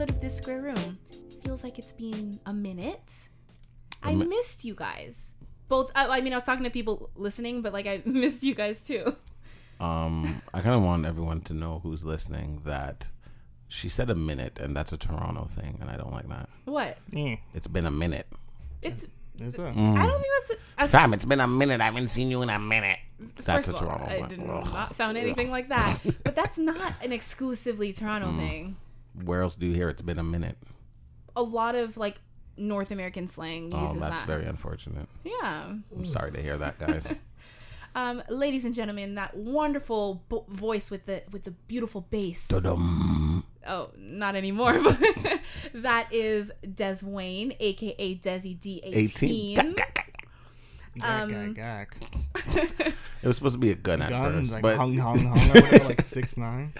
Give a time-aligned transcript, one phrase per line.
[0.00, 0.98] episode of This Square Room.
[1.44, 3.28] Feels like it's been a minute.
[4.02, 5.34] I mi- missed you guys.
[5.68, 5.90] Both.
[5.94, 8.80] I, I mean, I was talking to people listening, but like I missed you guys
[8.80, 9.16] too.
[9.78, 13.08] Um, I kind of want everyone to know who's listening that
[13.68, 16.48] she said a minute, and that's a Toronto thing, and I don't like that.
[16.64, 16.96] What?
[17.12, 18.26] Yeah, It's been a minute.
[18.82, 19.06] It's.
[19.38, 19.66] is that?
[19.66, 20.60] I don't think that's.
[20.78, 21.80] A, a Fam, it's been a minute.
[21.82, 22.98] I haven't seen you in a minute.
[23.44, 24.28] That's a of all, Toronto I one.
[24.30, 24.46] did Ugh.
[24.72, 25.98] not sound anything like that.
[26.24, 28.38] But that's not an exclusively Toronto Mm.
[28.38, 28.76] thing.
[29.14, 30.56] Where else do you hear it's been a minute?
[31.36, 32.20] A lot of like
[32.56, 34.26] North American slang Oh, uses that's that.
[34.26, 35.08] very unfortunate.
[35.24, 35.72] yeah.
[35.94, 37.18] I'm sorry to hear that, guys.
[37.92, 42.46] Um, ladies and gentlemen, that wonderful bo- voice with the with the beautiful bass.
[42.46, 43.44] Dum.
[43.66, 44.80] Oh, not anymore.
[44.84, 45.40] But
[45.74, 48.94] that is Des Wayne, aka Desi D 18.
[48.94, 49.74] eighteen.
[49.74, 50.14] Gag,
[51.02, 51.54] Um, gag,
[52.46, 52.94] gag.
[53.22, 55.32] It was supposed to be a gun at Guns first, like but hung, hung, hung.
[55.48, 56.72] whatever, like six nine.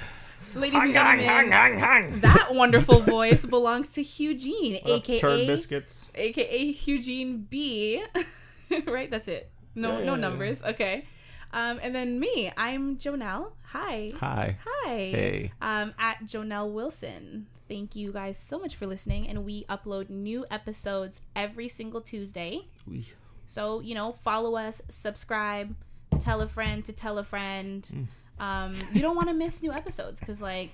[0.55, 6.11] Ladies and gentlemen, that wonderful voice belongs to Eugene, Turd aka biscuits.
[6.15, 8.03] aka Eugene B.
[8.87, 9.51] right, that's it.
[9.75, 10.17] No, Yeah, no yeah, yeah.
[10.17, 10.62] numbers.
[10.62, 11.05] Okay.
[11.53, 13.53] Um, and then me, I'm Jonelle.
[13.67, 14.12] Hi.
[14.19, 14.57] hi.
[14.65, 14.89] Hi.
[14.89, 15.53] Hey.
[15.61, 17.47] Um, at Jonelle Wilson.
[17.69, 22.62] Thank you guys so much for listening, and we upload new episodes every single Tuesday.
[22.87, 23.07] We-
[23.47, 25.75] So you know, follow us, subscribe,
[26.20, 27.89] tell a friend to tell a friend.
[27.92, 28.07] Mm.
[28.41, 30.72] Um, you don't want to miss new episodes because, like,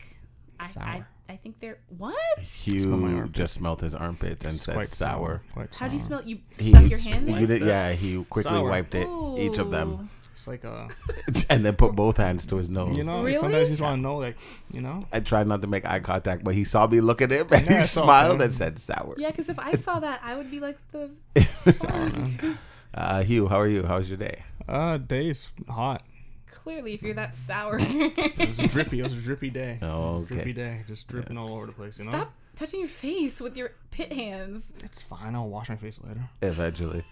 [0.61, 2.15] I, I I think they're what?
[2.45, 5.43] Smell my Hugh just smelled his armpits and It's said quite sour.
[5.53, 6.23] Quite How'd you smell?
[6.25, 7.41] You He- stuck your hand there.
[7.41, 8.69] You did, yeah, he quickly Sour.
[8.69, 10.89] wiped it, each of them, It's like a,
[11.51, 12.97] and then put both hands to his nose.
[12.97, 13.39] you know, Really?
[13.41, 14.37] sometimes you just want to know, like,
[14.73, 17.33] you know, I tried not to make eye contact, but he saw me look at
[17.33, 18.45] him and Yeah, he smiled okay.
[18.45, 19.15] and said sour.
[19.19, 21.11] Yeah, because if I saw that, I would be like the.
[21.75, 22.59] sour, man.
[22.95, 23.83] Uh, Hugh, how are you?
[23.83, 24.43] How's your day?
[24.69, 26.03] Uh, day's hot.
[26.67, 28.99] Clearly, if you're that sour, It was a drippy.
[28.99, 29.79] It was a drippy day.
[29.83, 31.97] Oh, Drippy day, just dripping all over the place.
[31.97, 32.11] You know.
[32.11, 34.73] stop touching your face with your pit hands.
[34.83, 35.37] It's fine.
[35.37, 36.29] I'll wash my face later.
[36.43, 37.05] Eventually.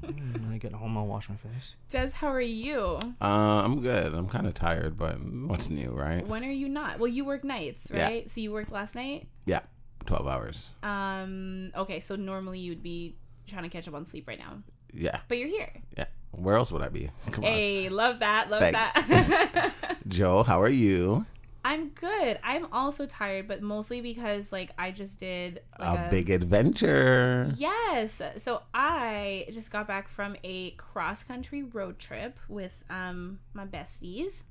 [0.00, 1.74] When I get home, I'll wash my face.
[1.90, 2.98] Des, how are you?
[3.20, 3.26] Uh,
[3.64, 4.14] I'm good.
[4.14, 6.26] I'm kind of tired, but what's new, right?
[6.26, 6.98] When are you not?
[6.98, 7.98] Well, you work nights, right?
[7.98, 8.06] Yeah.
[8.08, 8.30] right?
[8.30, 9.28] So you worked last night.
[9.44, 9.60] Yeah,
[10.06, 10.70] 12 hours.
[10.82, 11.70] Um.
[11.76, 14.62] Okay, so normally you would be trying to catch up on sleep right now,
[14.94, 15.82] Yeah, but you're here.
[15.98, 16.06] yeah.
[16.32, 17.10] Where else would I be?
[17.30, 17.50] Come on.
[17.50, 19.28] Hey, love that, love Thanks.
[19.28, 19.72] that.
[20.06, 21.26] Joe, how are you?
[21.66, 22.38] I'm good.
[22.44, 27.52] I'm also tired, but mostly because like I just did like a big adventure.
[27.56, 28.22] Yes.
[28.36, 34.44] So I just got back from a cross country road trip with um my besties.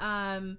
[0.00, 0.58] Um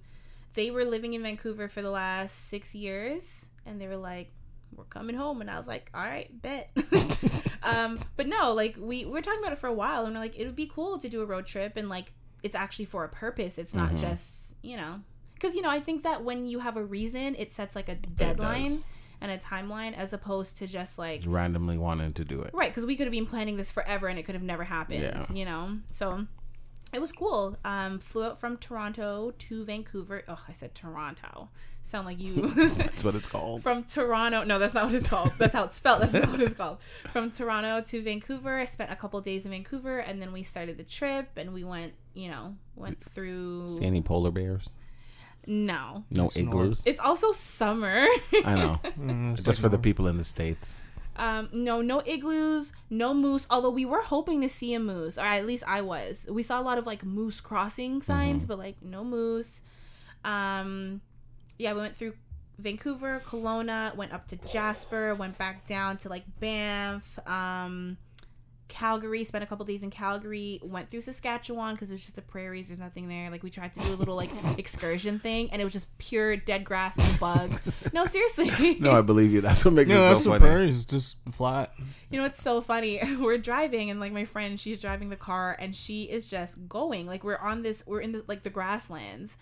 [0.55, 4.31] they were living in Vancouver for the last 6 years and they were like
[4.75, 6.69] we're coming home and I was like all right bet.
[7.63, 10.21] um but no, like we, we were talking about it for a while and we're
[10.21, 12.13] like it would be cool to do a road trip and like
[12.43, 13.57] it's actually for a purpose.
[13.57, 13.99] It's not Mhm.
[13.99, 15.01] just, you know,
[15.39, 17.95] cuz you know, I think that when you have a reason, it sets like a
[17.95, 18.77] deadline
[19.21, 22.51] and a timeline as opposed to just like Randomly wanting to do it.
[22.53, 25.01] right because we could have been planning this forever and it could have never happened
[25.01, 25.25] Yeah.
[25.33, 26.25] you know so
[26.93, 27.57] it was cool.
[27.65, 30.23] Um flew out from toronto to vancouver.
[30.27, 31.49] Oh i said toronto.
[31.81, 32.47] Sound like you.
[32.75, 33.63] That's what it's called.
[33.63, 34.43] from toronto.
[34.43, 35.31] No that's not what it's called.
[35.37, 36.01] That's how it's spelled.
[36.01, 36.77] That's not what it's called.
[37.09, 38.57] From toronto to vancouver.
[38.59, 41.63] I spent a couple days in vancouver and then we started the trip and we
[41.63, 44.69] went you know went through See any polar bears?
[45.47, 46.03] no.
[46.11, 46.83] No igloos?
[46.85, 48.05] it's also summer.
[48.45, 48.79] I know.
[48.99, 50.77] Mm, it's Just like for the people in the States.
[51.19, 53.45] Um, no, no igloos, no moose.
[53.49, 56.25] Although we were hoping to see a moose, or at least I was.
[56.29, 59.61] We saw a lot of like moose crossing signs, but like no moose.
[60.23, 61.01] Um,
[61.57, 62.13] yeah, we went through
[62.57, 67.97] Vancouver, Kelowna, went up to Jasper, went back down to like Banff, um,
[68.69, 69.23] Calgary.
[69.25, 70.59] Spent a couple days in Calgary.
[70.63, 72.69] Went through Saskatchewan because it was just the prairies.
[72.69, 73.29] There's nothing there.
[73.29, 76.37] Like we tried to do a little like excursion thing, and it was just pure
[76.37, 77.61] dead grass and bugs.
[77.93, 78.77] no, seriously.
[78.79, 79.41] No, I believe you.
[79.41, 80.49] That's what makes Yeah, it that's so the funny.
[80.51, 81.73] prairies, just flat.
[82.09, 83.01] You know what's so funny?
[83.19, 87.05] We're driving and like my friend, she's driving the car and she is just going.
[87.07, 89.35] Like we're on this we're in the like the grasslands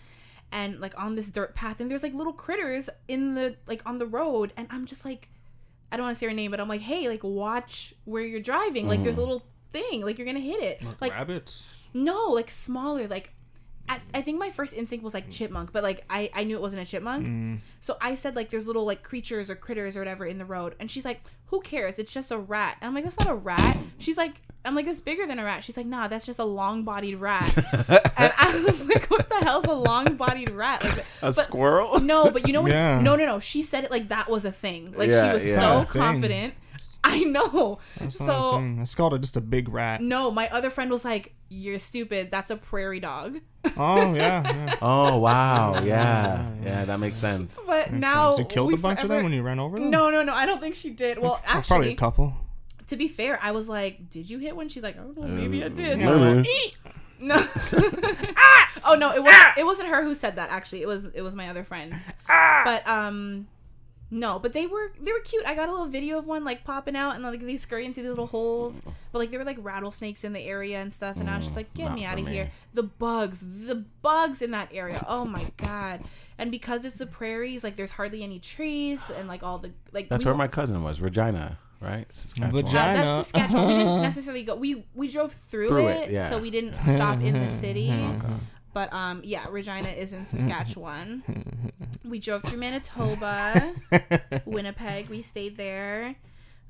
[0.50, 3.98] and like on this dirt path and there's like little critters in the like on
[3.98, 5.28] the road and I'm just like
[5.90, 8.40] I don't want to say her name, but I'm like, "Hey, like watch where you're
[8.40, 8.86] driving.
[8.88, 9.42] Like there's a little
[9.72, 10.02] thing.
[10.02, 11.66] Like you're going to hit it." Like rabbits.
[11.94, 13.32] no, like smaller like
[13.88, 16.60] I, I think my first instinct was like chipmunk, but like I, I knew it
[16.60, 17.26] wasn't a chipmunk.
[17.26, 17.58] Mm.
[17.80, 20.74] So I said like there's little like creatures or critters or whatever in the road,
[20.78, 21.98] and she's like, "Who cares?
[21.98, 24.86] It's just a rat." And I'm like, "That's not a rat." She's like, "I'm like,
[24.86, 27.56] it's bigger than a rat." She's like, "Nah, that's just a long-bodied rat."
[28.16, 32.00] and I was like, "What the hell's a long-bodied rat?" Like, A but- squirrel?
[32.00, 32.70] No, but you know what?
[32.72, 33.00] Yeah.
[33.00, 33.40] No, no, no.
[33.40, 34.92] She said it like that was a thing.
[34.96, 35.58] Like Yeah, she was yeah.
[35.60, 36.02] so Thing.
[36.02, 36.54] confident.
[37.04, 37.78] I know.
[37.98, 38.80] That's so thing.
[38.82, 40.02] It's called a, just a big rat.
[40.02, 42.30] no, my other friend was like, "You're stupid.
[42.30, 43.38] That's a prairie dog."
[43.76, 44.74] Oh yeah, yeah.
[44.82, 47.56] Oh wow, yeah, yeah, that makes sense.
[47.66, 48.38] But Makes now sense.
[48.40, 49.90] you killed a bunch of them when you ran over them.
[49.90, 50.32] No, no, no.
[50.34, 51.18] I don't think she did.
[51.18, 52.34] Well, actually, probably a couple.
[52.88, 55.26] To be fair, I was like, "Did you hit one?" She's like, "I don't know.
[55.26, 56.74] Maybe I did." Maybe.
[57.20, 57.34] No.
[58.36, 58.70] ah!
[58.84, 59.58] Oh no, it wasn't.
[59.58, 60.50] It wasn't her who said that.
[60.50, 61.06] Actually, it was.
[61.06, 61.94] It was my other friend.
[62.28, 63.48] But um,
[64.10, 64.38] no.
[64.38, 65.42] But they were they were cute.
[65.44, 68.02] I got a little video of one like popping out and like they scurry into
[68.02, 68.82] these little holes.
[69.10, 71.16] But like there were like rattlesnakes in the area and stuff.
[71.16, 72.32] And I was just like, get me out of me.
[72.32, 72.50] here.
[72.72, 75.04] The bugs, the bugs in that area.
[75.08, 76.02] Oh my god.
[76.38, 80.08] And because it's the prairies, like there's hardly any trees and like all the like.
[80.08, 82.06] That's we where my cousin was, Regina, right?
[82.12, 82.64] Saskatchewan.
[82.64, 82.76] Vagina.
[82.76, 83.04] yeah, China.
[83.04, 83.66] that's Saskatchewan.
[83.66, 84.56] we didn't necessarily go.
[84.56, 86.30] We we drove through, Through it, it, yeah.
[86.30, 87.90] so we didn't stop in the city.
[87.92, 88.34] Okay.
[88.74, 91.72] But um, yeah, Regina is in Saskatchewan.
[92.04, 93.74] we drove through Manitoba,
[94.44, 95.08] Winnipeg.
[95.08, 96.16] We stayed there.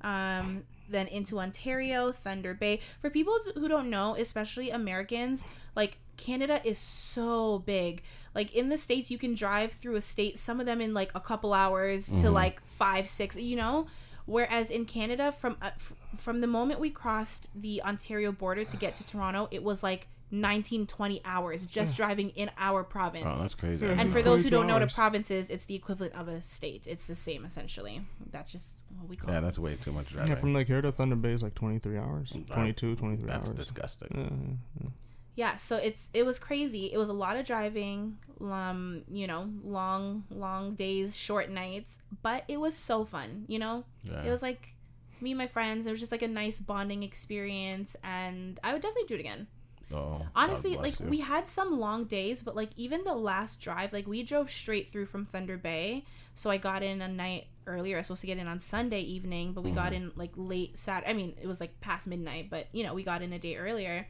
[0.00, 2.80] Um, then into Ontario, Thunder Bay.
[3.02, 5.44] For people who don't know, especially Americans,
[5.76, 8.02] like Canada is so big.
[8.34, 10.38] Like in the states, you can drive through a state.
[10.38, 13.36] Some of them in like a couple hours to like five, six.
[13.36, 13.86] You know.
[14.28, 18.76] Whereas in Canada, from uh, f- from the moment we crossed the Ontario border to
[18.76, 23.24] get to Toronto, it was like 19, 20 hours just driving in our province.
[23.26, 23.86] Oh, that's crazy.
[23.86, 23.92] Yeah.
[23.92, 26.42] And for those who don't know what a province is, it's the equivalent of a
[26.42, 26.86] state.
[26.86, 28.02] It's the same essentially.
[28.30, 29.42] That's just what we call yeah, it.
[29.42, 30.32] that's way too much driving.
[30.32, 32.36] Yeah, from like here to Thunder Bay is like 23 hours.
[32.50, 33.56] 22, 23 that's hours.
[33.56, 34.58] disgusting.
[34.78, 34.90] Yeah, yeah.
[35.38, 36.84] Yeah, so it's it was crazy.
[36.92, 42.42] It was a lot of driving, um, you know, long long days, short nights, but
[42.48, 43.84] it was so fun, you know?
[44.02, 44.24] Yeah.
[44.26, 44.74] It was like
[45.20, 48.82] me and my friends, it was just like a nice bonding experience and I would
[48.82, 49.46] definitely do it again.
[49.94, 51.06] Oh, Honestly, like you.
[51.06, 54.90] we had some long days, but like even the last drive, like we drove straight
[54.90, 56.04] through from Thunder Bay.
[56.34, 57.96] So I got in a night earlier.
[57.96, 60.10] I was supposed to get in on Sunday evening, but we got Mm-hmm.
[60.10, 61.10] in like late Saturday.
[61.10, 63.54] I mean, it was like past midnight, but you know, we got in a day
[63.56, 64.08] earlier.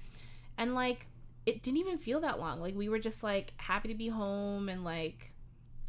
[0.56, 1.06] And like
[1.48, 2.60] it didn't even feel that long.
[2.60, 5.32] Like we were just like happy to be home and like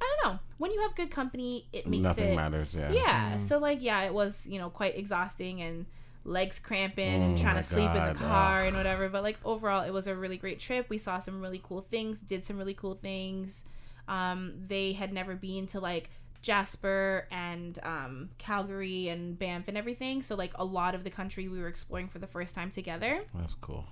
[0.02, 0.40] I don't know.
[0.58, 2.74] When you have good company, it makes nothing it matters.
[2.74, 2.92] Yeah.
[2.94, 3.38] yeah.
[3.40, 5.86] So like yeah, it was, you know, quite exhausting and
[6.24, 8.68] legs cramping and Oh trying to sleep in the car ugh.
[8.68, 9.10] and whatever.
[9.10, 10.86] But like overall it was a really great trip.
[10.88, 13.66] We saw some really cool things, did some really cool things.
[14.08, 16.10] Um, they had never been to like
[16.42, 20.24] Jasper and um, Calgary and Banff and everything.
[20.24, 23.24] So like a lot of the country we were exploring for the first time together.
[23.36, 23.86] That's cool.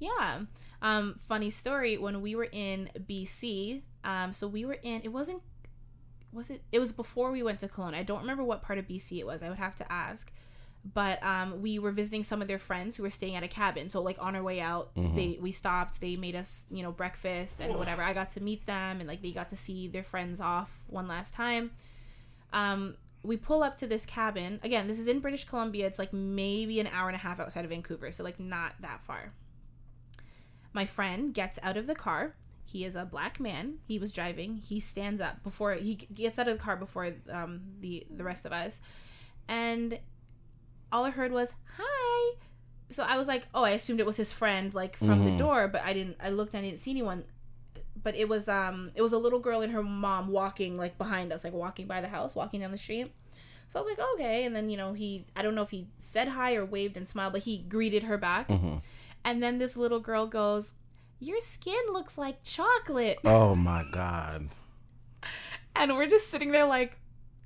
[0.00, 0.40] Yeah.
[0.82, 3.82] Um, funny story when we were in BC.
[4.02, 5.02] Um, so we were in.
[5.04, 5.42] It wasn't.
[6.32, 6.62] Was it?
[6.72, 7.94] It was before we went to Kelowna.
[7.94, 9.42] I don't remember what part of BC it was.
[9.42, 10.32] I would have to ask.
[10.94, 13.90] But um, we were visiting some of their friends who were staying at a cabin.
[13.90, 16.00] So like on our way out, they we stopped.
[16.00, 18.02] They made us you know breakfast and whatever.
[18.02, 21.06] I got to meet them and like they got to see their friends off one
[21.06, 21.72] last time.
[22.54, 24.86] Um, we pull up to this cabin again.
[24.86, 25.86] This is in British Columbia.
[25.86, 29.02] It's like maybe an hour and a half outside of Vancouver, so like not that
[29.02, 29.34] far.
[30.72, 32.34] My friend gets out of the car.
[32.64, 33.78] He is a black man.
[33.86, 34.56] He was driving.
[34.64, 38.46] He stands up before he gets out of the car before um, the the rest
[38.46, 38.80] of us,
[39.48, 39.98] and
[40.92, 42.36] all I heard was "Hi."
[42.90, 45.38] So I was like, "Oh, I assumed it was his friend, like from the Mhm.
[45.38, 46.16] door." But I didn't.
[46.20, 46.54] I looked.
[46.54, 47.24] and I didn't see anyone.
[48.02, 51.32] But it was um, it was a little girl and her mom walking like behind
[51.32, 53.12] us, like walking by the house, walking down the street.
[53.68, 54.44] So I was like, okay.
[54.44, 57.08] And then you know he, I don't know if he said hi or waved and
[57.08, 58.48] smiled, but he greeted her back.
[58.48, 58.76] hmm
[59.24, 60.72] And then this little girl goes,
[61.18, 63.18] Your skin looks like chocolate.
[63.24, 64.48] Oh my God.
[65.76, 66.98] And we're just sitting there like,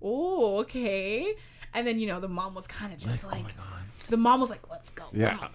[0.03, 1.35] Oh, okay.
[1.73, 3.79] And then, you know, the mom was kind of just like, oh
[4.09, 5.05] the mom was like, Let's go.
[5.13, 5.49] Yeah.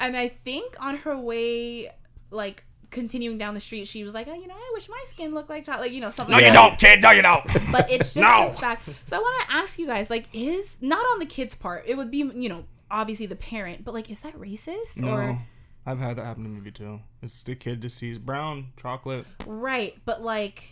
[0.00, 1.90] And I think on her way,
[2.30, 5.34] like, continuing down the street, she was like, oh, You know, I wish my skin
[5.34, 5.90] looked like chocolate.
[5.90, 6.68] You know, something No, like you that.
[6.68, 7.02] don't, kid.
[7.02, 7.44] No, you don't.
[7.72, 8.50] But it's just No.
[8.52, 8.88] the fact.
[9.06, 11.96] So I want to ask you guys, like, is not on the kid's part, it
[11.96, 14.98] would be, you know, obviously the parent, but like, is that racist?
[14.98, 15.38] No, Or,
[15.86, 17.00] I've had that happen to me too.
[17.22, 19.26] It's the kid just sees brown chocolate.
[19.46, 19.94] right.
[20.04, 20.70] But like,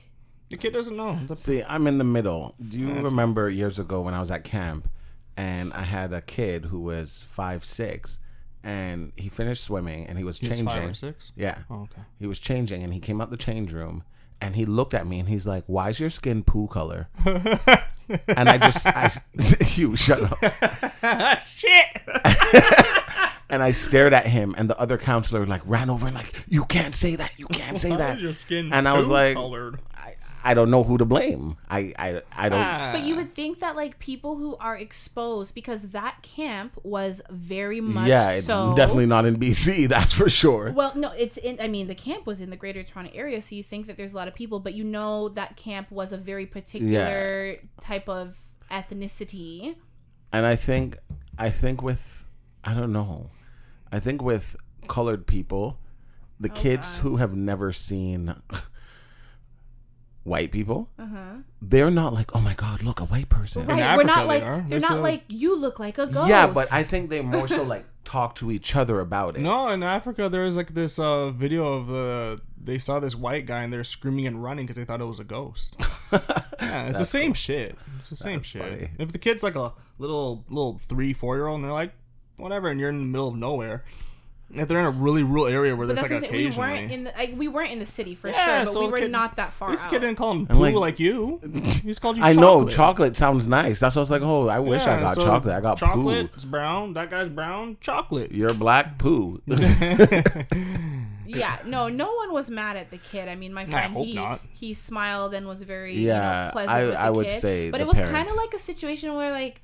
[0.51, 1.19] The kid doesn't know.
[1.27, 2.55] The- See, I'm in the middle.
[2.67, 4.89] Do you That's- remember years ago when I was at camp
[5.37, 8.19] and I had a kid who was five six
[8.65, 10.67] and he finished swimming and he was He's changing.
[10.67, 11.33] five or six.
[11.37, 11.59] Yeah.
[11.71, 12.03] Oh, okay.
[12.19, 14.05] He was changing and he came out the change room
[14.41, 17.09] and he looked at me and he's like, Why is your skin poo color?
[17.25, 19.11] and I just, I,
[19.77, 21.43] you shut up.
[21.57, 22.03] Shit.
[23.53, 26.65] And I stared at him and the other counselor like ran over and like, You
[26.65, 27.33] can't say that.
[27.37, 28.17] You can't say Why that.
[28.17, 29.79] is your skin And I was like- colored?
[29.95, 31.57] I, I don't know who to blame.
[31.71, 32.93] I, I, I don't.
[32.95, 37.81] But you would think that like people who are exposed because that camp was very
[37.81, 40.73] much yeah, it's so definitely not in BC, that's for sure.
[40.73, 43.55] well no it's in I mean the camp was in the greater Toronto area so
[43.55, 46.17] you think that there's a lot of people but you know that camp was a
[46.17, 48.35] very particular type of
[48.69, 49.77] ethnicity
[50.33, 50.99] And I think
[51.39, 52.25] I think with
[52.65, 53.31] I don't know.
[53.93, 54.57] I think with
[54.89, 55.79] colored people,
[56.41, 57.03] the kids God.
[57.03, 58.35] who have never seen
[60.25, 61.37] white people, Uh-huh.
[61.61, 63.67] they're not like, oh my god, look a white person.
[63.67, 63.77] Right.
[63.79, 64.65] We're Africa, not they like are.
[64.69, 66.29] they're not a- like you look like a ghost.
[66.29, 69.41] Yeah, but I think they more so like talk to each other about it.
[69.43, 73.47] No, in Africa there was like this uh, video of uh, they saw this white
[73.47, 75.75] guy and they're screaming and running because they thought it was a ghost.
[76.13, 77.35] yeah, it's the same cool.
[77.35, 77.79] shit.
[78.01, 78.63] It's the same shit.
[78.63, 78.91] funny.
[78.99, 81.93] If the kid's like a little little three four year old and they're like
[82.37, 83.85] whatever, and you're in the middle of nowhere,
[84.55, 86.53] if they're in a really rural area where But there's that's like what I'm saying.
[86.53, 88.81] We weren't in the like, we weren't in the city for Yeah, sure, but so
[88.81, 89.89] we were kid- not that far this out.
[89.91, 91.41] kid didn't call him And, poo like- like, you.
[91.83, 92.23] He's called you.
[92.25, 92.65] I chocolate.
[92.65, 93.81] know chocolate sounds nice.
[93.81, 95.55] That's why I was like, oh, I wish I got so chocolate.
[95.57, 96.29] I got chocolate.
[96.31, 96.37] poo.
[96.37, 96.93] It's brown.
[96.93, 97.79] That guy's brown.
[97.81, 98.31] Chocolate.
[98.33, 99.41] You're black poo.
[101.27, 103.29] yeah, no, no one was mad at the kid.
[103.29, 104.41] I mean, my friend he not.
[104.53, 107.41] he smiled and was very Yeah, you know, pleasant I- with the I would kid.
[107.41, 109.63] say but the it was kind of like a situation where like,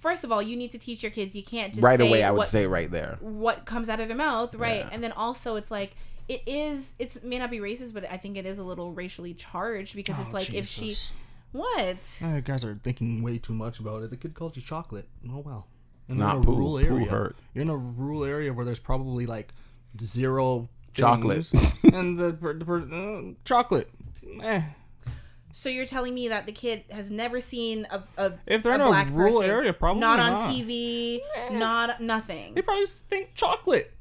[0.00, 1.36] first of all, you need to teach your kids.
[1.36, 3.16] You can't just right say away, I would what, say right there.
[3.20, 4.80] what comes out of their mouth, right?
[4.80, 4.88] Yeah.
[4.90, 5.94] And then also, it's like
[6.28, 6.94] it is.
[6.98, 10.18] It may not be racist, but I think it is a little racially charged because
[10.18, 11.10] it's Oh, like if she Jesus.
[11.52, 14.10] what Uh, you guys are thinking way too much about it.
[14.10, 15.08] The kid called you chocolate.
[15.30, 15.66] Oh well.
[16.08, 16.54] And Not in a poo.
[16.56, 17.10] rural Poo area.
[17.10, 17.36] hurt.
[17.54, 19.52] You're in a rural area where there's probably like
[20.00, 21.50] zero Chocolate.
[21.92, 23.88] and the, per- the per- uh, chocolate.
[24.42, 24.62] Eh.
[25.52, 28.74] So you're telling me that the kid has never seen a, a If they're a
[28.76, 30.50] in a black rural person, area, probably not on not.
[30.50, 32.54] TV, not nothing.
[32.54, 33.92] They probably think chocolate.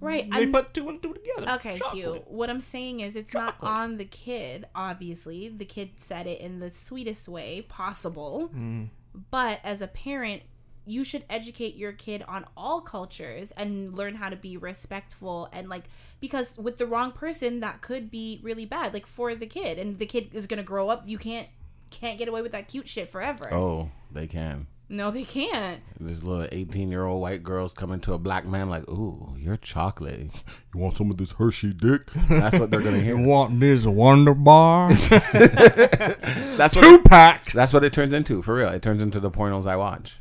[0.00, 0.30] Right.
[0.30, 1.52] They I'm, put two and two together.
[1.54, 2.22] okay, Hugh.
[2.26, 3.62] What I'm saying is it's Chocolate.
[3.62, 5.48] not on the kid, obviously.
[5.48, 8.50] The kid said it in the sweetest way possible.
[8.54, 8.90] Mm.
[9.30, 10.42] But as a parent,
[10.86, 15.68] you should educate your kid on all cultures and learn how to be respectful and
[15.68, 15.84] like
[16.20, 19.98] because with the wrong person that could be really bad like for the kid and
[19.98, 21.48] the kid is going to grow up you can't
[21.90, 23.52] can't get away with that cute shit forever.
[23.54, 24.66] Oh, they can.
[24.88, 25.80] No, they can't.
[25.98, 29.56] This little 18 year old white girl's coming to a black man like, ooh, you're
[29.56, 30.30] chocolate.
[30.74, 32.10] You want some of this Hershey dick?
[32.28, 33.16] That's what they're gonna You hear.
[33.16, 34.88] want this Wonder Bar?
[34.92, 37.52] That's what Two it, pack.
[37.52, 38.68] that's what it turns into for real.
[38.70, 40.16] It turns into the pornos I watch.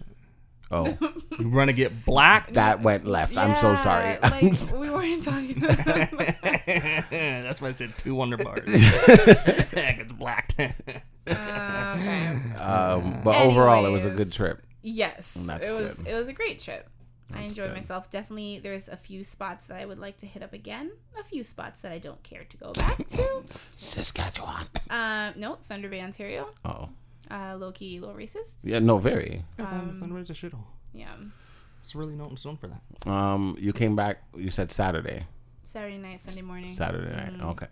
[0.73, 0.97] Oh,
[1.39, 2.55] You want to get blacked?
[2.55, 3.37] that went left.
[3.37, 4.05] I'm so sorry.
[4.05, 4.41] Yeah, Like
[4.73, 5.59] we weren't talking.
[7.11, 8.61] That's why I said two Wonder Bars.
[8.65, 10.59] it's blacked.
[10.59, 12.55] Uh, okay.
[12.57, 14.25] um, but overall, it was a Anyways.
[14.25, 14.61] good trip.
[14.81, 15.97] Yes, That's it was.
[15.97, 16.07] good.
[16.07, 16.89] It was a great trip.
[17.31, 17.75] I That's enjoyed good.
[17.77, 18.09] myself.
[18.09, 20.91] Definitely, there's a few spots that I would like to hit up again.
[21.19, 23.43] A few spots that I don't care to go back to.
[23.77, 24.67] Saskatchewan.
[24.89, 26.49] Um, no, Thunder Bay, Ontario.
[26.65, 26.89] Oh,
[27.33, 28.55] Uh, low key, little racist.
[28.61, 29.43] yeah, no, very.
[29.57, 30.65] Um, Thunder's a shithole.
[30.93, 31.07] Yeah.
[31.81, 33.09] It's really not known for that.
[33.11, 34.21] Um, you came back.
[34.37, 35.25] You said Saturday.
[35.63, 36.69] Saturday night, Sunday morning.
[36.69, 37.37] Saturday night.
[37.39, 37.49] Mm.
[37.51, 37.67] Okay.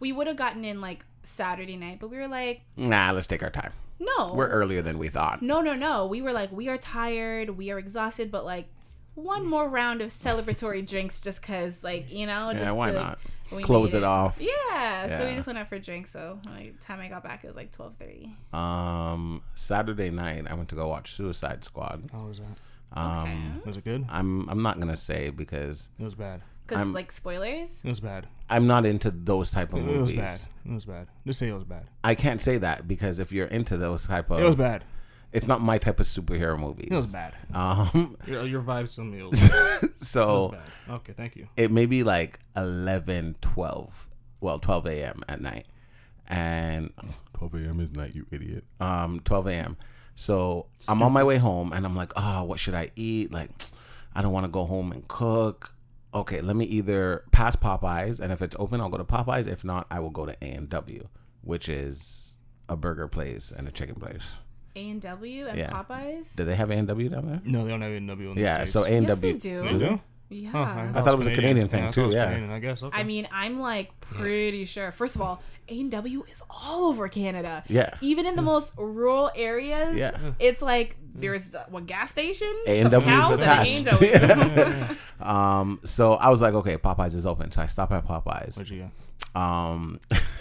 [0.00, 3.42] we would have gotten in like Saturday night, but we were like, Nah, let's take
[3.42, 3.72] our time.
[4.00, 5.42] no, We're earlier than we thought.
[5.42, 6.06] no, no, no.
[6.06, 8.66] We were like, we are tired, we are exhausted, but like
[9.14, 12.98] one more round of celebratory drinks, just cause, like you know, just Yeah, why to-
[13.00, 13.18] not?
[13.52, 14.40] we Close need it off.
[14.40, 16.10] Yeah, so we just went out for drinks.
[16.10, 18.34] So like time I got back, it was like twelve thirty.
[18.52, 22.08] Um, Saturday night, I went to go watch Suicide Squad.
[22.12, 22.98] How was that?
[22.98, 24.06] Um, Was it good?
[24.08, 26.42] I'm I'm not gonna say because It was bad.
[26.66, 27.80] Because like spoilers.
[27.84, 28.26] It was bad.
[28.48, 30.16] I'm not into those type of It was movies.
[30.16, 30.70] bad.
[30.70, 31.08] It was bad.
[31.26, 31.88] Just say it was bad.
[32.02, 34.84] I can't say that because if you're into those type of, It was bad.
[35.34, 36.88] It's not my type of superhero movies.
[36.90, 37.34] It was bad.
[37.52, 39.78] Um, Your, your vibes told me was, bad.
[39.82, 40.94] it was so bad.
[40.96, 41.48] Okay, thank you.
[41.56, 44.08] it may be like 11, 12,
[44.40, 45.24] well, 12 a.m.
[45.28, 45.66] at night.
[46.28, 46.92] And
[47.34, 47.80] 12 a.m.
[47.80, 48.62] is night, you idiot.
[48.78, 49.76] Um, 12 a.m.
[50.14, 53.32] So I'm on my way home and I'm like, oh, what should I eat?
[53.32, 53.50] Like,
[54.14, 55.74] I don't want to go home and cook.
[56.14, 59.48] Okay, let me either pass Popeyes, and if it's open, I'll go to Popeyes.
[59.48, 61.08] If not, I will go to A and W,
[61.42, 62.38] which is
[62.68, 64.22] a burger place and a chicken place.
[64.76, 65.70] A and W and Yeah.
[65.70, 66.34] Popeyes.
[66.36, 67.40] Do they have A and W down there?
[67.44, 68.72] No, they don't have A&W in the Yeah, States.
[68.72, 69.40] so A and Yes, they W.
[69.40, 69.62] do.
[69.78, 70.00] They do?
[70.30, 70.50] Yeah.
[70.54, 72.24] Oh, I thought it was a Canadian thing, I thought too, was yeah.
[72.26, 72.82] Canadian, I guess.
[72.82, 72.98] Okay.
[72.98, 74.90] I mean, I'm like pretty sure.
[74.90, 77.62] First of all, A and W is all over Canada.
[77.68, 77.90] Yeah.
[78.00, 80.16] Even in the most rural areas, Yeah.
[80.40, 84.02] it's like there's one gas station, A&W some is cows, and an attached.
[84.02, 84.96] A&W.
[85.20, 87.50] Um, so I was like, okay, Popeyes is open.
[87.52, 88.56] So I stop at Popeyes.
[88.56, 88.88] What'd you
[89.34, 89.40] get?
[89.40, 90.00] Um.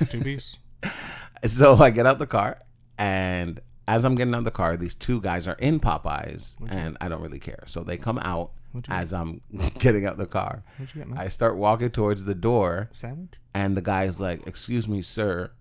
[0.09, 0.57] Two piece?
[1.45, 2.59] so I get out the car,
[2.97, 6.97] and as I'm getting out of the car, these two guys are in Popeyes, and
[7.01, 7.63] I don't really care.
[7.65, 9.41] So they come out What'd as I'm
[9.79, 10.63] getting out of the car.
[10.77, 11.17] What'd you get, man?
[11.19, 13.33] I start walking towards the door, Sandwich?
[13.53, 15.51] and the guy's like, "Excuse me, sir,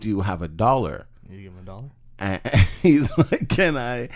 [0.00, 1.90] do you have a dollar?" You give him a dollar?
[2.18, 2.40] And
[2.82, 4.08] he's like, "Can I?"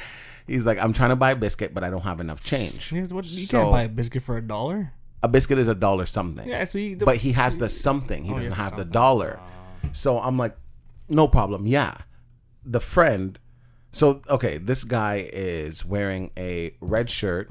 [0.46, 3.04] He's like, "I'm trying to buy a biscuit, but I don't have enough change." Yeah,
[3.06, 4.92] what, you So- can't buy a biscuit for a dollar.
[5.24, 6.48] A biscuit is a dollar something.
[6.48, 6.96] Yeah, so you.
[6.96, 8.24] but he has the something.
[8.24, 8.90] He Oh, doesn't have the something.
[8.92, 9.38] dollar.
[9.40, 9.88] Ah.
[9.92, 10.56] So I'm like,
[11.08, 11.66] no problem.
[11.68, 11.96] Yeah.
[12.64, 13.38] The friend
[13.92, 17.50] So okay, this guy is wearing a red shirt,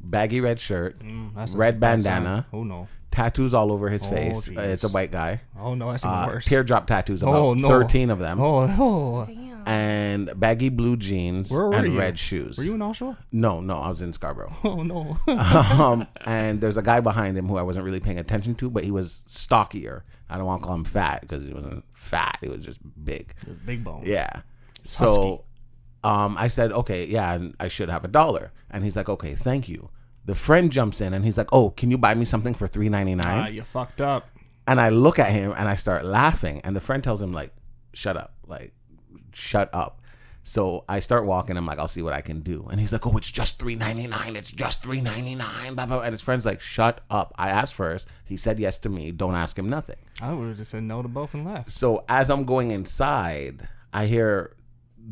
[0.00, 2.86] baggy red shirt, Mm, that's a red bandana, Oh no.
[3.10, 4.48] tattoos all over his Oh, face.
[4.48, 5.40] Uh, it's a white guy.
[5.58, 6.44] Oh no, that's even Uh, worse.
[6.46, 7.68] teardrop tattoos, about Oh, no.
[7.68, 9.24] thirteen of them, oh no.
[9.26, 9.66] Damn.
[9.66, 11.98] and baggy blue jeans Where were and you?
[11.98, 12.56] red shoes.
[12.56, 13.16] Were you in Oshawa?
[13.32, 14.54] No, no, I was in Scarborough.
[14.64, 15.18] Oh no.
[15.26, 18.84] um, and there's a guy behind him who I wasn't really paying attention to, but
[18.84, 20.04] he was stockier.
[20.30, 23.34] I don't want to call him fat because he wasn't fat; he was just big.
[23.66, 24.04] Big bone.
[24.06, 24.42] Yeah.
[24.90, 25.44] So,
[26.02, 28.52] um, I said, okay, yeah, and I should have a dollar.
[28.70, 29.90] And he's like, okay, thank you.
[30.24, 32.88] The friend jumps in and he's like, oh, can you buy me something for three
[32.88, 33.44] ninety nine?
[33.44, 34.28] Ah, you fucked up.
[34.66, 36.60] And I look at him and I start laughing.
[36.62, 37.52] And the friend tells him, like,
[37.94, 38.34] shut up.
[38.46, 38.72] Like,
[39.32, 40.02] shut up.
[40.42, 41.56] So I start walking.
[41.56, 42.66] I'm like, I'll see what I can do.
[42.70, 44.36] And he's like, oh, it's just three ninety nine.
[44.36, 45.74] It's just three ninety nine.
[45.74, 46.00] Blah, blah.
[46.00, 47.34] And his friend's like, shut up.
[47.36, 48.08] I asked first.
[48.24, 49.10] He said yes to me.
[49.12, 49.96] Don't ask him nothing.
[50.20, 51.72] I would have just said no to both and left.
[51.72, 54.54] So as I'm going inside, I hear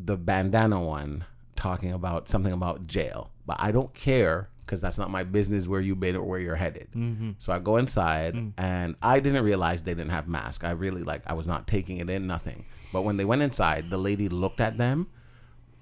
[0.05, 1.25] the bandana one
[1.57, 5.81] talking about something about jail, but I don't care because that's not my business where
[5.81, 6.89] you've been or where you're headed.
[6.95, 7.33] Mm-hmm.
[7.39, 8.53] So I go inside, mm.
[8.59, 10.65] and I didn't realize they didn't have masks.
[10.65, 12.67] I really like I was not taking it in, nothing.
[12.93, 15.09] But when they went inside, the lady looked at them,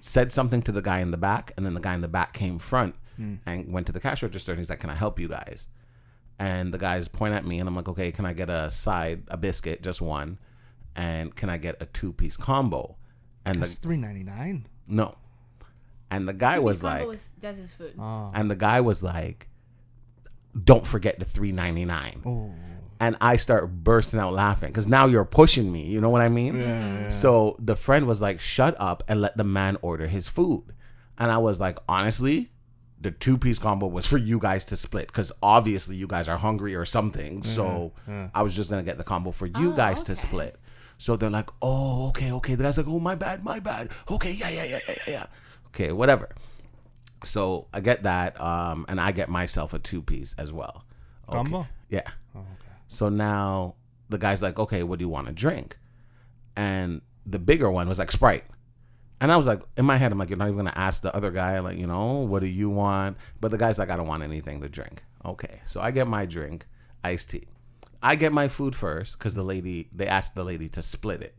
[0.00, 2.32] said something to the guy in the back, and then the guy in the back
[2.32, 3.40] came front mm.
[3.44, 5.66] and went to the cash register, and he's like, "Can I help you guys?"
[6.38, 9.22] and the guys point at me and I'm like, okay, can I get a side,
[9.28, 10.38] a biscuit, just one,
[10.94, 12.96] and can I get a two piece combo?
[13.46, 14.66] And It's three ninety nine.
[14.86, 15.16] no,
[16.10, 17.94] and the guy was Combo like, was- does his food.
[17.98, 18.30] Oh.
[18.34, 19.48] and the guy was like,
[20.64, 22.22] don't forget the three ninety nine.
[22.26, 22.52] Oh.
[22.98, 25.84] And I start bursting out laughing because now you're pushing me.
[25.84, 26.58] You know what I mean?
[26.60, 27.08] Yeah.
[27.10, 30.72] So the friend was like, shut up and let the man order his food.
[31.18, 32.50] And I was like, honestly,
[32.98, 36.38] the two piece combo was for you guys to split because obviously you guys are
[36.38, 37.42] hungry or something.
[37.42, 37.92] So
[38.34, 40.56] I was just going to get the combo for you Oh, guys to split.
[40.98, 42.54] So they're like, oh, okay, okay.
[42.54, 43.90] The guy's like, oh, my bad, my bad.
[44.10, 45.26] Okay, yeah, yeah, yeah, yeah, yeah, yeah.
[45.68, 46.34] Okay, whatever.
[47.24, 50.84] So I get that, um, and I get myself a two piece as well.
[51.28, 51.36] Okay.
[51.36, 51.66] Combo?
[51.88, 52.08] Yeah.
[52.34, 52.72] Oh, okay.
[52.88, 53.74] So now
[54.08, 55.78] the guy's like, okay, what do you want to drink?
[56.56, 58.44] And the bigger one was like Sprite.
[59.20, 61.14] And I was like, in my head, I'm like, you're not even gonna ask the
[61.14, 63.16] other guy, like, you know, what do you want?
[63.40, 65.02] But the guy's like, I don't want anything to drink.
[65.24, 66.66] Okay, so I get my drink,
[67.02, 67.48] iced tea.
[68.10, 71.34] I get my food first because the lady, they asked the lady to split it.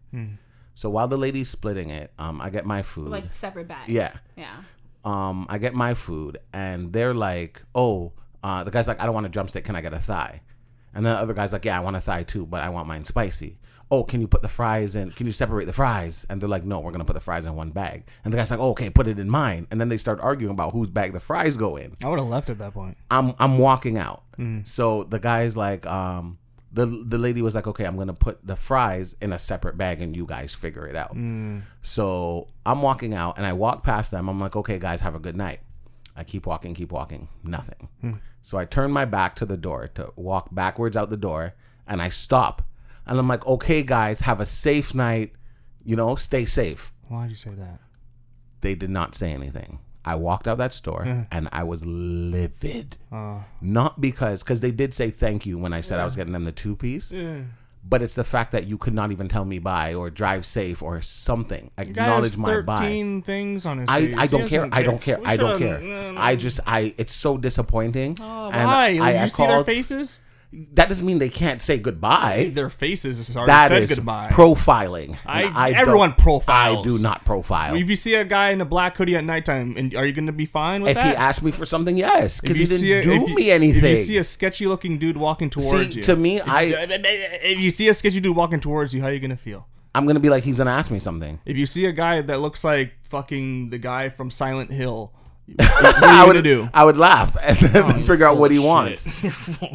[0.76, 3.10] So while the lady's splitting it, um, I get my food.
[3.10, 3.90] like separate bags.
[3.90, 4.14] Yeah.
[4.36, 4.58] Yeah.
[5.06, 9.14] um, I get my food, and they're like, "Oh, uh, the guy's like, I don't
[9.16, 9.64] want a drumstick.
[9.66, 10.42] Can I get a thigh?"
[10.94, 12.88] And then the other guy's like, "Yeah, I want a thigh too, but I want
[12.88, 13.58] mine spicy."
[13.90, 15.12] Oh, can you put the fries in?
[15.12, 16.26] Can you separate the fries?
[16.30, 18.52] And they're like, "No, we're gonna put the fries in one bag." And the guy's
[18.52, 21.14] like, oh, "Okay, put it in mine." And then they start arguing about whose bag
[21.14, 21.96] the fries go in.
[22.04, 22.98] I would have left at that point.
[23.10, 24.24] I'm I'm walking out.
[24.66, 26.38] So the guy's like, um,
[26.72, 30.02] the the lady was like, okay, I'm gonna put the fries in a separate bag
[30.02, 31.16] and you guys figure it out.
[31.16, 31.64] Mm.
[31.82, 34.30] So I'm walking out and I walk past them.
[34.30, 35.62] I'm like, okay, guys, have a good night.
[36.16, 37.90] I keep walking, keep walking, nothing.
[38.02, 38.14] Hmm.
[38.42, 41.54] So I turn my back to the door to walk backwards out the door
[41.88, 42.64] and I stop.
[43.06, 45.34] And I'm like, okay, guys, have a safe night.
[45.84, 47.80] You know, stay safe Why'd you say that?
[48.62, 49.80] they did not say anything.
[50.08, 52.96] I walked out that store and I was livid.
[53.12, 56.34] Uh, Not because, because they did say thank you when I said I was getting
[56.34, 57.42] them the two piece, yeah.
[57.84, 60.82] but it's the fact that you could not even tell me bye or drive safe
[60.82, 61.72] or something.
[61.76, 62.78] The guy has Acknowledge my bye.
[62.80, 64.14] thirteen things on his I.
[64.18, 64.70] I don't care.
[64.72, 65.20] I don't care.
[65.26, 65.80] I don't care.
[66.18, 68.18] I just I it's so disappointing.
[68.22, 68.98] Oh, why?
[69.02, 70.20] I, I you see their faces?
[70.54, 72.52] That doesn't mean they can't say goodbye.
[72.54, 74.30] Their faces already That said is goodbye.
[74.32, 75.18] profiling.
[75.26, 76.86] I- And everyone profiles.
[76.86, 77.76] I do not profile.
[77.76, 80.28] if you see a guy in a black hoodie at nighttime, and are you going
[80.28, 81.06] to be fine with if that?
[81.06, 83.36] he asked me for something, yes, because If he you didn't see a- do you-
[83.36, 83.84] me anything.
[83.92, 87.60] If you see a sketchy looking dude walking towards See, you, to me, I if
[87.60, 89.68] you see a sketchy dude walking towards you, how are you gonna feel?
[89.94, 91.40] I'm gonna be like, he's gonna ask me something.
[91.46, 95.20] If you see a guy that looks like fucking the guy from Silent Hill, are
[95.60, 96.70] I gonna would do?
[96.74, 98.66] I would laugh and then Oh, figure out what he shit.
[98.66, 99.08] wants.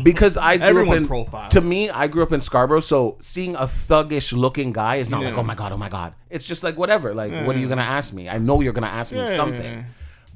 [0.03, 1.53] because I grew Everyone up in profiles.
[1.55, 5.23] to me, I grew up in Scarborough, so seeing a thuggish looking guy is not
[5.23, 6.15] like, oh my god, oh my god.
[6.31, 7.15] It's just like whatever.
[7.15, 8.29] Like, what are you gonna ask me?
[8.29, 9.35] I know you're gonna ask me Yeah.
[9.37, 9.87] something,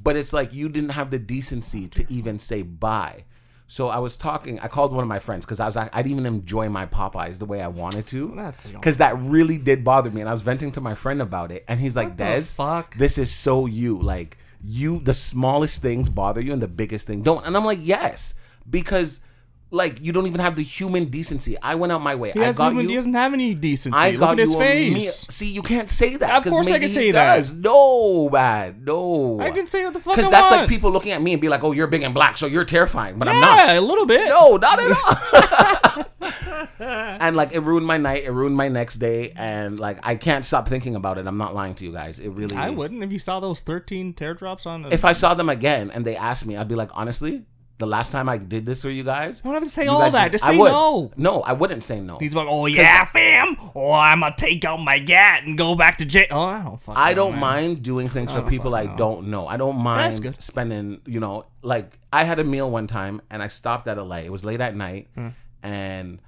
[0.01, 3.25] but it's like you didn't have the decency to even say bye.
[3.69, 4.59] So I was talking.
[4.61, 7.37] I called one of my friends because I was I didn't even enjoy my Popeyes
[7.39, 8.33] the way I wanted to.
[8.35, 11.51] That's- because that really did bother me, and I was venting to my friend about
[11.51, 12.95] it, and he's like, the "Des, fuck?
[12.95, 13.99] this is so you.
[13.99, 17.79] Like you, the smallest things bother you, and the biggest thing don't." And I'm like,
[17.81, 18.35] "Yes,"
[18.69, 19.21] because
[19.69, 21.57] like you don't even have the human decency.
[21.61, 22.31] I went out my way.
[22.31, 22.89] He, I got human, you.
[22.89, 23.97] he doesn't have any decency.
[23.97, 24.93] I Look got at his face.
[24.93, 25.11] meal.
[25.11, 26.45] See, you can't say that.
[26.45, 27.35] Of course I can say that.
[27.35, 27.51] does.
[27.51, 29.39] No, man, no.
[29.41, 31.49] I can say what the fuck because that's like people looking at me and be
[31.49, 33.57] like, "Oh, you're big and black, so you're terrifying," but I'm not.
[33.57, 34.29] Yeah, a little bit.
[34.29, 36.31] No, not at all.
[36.79, 38.23] and like it ruined my night.
[38.23, 41.27] It ruined my next day, and like I can't stop thinking about it.
[41.27, 42.19] I'm not lying to you guys.
[42.19, 42.55] It really.
[42.55, 44.85] I wouldn't if you saw those 13 teardrops on.
[44.85, 47.43] A, If I saw them again and they asked me, I'd be like, honestly,
[47.79, 49.37] the last time I did this for you guys.
[49.45, 50.31] you don't have to say all guys that.
[50.31, 50.71] Just I say would.
[50.71, 51.11] no.
[51.15, 52.17] No, I wouldn't say no.
[52.17, 53.55] He's like, oh yeah, fam.
[53.75, 56.25] Oh, I'm gonna take out my gat and go back to jail.
[56.31, 57.39] Oh, I don't fucking I don't man.
[57.39, 59.47] mind doing things for people I don't know.
[59.47, 63.47] I don't mind spending, you know, like I had a meal one time and I
[63.47, 64.25] stopped at a light.
[64.25, 65.27] It was late at night Hmm.
[65.61, 66.19] and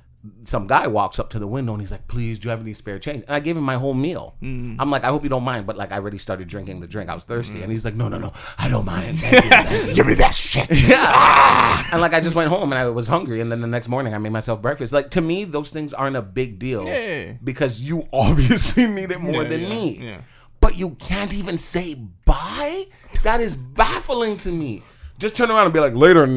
[0.43, 2.73] some guy walks up to the window and he's like, "Please, do you have any
[2.73, 4.35] spare change?" And I gave him my whole meal.
[4.41, 4.75] Hmm.
[4.77, 7.09] I'm like, "I hope you don't mind," but like I already started drinking the drink.
[7.09, 9.17] I was thirsty, and he's like, "No, no, no, I don't mind.
[9.19, 9.93] Thank you, thank you.
[9.95, 11.85] Give me that shit." Yeah.
[11.91, 14.13] and like I just went home and I was hungry, and then the next morning
[14.13, 14.91] I made myself breakfast.
[14.91, 17.33] Like to me, those things aren't a big deal Yeah.
[17.43, 20.17] because you obviously need it more Yeah, than yeah, me
[20.61, 21.93] but you can't even say
[22.25, 22.87] bye?
[23.23, 24.83] That is baffling to me.
[25.17, 26.27] Just turn around and be like, later,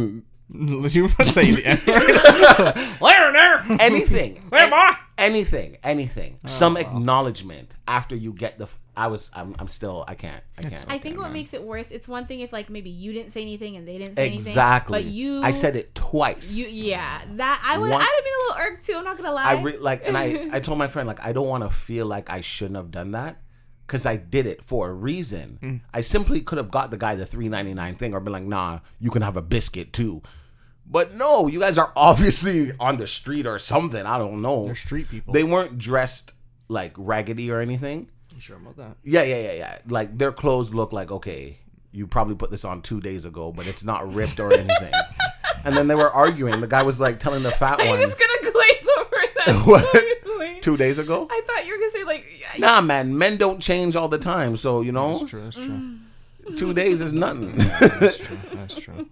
[0.54, 2.76] you were saying the N-word.
[3.00, 3.64] Later there.
[3.80, 4.42] anything.
[5.18, 6.40] Anything, anything.
[6.46, 8.64] Some acknowledgement after you get the.
[8.64, 10.84] F- I was, I'm, I'm still, I can't, I can't.
[10.88, 13.42] I think what makes it worse, it's one thing if like maybe you didn't say
[13.42, 14.46] anything and they didn't say anything.
[14.48, 14.98] exactly.
[15.02, 16.56] But you I said it twice.
[16.56, 17.20] you yeah.
[17.34, 19.44] That I would One- I'd have been a little irked too, I'm not gonna lie.
[19.44, 22.06] I re- like, and I, I told my friend like, I don't want to feel
[22.06, 23.36] like I shouldn't have done that
[23.86, 25.58] because I did it for a reason.
[25.62, 25.80] Mm.
[25.94, 28.42] I simply could have got the guy the three ninety nine thing or been like,
[28.42, 30.22] nah, you can have a biscuit too.
[30.92, 34.04] But no, you guys are obviously on the street or something.
[34.04, 34.66] I don't know.
[34.66, 35.32] They're street people.
[35.32, 36.34] They weren't dressed
[36.68, 38.10] like raggedy or anything.
[38.34, 38.96] You sure about that?
[39.02, 39.78] Yeah, yeah, yeah, yeah.
[39.88, 41.58] Like their clothes look like okay,
[41.92, 44.92] you probably put this on two days ago, but it's not ripped or anything.
[45.64, 46.60] and then they were arguing.
[46.60, 49.10] The guy was like telling the fat I'm one just gonna glaze over
[49.46, 49.62] that.
[49.66, 50.62] What?
[50.62, 51.26] two days ago.
[51.30, 54.18] I thought you were gonna say like yeah, Nah, man, men don't change all the
[54.18, 54.56] time.
[54.58, 55.42] So you know, That's true.
[55.42, 55.98] That's true.
[56.56, 57.52] two days is nothing.
[57.56, 58.38] That's true.
[58.52, 59.08] That's true.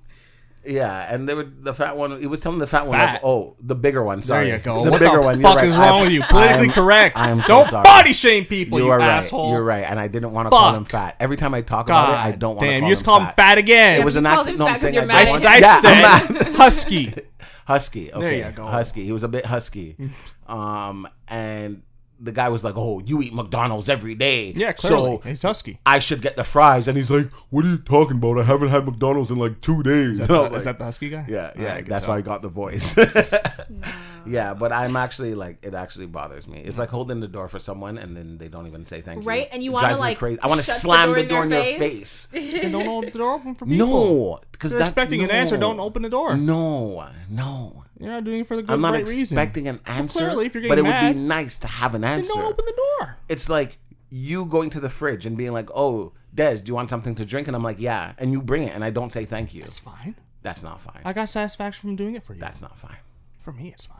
[0.64, 2.20] Yeah, and they were the fat one.
[2.20, 3.20] He was telling the fat one, like, Fat.
[3.24, 4.18] oh, the bigger one.
[4.18, 4.84] There Sorry, you go.
[4.84, 5.40] The what bigger the one.
[5.40, 5.66] You're fuck right.
[5.68, 6.22] is wrong I'm- with you?
[6.22, 7.18] Politically I'm- correct.
[7.18, 7.84] I'm so don't sorry.
[7.84, 9.08] body shame people, you, You are right.
[9.08, 9.50] asshole.
[9.52, 11.16] You're right, and I didn't want to call him fat.
[11.18, 12.66] Every time I talk about it, I don't want to.
[12.66, 14.00] damn, you just call him fat again.
[14.00, 14.54] It was an You called accident.
[14.54, 15.82] him No, I'm fat 'cause saying you're I mad don't I, want- I Yeah, I'm
[16.28, 16.54] said mad.
[16.56, 17.14] husky.
[17.66, 18.12] husky.
[18.12, 18.66] Okay, you go.
[18.66, 19.04] husky.
[19.04, 19.96] He was a bit husky,
[20.46, 21.82] um, and
[22.22, 25.16] the guy was like, "Oh, you eat McDonald's every day, Yeah, clearly.
[25.22, 25.78] So He's husky.
[25.86, 28.38] I should get the fries." And he's like, "What are you talking about?
[28.38, 30.64] I haven't had McDonald's in like two days." Is And I that, was is like,
[30.64, 31.24] that the husky guy?
[31.28, 31.80] yeah, Yeah, yeah.
[31.82, 32.14] That's tell.
[32.14, 32.96] why I got the voice.
[34.26, 36.58] yeah, but I'm actually like, it actually bothers me.
[36.64, 39.28] It's like holding the door for someone and then they don't even say thank you.
[39.28, 39.48] Right?
[39.52, 40.40] And you wanna, like, crazy.
[40.40, 42.26] I want to shut the slam door the door in their your face?
[42.26, 42.52] face.
[42.70, 43.86] Don't hold the door open for people.
[43.86, 45.56] No, because They're expecting an answer.
[45.56, 46.36] Don't open the door.
[46.36, 47.84] No, no.
[48.00, 49.22] You're not doing it for the good I'm not right reason.
[49.38, 50.18] expecting an answer.
[50.20, 52.32] clearly, if you're but it getting would be nice to have an Then answer.
[52.32, 53.16] don't open the door.
[53.28, 56.90] It's like you going to the fridge and being like, "Oh, Des, do you want
[56.90, 59.24] something to drink?" And I'm like, "Yeah," and you bring it, and I don't say
[59.24, 59.62] thank you.
[59.62, 60.16] It's fine.
[60.42, 61.02] That's not fine.
[61.04, 62.40] I got satisfaction from doing it for you.
[62.40, 62.96] That's not fine.
[63.38, 63.96] for me, it's fine.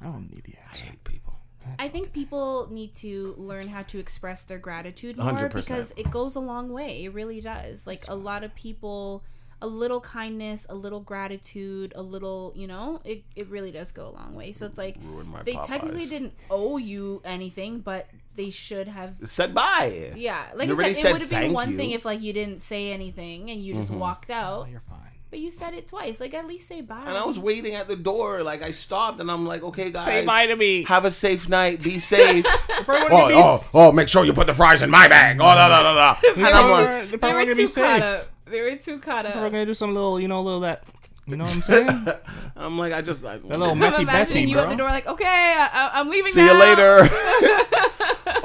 [0.00, 0.82] I don't need the answer.
[0.84, 1.34] I hate people.
[1.78, 5.52] I think people need to learn how to express their gratitude more 100%.
[5.54, 7.04] because it goes a long way.
[7.04, 7.86] It really does.
[7.86, 9.22] Like a lot of people,
[9.62, 14.06] a little kindness, a little gratitude, a little, you know, it, it really does go
[14.08, 14.52] a long way.
[14.52, 19.16] So it's like Ruin my they technically didn't owe you anything, but they should have.
[19.26, 20.12] Said bye.
[20.16, 21.76] Yeah, like You I said, said it would have been one you.
[21.76, 24.00] thing if like you didn't say anything and you just mm-hmm.
[24.00, 24.98] walked out, Oh, you're fine.
[25.30, 26.20] but you said it twice.
[26.20, 27.04] Like at least say bye.
[27.06, 28.42] And I was waiting at the door.
[28.42, 30.04] Like I stopped and I'm like, okay, guys.
[30.06, 30.84] Say bye to me.
[30.84, 31.82] Have a safe night.
[31.82, 32.46] Be safe.
[33.12, 35.36] Oh, be oh, oh, make sure you put the fries in my bag.
[35.40, 36.46] Oh, no, no, no, no.
[36.46, 38.02] And I'm were- like, they they probably were gonna too be caught safe.
[38.02, 38.28] up.
[38.50, 39.36] They were too caught up.
[39.36, 40.84] We're gonna do some little, you know, little that.
[41.26, 42.08] You know what I'm saying?
[42.56, 44.64] I'm like, I just like, little I'm methy imagining Bethy, you bro.
[44.64, 46.32] at the door, like, okay, I, I, I'm leaving.
[46.32, 47.08] see you later.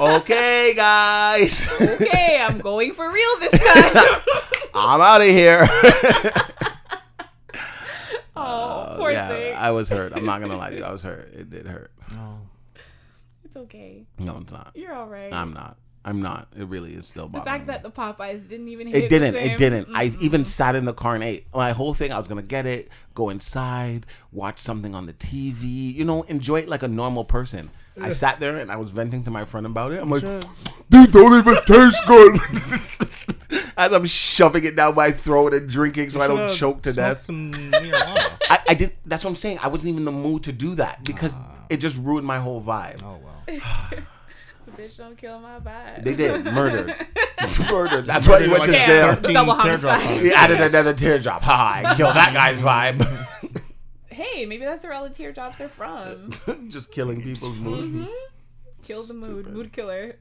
[0.00, 1.68] okay, guys.
[1.80, 4.20] okay, I'm going for real this time.
[4.72, 5.66] I'm out of here.
[8.36, 9.56] oh, uh, poor yeah, thing.
[9.56, 10.12] I was hurt.
[10.14, 10.84] I'm not gonna lie to you.
[10.84, 11.32] I was hurt.
[11.34, 11.90] It did hurt.
[12.12, 12.38] No.
[13.44, 14.06] it's okay.
[14.20, 14.70] No, it's not.
[14.76, 15.32] You're all right.
[15.32, 15.76] I'm not.
[16.06, 16.46] I'm not.
[16.56, 17.72] It really is still bothering the fact me.
[17.72, 19.34] that the Popeyes didn't even hit It It didn't.
[19.34, 19.88] The It didn't.
[19.92, 20.24] I mm-hmm.
[20.24, 21.46] even sat in the car and ate.
[21.52, 25.92] My whole thing, I was gonna get it, go inside, watch something on the TV,
[25.92, 27.70] you know, enjoy it like a normal person.
[28.00, 30.00] I sat there and I was venting to my friend about it.
[30.00, 30.22] I'm like,
[30.90, 32.38] dude, don't even taste good.
[33.78, 37.24] As I'm shoving it down my throat and drinking so I don't choke to death.
[37.24, 38.32] Some marijuana.
[38.50, 38.92] I, I did.
[39.04, 39.58] That's what I'm saying.
[39.62, 41.66] I wasn't even in the mood to do that because ah.
[41.68, 43.02] it just ruined my whole vibe.
[43.02, 44.00] oh well.
[44.76, 46.04] Bitch, don't kill my vibe.
[46.04, 46.86] They did murder.
[47.70, 48.04] murdered.
[48.04, 49.14] That's why he went to Like Yeah.
[49.14, 49.32] jail.
[49.32, 50.18] Double teardrops homicide.
[50.18, 51.42] on He added another teardrop.
[51.42, 51.82] Ha!
[51.84, 53.06] I killed that guy's vibe.
[54.06, 56.30] hey, maybe that's where all the teardrops are from.
[56.68, 57.84] just killing people's mood.
[57.84, 58.04] Mm-hmm.
[58.82, 60.16] Kill the mood, mood killer.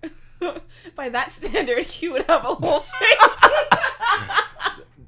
[0.96, 3.18] By that standard, you would have a whole face.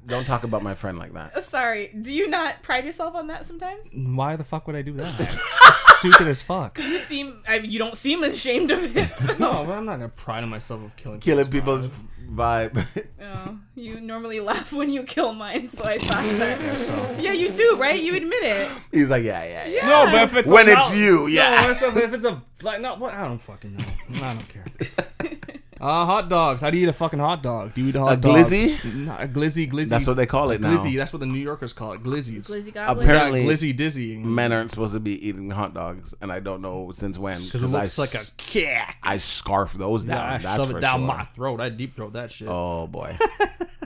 [0.08, 1.44] Don't talk about my friend like that.
[1.44, 1.94] Sorry.
[2.00, 3.86] Do you not pride yourself on that sometimes?
[3.94, 5.18] Why the fuck would I do that?
[5.64, 6.78] That's stupid as fuck.
[6.78, 7.42] You seem.
[7.46, 9.08] I, you don't seem ashamed of it.
[9.14, 12.86] so- No, but I'm not gonna pride on myself of killing Killing people's people's vibe.
[13.20, 16.58] Oh, you normally laugh when you kill mine, so I thought that.
[16.58, 16.74] vibe.
[16.76, 17.16] So.
[17.20, 18.00] Yeah, you do, right?
[18.02, 18.70] You admit it.
[18.90, 19.86] He's like, yeah, yeah, yeah.
[19.86, 21.60] No, but if it's When a, it's you, yeah.
[21.62, 23.84] No, if it's a, if it's a like no, what I don't fucking know.
[24.26, 25.57] I don't care.
[25.80, 26.60] Uh, hot dogs.
[26.62, 27.74] How do you eat a fucking hot dog?
[27.74, 28.36] Do you eat a hot A dog?
[28.36, 28.94] glizzy?
[29.06, 29.88] Not a glizzy, glizzy.
[29.88, 30.76] That's what they call it now.
[30.76, 30.96] glizzy.
[30.96, 32.00] That's what the New Yorkers call it.
[32.00, 32.50] Glizzies.
[32.50, 33.08] Glizzy goblin.
[33.08, 34.16] Apparently- Yeah, glizzy dizzy.
[34.16, 37.40] Men aren't supposed to be eating hot dogs, and I don't know since when.
[37.42, 38.96] Because it looks I like a s- kick.
[39.02, 40.16] I scarf those down.
[40.16, 41.06] Yeah, I that's shove it down sure.
[41.06, 41.60] my throat.
[41.60, 42.48] I deep throat that shit.
[42.50, 43.16] Oh boy.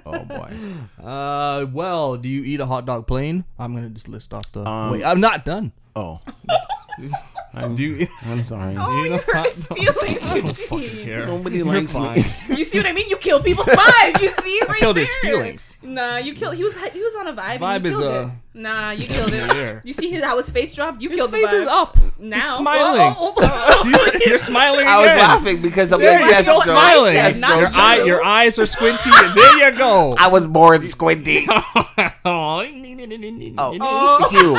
[0.05, 0.52] Oh boy.
[1.00, 3.44] Uh, well, do you eat a hot dog plain?
[3.57, 4.68] I'm gonna just list off the.
[4.68, 5.70] Um, Wait, I'm not done.
[5.94, 6.20] Oh.
[7.76, 8.06] do?
[8.24, 8.74] I'm sorry.
[8.78, 11.26] Oh, You you hurt his feelings, I don't fucking care.
[11.26, 12.16] Nobody You're likes fine.
[12.18, 12.24] me.
[12.56, 13.08] You see what I mean?
[13.08, 14.20] You kill people's vibe.
[14.22, 15.76] You see right killed his feelings.
[15.82, 16.54] Nah, you killed.
[16.54, 17.58] He was he was on a vibe.
[17.58, 18.32] Vibe and you is, killed uh, it.
[18.54, 19.84] Nah, you killed it.
[19.84, 21.00] You see his, how his face dropped?
[21.02, 21.40] You killed the vibe.
[21.42, 21.96] His face is up.
[22.18, 22.58] now.
[22.58, 23.14] smiling.
[23.18, 23.88] Oh, oh, oh.
[24.14, 24.86] You- You're smiling.
[24.86, 26.64] I was laughing because I'm There like, you yes, go, Joe.
[26.66, 27.14] smiling.
[27.14, 29.10] Yes, Not your eye, your eyes are squinty.
[29.34, 30.14] there you go.
[30.18, 31.46] I was born squinty.
[31.48, 32.64] oh,
[33.80, 34.56] Oh, Hugh.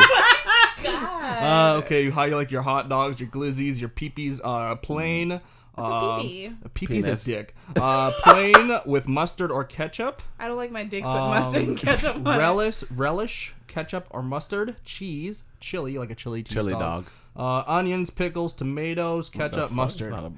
[1.43, 5.41] Uh, okay, how you like your hot dogs, your glizzies, your peepees, uh, plain.
[5.75, 6.45] What's a um, pee-pee?
[6.65, 7.23] A peepee's Penis.
[7.23, 7.55] a dick.
[7.75, 10.21] Uh, plain with mustard or ketchup.
[10.39, 12.37] I don't like my dicks with Um, mustard and ketchup on it.
[12.37, 18.11] relish, relish, ketchup or mustard, cheese, chili like a chili cheese Chili dog, uh, onions,
[18.11, 19.63] pickles, tomatoes, The ketchup, fuck?
[19.65, 20.11] It's mustard.
[20.11, 20.31] not a-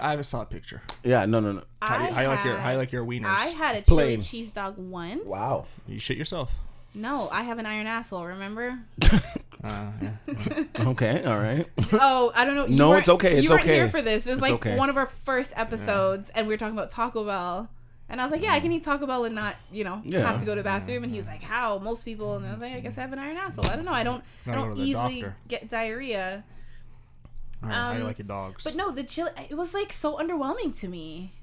[0.00, 0.80] I have a saw picture.
[1.04, 1.62] Yeah, no, no, no.
[1.82, 3.26] How do you, I how you like your how you had- like your wieners?
[3.26, 4.22] I had a Plain.
[4.22, 5.22] cheese dog once.
[5.26, 5.66] Wow.
[5.86, 6.50] you shit yourself.
[6.94, 8.24] No, I have an iron asshole.
[8.26, 8.78] Remember?
[9.64, 9.92] Uh.
[10.80, 11.68] Okay, all right.
[11.92, 12.66] Oh, I don't know.
[12.66, 13.74] You No, weren't- it's okay, it's you weren't okay.
[13.76, 14.26] here for this.
[14.26, 14.76] It was It's like okay.
[14.76, 17.68] one of our first episodes, and we were talking about Taco Bell.
[18.08, 20.26] And I was like, yeah, I can eat Taco Bell and not, you know, Yeah.
[20.26, 21.04] have to go to the bathroom.
[21.04, 21.78] And he was like, how?
[21.78, 22.34] Most people.
[22.34, 23.66] And I was like, I guess I have an iron asshole.
[23.66, 23.92] I don't know.
[23.92, 24.24] I don't.
[24.48, 25.36] I don't easily doctor.
[25.46, 26.42] get diarrhea.
[27.62, 28.64] All right, how you Um, like your dogs?
[28.64, 29.30] But no, the chili.
[29.48, 31.34] It was like so underwhelming to me.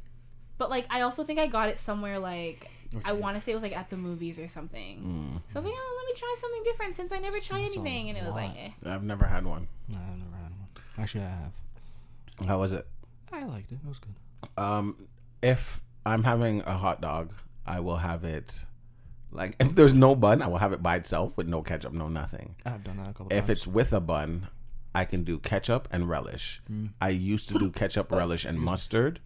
[0.57, 2.69] But like, I also think I got it somewhere like.
[3.05, 5.41] I want to say it was like at the movies or something.
[5.49, 8.09] So I was like, oh, let me try something different since I never try anything.
[8.09, 8.69] And it was like, eh.
[8.85, 9.67] I've never had one.
[9.87, 10.67] No, I've never had one.
[10.97, 12.47] Actually, I have.
[12.47, 12.87] How was it?
[13.31, 13.75] I liked it.
[13.83, 14.15] It was good.
[14.63, 15.07] Um,
[15.41, 17.33] if I'm having a hot dog,
[17.65, 18.65] I will have it.
[19.31, 22.07] Like if there's no bun, I will have it by itself with no ketchup, no
[22.07, 22.55] nothing.
[22.65, 23.49] I've done that a couple If times.
[23.51, 24.47] it's with a bun,
[24.95, 26.61] I can do ketchup and relish.
[26.71, 26.89] Mm.
[26.99, 29.19] I used to do ketchup, relish, and mustard,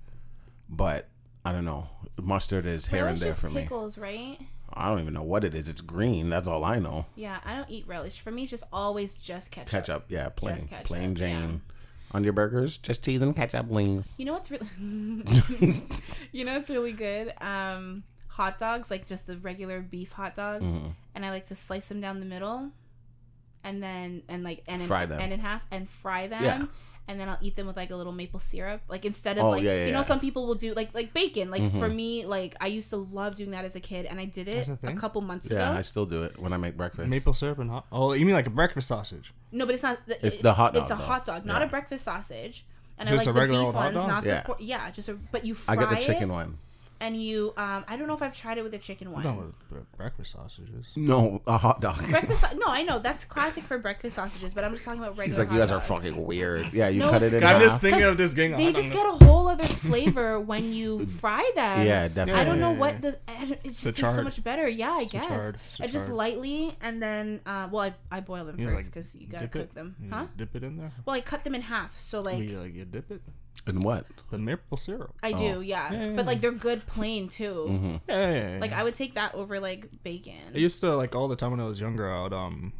[0.67, 1.07] but
[1.45, 1.89] I don't know.
[2.21, 3.61] Mustard is here relish and there for me.
[3.63, 4.37] pickles, right?
[4.73, 5.67] I don't even know what it is.
[5.69, 6.29] It's green.
[6.29, 7.05] That's all I know.
[7.15, 8.19] Yeah, I don't eat relish.
[8.19, 9.69] For me, it's just always just ketchup.
[9.69, 11.15] Ketchup, yeah, plain, ketchup, plain yeah.
[11.15, 11.61] Jane.
[12.11, 14.13] On your burgers, just cheese and ketchup, please.
[14.17, 14.67] You know what's really,
[16.31, 17.33] you know what's really good?
[17.41, 20.87] Um, hot dogs, like just the regular beef hot dogs, Mm-hmm.
[21.15, 22.69] and I like to slice them down the middle,
[23.63, 25.19] and then and like and in, Fry them.
[25.19, 26.43] and in half and fry them.
[26.43, 26.65] Yeah.
[27.05, 28.81] And then I'll eat them with like a little maple syrup.
[28.87, 30.01] Like instead of Oh, like yeah, yeah, you know yeah.
[30.03, 30.07] Mm-hmm.
[30.07, 31.51] some people will do like like bacon.
[31.51, 34.25] Like for me, like I used to love doing that as a kid, and I
[34.25, 35.59] did it a a couple months ago.
[35.59, 35.73] Yeah.
[35.77, 37.09] I still do it when I make breakfast.
[37.09, 37.87] maple syrup and hot.
[37.91, 39.33] Oh, you mean like a breakfast sausage?
[39.51, 39.99] No, but it's not.
[40.07, 41.01] It's the hot It's a though.
[41.03, 41.67] hot dog, not Yeah.
[41.67, 42.65] a breakfast sausage.
[42.97, 44.07] And Just I a like the regular beef old hot ones, dog?
[44.07, 44.39] not Yeah.
[44.41, 44.91] the por- yeah.
[44.91, 46.57] Just a but you fry I fry get the chicken it, one.
[47.03, 49.23] And you um I don't know if I've tried it with the chicken one.
[49.23, 49.51] No,
[49.97, 50.87] breakfast sausages.
[50.95, 51.97] No, a hot dog.
[52.09, 55.25] Breakfast no, I know that's classic for breakfast sausages, but I'm just talking about regular.
[55.27, 55.87] He's like, you hot guys are dogs.
[55.87, 56.71] fucking weird.
[56.73, 57.69] Yeah, you No, cut it in it's- I'm half.
[57.69, 58.53] just thinking of just getting.
[58.53, 59.03] a They hot just dog.
[59.03, 61.85] get a whole other flavor when you fry them.
[61.85, 62.33] Yeah, definitely.
[62.41, 64.23] I don't know what the I don't- it just tastes so charred.
[64.23, 64.67] much better.
[64.67, 65.27] Yeah, I guess.
[65.27, 65.57] charred.
[65.73, 66.17] So I just charred.
[66.17, 69.45] lightly and then uh well I, I boil them You, first like, because you gotta
[69.47, 69.75] dip cook it?
[69.75, 70.25] them, You huh?
[70.37, 70.91] Dip it in there.
[71.05, 73.21] Well, I cut them in half, so like you, like you dip it.
[73.65, 74.05] In what?
[74.29, 75.13] The maple syrup.
[75.23, 75.91] I do, yeah.
[75.93, 77.65] Yeah, yeah, But like they're good plain too.
[77.69, 77.95] Mm-hmm.
[78.09, 78.73] Yeah, yeah, yeah, Like.
[78.73, 80.33] I would take that over like bacon.
[80.53, 82.11] I used to like all the time when I was younger.
[82.11, 82.73] I would um,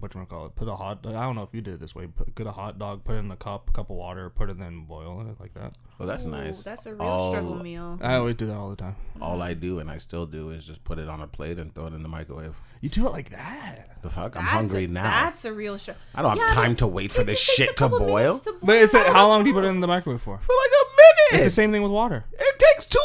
[0.00, 0.56] what you want to call it?
[0.56, 1.00] Put a hot.
[1.06, 2.06] I don't know if you did it this way.
[2.06, 4.48] Put get a hot dog, put it in a cup, a cup of water, put
[4.48, 5.74] it in, boil it like that.
[5.98, 6.64] Well, that's Ooh, nice.
[6.64, 7.98] That's a real all, struggle meal.
[8.02, 8.96] I always do that all the time.
[9.20, 11.74] All I do, and I still do, is just put it on a plate and
[11.74, 12.54] throw it in the microwave.
[12.80, 14.02] You do it like that.
[14.02, 14.36] The fuck?
[14.36, 15.02] I'm That's hungry a, now.
[15.02, 16.00] That's a real struggle.
[16.14, 18.42] I don't have time to wait for this shit to boil.
[18.62, 20.38] But it's how long do you put it in the microwave for?
[20.38, 21.32] For like a minute.
[21.32, 22.24] It's the same thing with water.
[22.32, 22.98] It takes too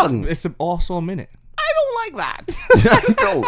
[0.00, 0.26] long.
[0.26, 1.30] It's also a minute.
[1.58, 3.16] I don't like that.
[3.20, 3.44] no,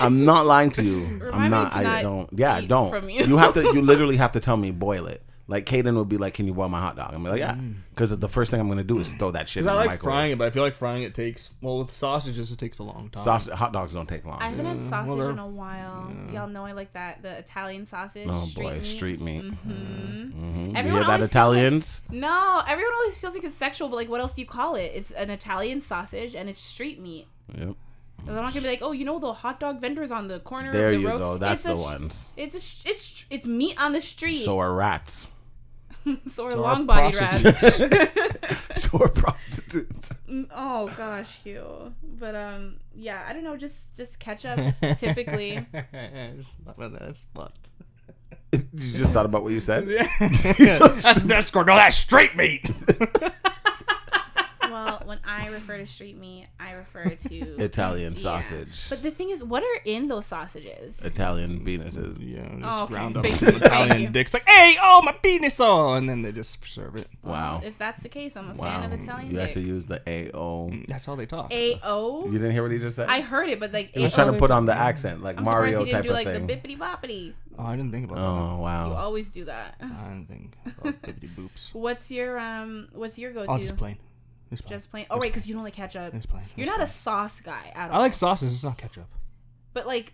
[0.00, 1.20] I'm not lying to you.
[1.32, 1.74] I'm not.
[1.74, 2.28] I not don't.
[2.32, 2.90] Yeah, eat don't.
[2.90, 3.36] from you.
[3.36, 3.62] have to.
[3.62, 5.22] You literally have to tell me boil it.
[5.46, 7.56] Like Kaden would be like, "Can you boil my hot dog?" I'm like, "Yeah,"
[7.90, 9.74] because the first thing I'm gonna do is throw that shit in Because the I
[9.78, 10.00] like microwave.
[10.14, 12.84] frying it, but I feel like frying it takes well with sausages it takes a
[12.84, 13.24] long time.
[13.24, 14.40] Sausage, hot dogs don't take long.
[14.40, 16.12] I haven't had sausage they're- in a while.
[16.32, 18.28] Y'all know I like that the Italian sausage.
[18.30, 18.84] oh street boy, meat.
[18.84, 19.42] street meat.
[19.42, 19.70] Mm-hmm.
[19.72, 20.66] Mhm.
[20.70, 22.02] You Everyone hear that, always feels Italians?
[22.10, 24.92] No, everyone always feels like it's sexual, but like, what else do you call it?
[24.94, 27.26] It's an Italian sausage and it's street meat.
[27.58, 27.74] Yep.
[28.26, 30.40] 'Cause I'm not gonna be like, oh, you know the hot dog vendors on the
[30.40, 30.70] corner.
[30.72, 31.18] There of the you road?
[31.18, 31.38] go.
[31.38, 32.32] That's It's the sh- ones.
[32.36, 34.44] It's a sh- it's it's meat on the street.
[34.44, 35.28] So are rats.
[36.28, 37.42] so are So long bodied rats.
[38.82, 40.12] so are prostitutes.
[40.28, 41.92] Mm, oh gosh, Hugh.
[42.18, 43.56] But um, yeah, I don't know.
[43.56, 44.58] Just just ketchup.
[44.98, 47.68] Typically, it's not that's fucked.
[48.52, 48.62] you
[48.96, 49.86] just thought about what you said?
[50.18, 52.68] that's that's no, that's straight meat.
[54.86, 58.18] Well, when I refer to street meat, I refer to Italian Yeah.
[58.18, 58.88] sausage.
[58.88, 61.04] But the thing is, what are in those sausages?
[61.04, 62.16] Italian penises.
[62.20, 62.92] yeah, just Oh, okay.
[62.94, 63.52] ground up some you.
[63.52, 63.66] Thank you.
[63.66, 64.34] Italian dicks.
[64.34, 67.08] Like, hey, oh my penis, oh, and then they just serve it.
[67.22, 67.60] Wow.
[67.64, 68.80] If that's the case, I'm a Wow.
[68.80, 69.54] fan of Italian You had dick.
[69.54, 70.70] to use the AO.
[70.88, 71.52] That's how they talk.
[71.52, 72.26] A O.
[72.26, 73.08] You didn't hear what he just said?
[73.08, 75.44] I heard it, but like he was trying to put on the accent, like I'm
[75.44, 76.46] Mario he type didn't do of like thing.
[76.46, 77.32] the bippity boppity.
[77.58, 78.22] oh, I didn't think about that.
[78.22, 78.88] oh wow.
[78.88, 79.74] You always do that.
[79.80, 79.90] that.
[79.90, 81.74] I didn't think about bippity boops.
[81.74, 82.88] What's your um?
[82.92, 83.50] What's your go-to?
[83.50, 83.96] Oh, just plain.
[84.50, 84.76] Just plain.
[84.78, 85.06] Just plain.
[85.10, 86.12] Oh, right, because you don't like ketchup.
[86.14, 86.42] It's plain.
[86.56, 87.96] You're It's not a sauce guy at all.
[87.96, 88.52] I like sauces.
[88.52, 89.06] It's not ketchup.
[89.72, 90.12] but like,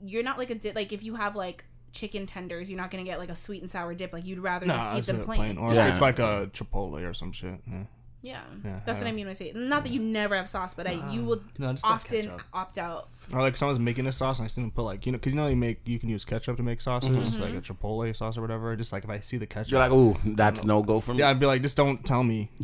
[0.00, 0.74] you're not like a dip.
[0.74, 3.70] Like if you have like chicken tenders, you're not gonna get like a sweet and
[3.70, 4.12] sour dip.
[4.12, 5.56] Like you'd rather just eat them a plain.
[5.56, 5.86] Or Yeah.
[5.92, 7.60] it's like a Chipotle or some shit.
[7.66, 7.84] Yeah.
[8.24, 9.52] Yeah, Yeah, that's I what I don't- mean when I say.
[9.54, 12.22] Not that you never have sauce, but I, you uh, will No, just like often
[12.22, 12.40] ketchup.
[12.54, 13.08] opt out.
[13.32, 15.32] Or like someone's making a sauce and I see them put like you know because
[15.32, 17.40] you know you make you can use ketchup to make sauces Mm-hmm.
[17.40, 17.72] like a mm-hmm.
[17.72, 18.74] chipotle sauce or whatever.
[18.76, 21.20] Just like if I see the ketchup, You're like, ooh, that's no go for me.
[21.20, 22.50] yeah, I'd be like, just don't tell me.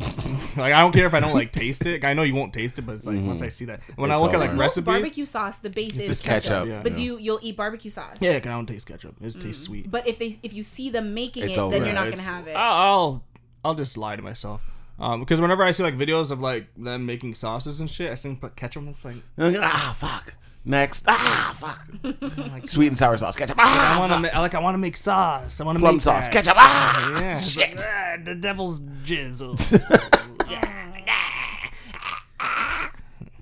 [0.57, 2.03] like I don't care if I don't like taste it.
[2.03, 3.45] I know you won't taste it, but it's like once mm-hmm.
[3.45, 4.45] I see that when I look at over.
[4.45, 6.49] like Most recipe, barbecue sauce, the base is just ketchup.
[6.49, 6.67] ketchup.
[6.69, 6.97] Yeah, but yeah.
[6.97, 8.17] do you you'll eat barbecue sauce?
[8.19, 9.15] yeah, 'cause I don't taste ketchup.
[9.19, 9.51] It tastes mm-hmm.
[9.53, 9.91] sweet.
[9.91, 11.71] But if they if you see them making It's it, over.
[11.75, 12.53] then you're not It's- gonna have it.
[12.55, 13.23] I'll, I'll
[13.63, 14.61] I'll just lie to myself.
[15.01, 18.15] Um, because whenever I see like videos of like them making sauces and shit, I
[18.15, 18.81] see them put ketchup.
[18.83, 19.03] and It's
[19.37, 20.35] like ah, fuck.
[20.63, 21.05] Next.
[21.07, 21.87] Ah, fuck.
[22.69, 23.35] Sweet and sour sauce.
[23.35, 23.57] Ketchup.
[23.59, 25.59] Ah, I want to make like I want to make sauce.
[25.59, 26.27] I want to plum make sauce.
[26.27, 26.31] that.
[26.33, 26.53] Ketchup.
[26.57, 27.75] Ah, Yeah, it's shit.
[27.75, 29.41] like, ah, the devil's jizz.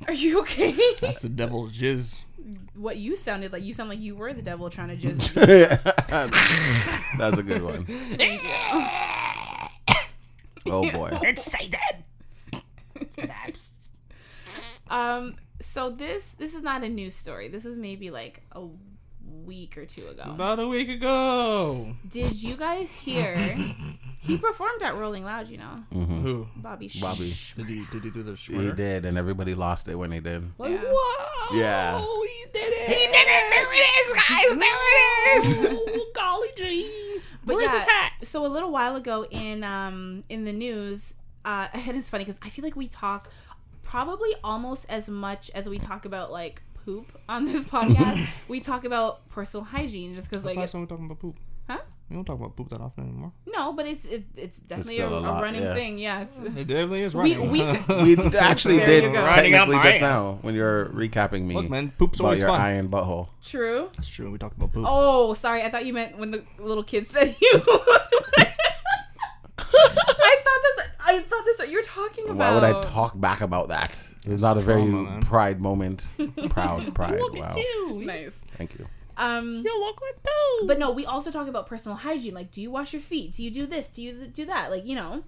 [0.08, 0.76] Are you okay?
[1.02, 2.24] That's the devil's jizz.
[2.74, 3.63] what you sounded like?
[3.63, 5.34] You sound like you were the devil trying to jizz.
[7.17, 7.86] That's a good one.
[10.73, 11.17] Oh boy.
[11.23, 12.03] It's Satan.
[14.89, 15.36] um.
[15.62, 17.49] So this this is not a news story.
[17.49, 18.65] This is maybe like a
[19.43, 20.23] week or two ago.
[20.25, 21.95] About a week ago.
[22.08, 23.36] Did you guys hear?
[24.21, 25.49] he performed at Rolling Loud.
[25.49, 26.47] You know, Who?
[26.55, 26.88] Bobby.
[26.88, 27.36] Sh- Bobby.
[27.58, 27.86] Did he?
[27.91, 28.75] Did he do the He shredder?
[28.75, 30.43] did, and everybody lost it when he did.
[30.58, 30.84] Like, Yeah.
[30.89, 31.58] whoa!
[31.58, 31.99] Yeah.
[31.99, 32.88] He did it!
[32.88, 33.51] He did it!
[33.51, 34.58] There it is, guys!
[34.58, 35.79] There it is!
[35.88, 36.89] oh, golly gee!
[37.45, 38.13] But Where's yeah, his hat?
[38.23, 42.39] So a little while ago in um in the news, uh, and it's funny because
[42.41, 43.30] I feel like we talk
[43.84, 48.28] probably almost as much as we talk about like poop on this podcast.
[48.47, 51.38] we talk about personal hygiene just because That's like last time we talking about poop.
[52.10, 52.12] Huh?
[52.12, 53.32] We don't talk about poop that often anymore.
[53.48, 55.74] No, but it's it, it's definitely a, still a a lot, running yeah.
[55.76, 56.00] thing.
[56.00, 57.50] Yeah, it's It definitely is we running.
[57.52, 57.62] we
[58.15, 59.24] We d- actually There did you go.
[59.26, 60.02] Riding out technically my just ass.
[60.28, 62.62] now when you were recapping me Look, man, poop's about always your fun.
[62.62, 63.28] iron butthole.
[63.43, 63.89] true.
[63.98, 64.32] It's true.
[64.32, 64.86] We talked about poop.
[64.88, 65.62] Oh, sorry.
[65.63, 67.52] I thought you meant when the little kid said you.
[69.58, 70.89] I thought that's.
[71.06, 72.38] I thought that's what you're talking about.
[72.38, 73.91] Why would I talk back about that?
[74.28, 75.22] It's not a very trauma, man.
[75.22, 76.08] pride moment.
[76.50, 77.19] Proud pride.
[77.34, 77.56] wow.
[77.93, 78.39] Nice.
[78.58, 78.88] Thank you.
[79.19, 80.67] Um, You look like poo.
[80.67, 82.34] but no, we also talk about personal hygiene.
[82.34, 83.34] Like, do you wash your feet?
[83.34, 83.88] Do you do this?
[83.89, 84.71] Do you do that?
[84.71, 85.23] Like, you know.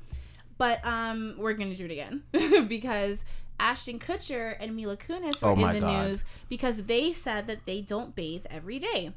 [0.57, 2.23] But um, we're gonna do it again
[2.67, 3.25] because
[3.59, 6.07] Ashton Kutcher and Mila Kunis were Oh in the God.
[6.07, 9.13] news because they said that they don't bathe every day.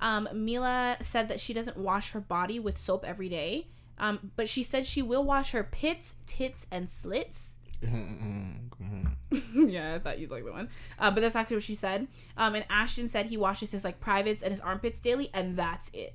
[0.00, 3.66] Um, Mila said that she doesn't wash her body with soap every day.
[3.98, 7.55] Um, but she said she will wash her pits, tits, and slits.
[9.54, 10.68] yeah, I thought you'd like that one.
[10.98, 12.08] Uh, but that's actually what she said.
[12.36, 15.90] Um, and Ashton said he washes his like privates and his armpits daily, and that's
[15.92, 16.14] it.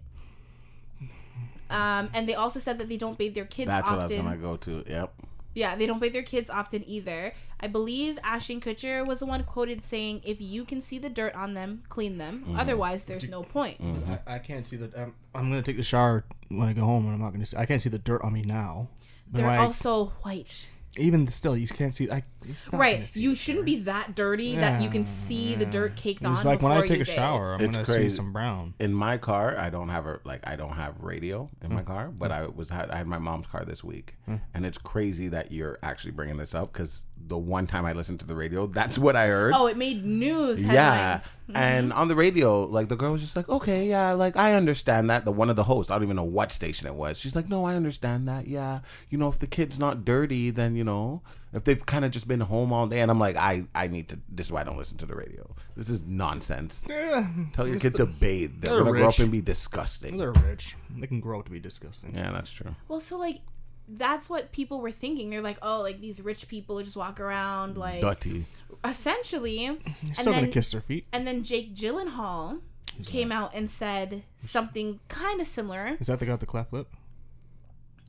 [1.69, 3.93] Um, and they also said that they don't bathe their kids That's often.
[3.93, 4.83] what I was gonna go to.
[4.87, 5.13] Yep.
[5.53, 7.33] Yeah, they don't bathe their kids often either.
[7.59, 11.33] I believe Ashton Kutcher was the one quoted saying, "If you can see the dirt
[11.35, 12.43] on them, clean them.
[12.45, 12.59] Mm-hmm.
[12.59, 13.79] Otherwise, there's no point."
[14.27, 14.91] I, I can't see the.
[14.97, 17.45] I'm, I'm gonna take the shower when I go home, and I'm not gonna.
[17.45, 18.87] See, I can't see the dirt on me now.
[19.29, 20.69] But They're like, also white.
[20.97, 22.09] Even still, you can't see.
[22.11, 23.07] I, it's not gonna Right.
[23.09, 23.77] see You shouldn't dirt.
[23.77, 26.33] be that dirty that you can Yeah, see the dirt caked on.
[26.33, 27.15] It's like when I before take you a bathe.
[27.15, 28.09] shower, I'm It's gonna crazy.
[28.09, 28.73] see some brown.
[28.79, 31.75] In my car, I don't have a like I don't have radio in Mm.
[31.75, 34.15] my car, but I was I had my mom's car this week,
[34.53, 38.19] and it's crazy that you're actually bringing this up because the one time I listened
[38.21, 39.53] to the radio, that's what I heard.
[39.55, 40.73] Oh, it made news headlines.
[40.73, 41.19] Yeah.
[41.51, 41.57] Mm-hmm.
[41.57, 45.09] And on the radio, like the girl was just like, okay, yeah, like I understand
[45.09, 45.25] that.
[45.25, 47.19] The one of the hosts, I don't even know what station it was.
[47.19, 48.47] She's like, no, I understand that.
[48.47, 48.79] Yeah.
[49.09, 51.21] You know, if the kid's not dirty, then, you know,
[51.53, 53.01] if they've kind of just been home all day.
[53.01, 55.15] And I'm like, I, I need to, this is why I don't listen to the
[55.15, 55.55] radio.
[55.75, 56.83] This is nonsense.
[56.87, 58.61] Yeah, Tell your kid to bathe.
[58.61, 60.17] They're they're going to grow up and be disgusting.
[60.17, 60.75] they're rich.
[60.97, 62.15] They can grow up to be disgusting.
[62.15, 62.75] Yeah, that's true.
[62.87, 63.41] Well, so like,
[63.87, 65.29] that's what people were thinking.
[65.29, 68.45] They're like, oh, like these rich people just walk around like Dirty.
[68.85, 69.63] Essentially.
[69.63, 71.05] You're And still then gonna kiss their feet.
[71.11, 72.59] and then Jake Gyllenhaal
[73.05, 75.97] came out and said something kind of similar.
[75.99, 76.87] Is that the guy with the clap lip?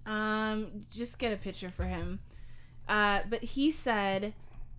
[0.04, 2.20] Um, just get a picture for him.
[2.88, 4.34] Uh, but he said,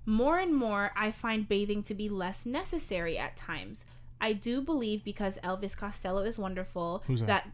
[0.05, 3.85] more and more, I find bathing to be less necessary at times.
[4.19, 7.49] I do believe because Elvis Costello is wonderful Who's that?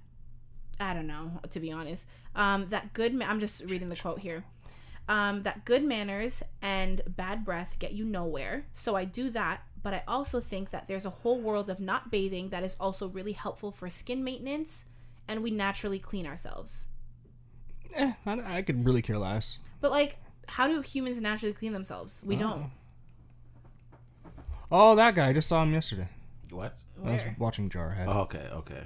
[0.80, 2.08] I don't know to be honest.
[2.36, 3.14] Um, that good.
[3.14, 4.44] Ma- I'm just reading the quote here.
[5.10, 8.68] Um, that good manners and bad breath get you nowhere.
[8.76, 12.12] So I do that, but I also think that there's a whole world of not
[12.12, 14.86] bathing that is also really helpful for skin maintenance,
[15.28, 16.90] and we naturally clean ourselves.
[17.96, 19.58] Eh, I, I could really care less.
[19.82, 22.24] But like, how do humans naturally clean themselves?
[22.24, 22.70] We don't.
[24.72, 25.30] Oh, that guy.
[25.30, 26.08] I just saw him yesterday.
[26.52, 26.84] What?
[27.04, 28.06] I was watching Jarhead.
[28.08, 28.84] Oh, okay, okay.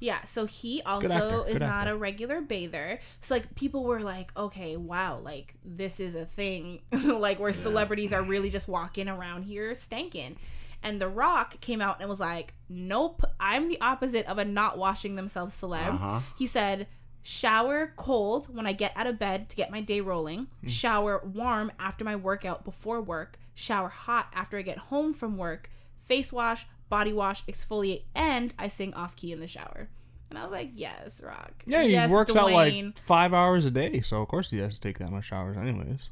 [0.00, 1.92] Yeah, so he also actor, is not actor.
[1.92, 2.98] a regular bather.
[3.20, 8.12] So like people were like, okay, wow, like this is a thing, like where celebrities
[8.12, 10.36] are really just walking around here stanking.
[10.82, 14.78] And The Rock came out and was like, nope, I'm the opposite of a not
[14.78, 15.94] washing themselves celeb.
[15.94, 16.20] Uh-huh.
[16.38, 16.86] He said,
[17.22, 21.70] shower cold when I get out of bed to get my day rolling, shower warm
[21.78, 25.70] after my workout before work, shower hot after I get home from work,
[26.06, 29.88] face wash, body wash, exfoliate, and I sing off key in the shower.
[30.28, 31.64] And I was like, yes, Rock.
[31.66, 34.74] yeah, he yes, works out like five hours a day, so of course he has
[34.74, 36.10] to take that much showers, anyways.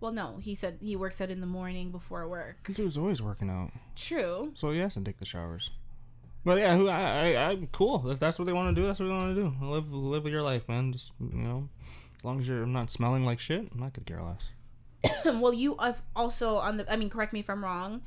[0.00, 2.70] Well, no, he said he works out in the morning before work.
[2.74, 4.52] He was always working out, True.
[4.54, 5.70] so he has to take the showers.
[6.44, 8.86] But yeah, who I, I I'm cool if that's what they want to do.
[8.86, 9.54] That's what they want to do.
[9.62, 10.92] Live live your life, man.
[10.92, 11.68] Just you know,
[12.18, 14.50] as long as you're not smelling like shit, I'm not gonna care less.
[15.40, 16.92] well, you have also on the.
[16.92, 18.02] I mean, correct me if I'm wrong.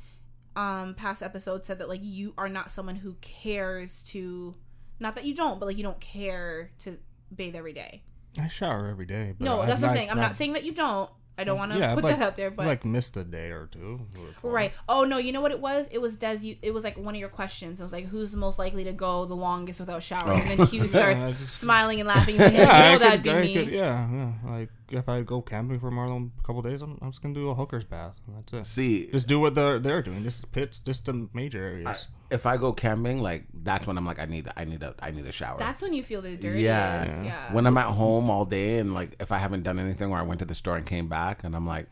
[0.58, 4.56] Um, past episode said that like you are not someone who cares to,
[4.98, 6.98] not that you don't, but like you don't care to
[7.34, 8.02] bathe every day.
[8.40, 9.34] I shower every day.
[9.38, 10.10] But No, that's what I'm not- saying.
[10.10, 11.10] I'm not saying that you don't.
[11.38, 13.16] I don't mm, want to Yeah, I've, put like- that out there, but like missed
[13.16, 14.00] a day or two.
[14.12, 14.50] before.
[14.50, 14.72] right.
[14.88, 15.88] Oh no, you know what it was?
[15.92, 16.38] It was Des.
[16.42, 17.80] You, it was like one of your questions.
[17.80, 20.40] It was like, who's the most likely to go the longest without showering?
[20.44, 20.50] Oh.
[20.50, 22.34] And then Hugh starts I just- smiling and laughing.
[22.34, 23.54] He's like, Yeah, you know I that'd could, be I me.
[23.54, 24.32] could, yeah, yeah.
[24.50, 27.34] Like if I go camping for more than a couple days, I'm, I'm just gonna
[27.34, 28.20] do a hooker's bath.
[28.28, 28.66] That's it.
[28.66, 30.22] See, Just do what they're they're doing.
[30.24, 32.08] Just pits, just the major areas.
[32.30, 35.10] If I go camping, like that's when I'm like, I need, I need a, I
[35.10, 35.58] need a shower.
[35.58, 36.62] That's when you feel the dirtiest.
[36.62, 37.22] yeah.
[37.22, 37.52] Yeah.
[37.52, 40.22] When I'm at home all day and like if I haven't done anything or I
[40.22, 41.86] went to the store and came back and I'm like,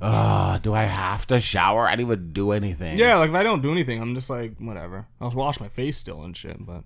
[0.00, 1.86] ah, do I have to shower?
[1.86, 2.98] I didn't even do anything.
[2.98, 5.06] yeah, like if I don't do anything, I'm just like whatever.
[5.20, 6.64] I'll wash my face still and shit.
[6.64, 6.84] But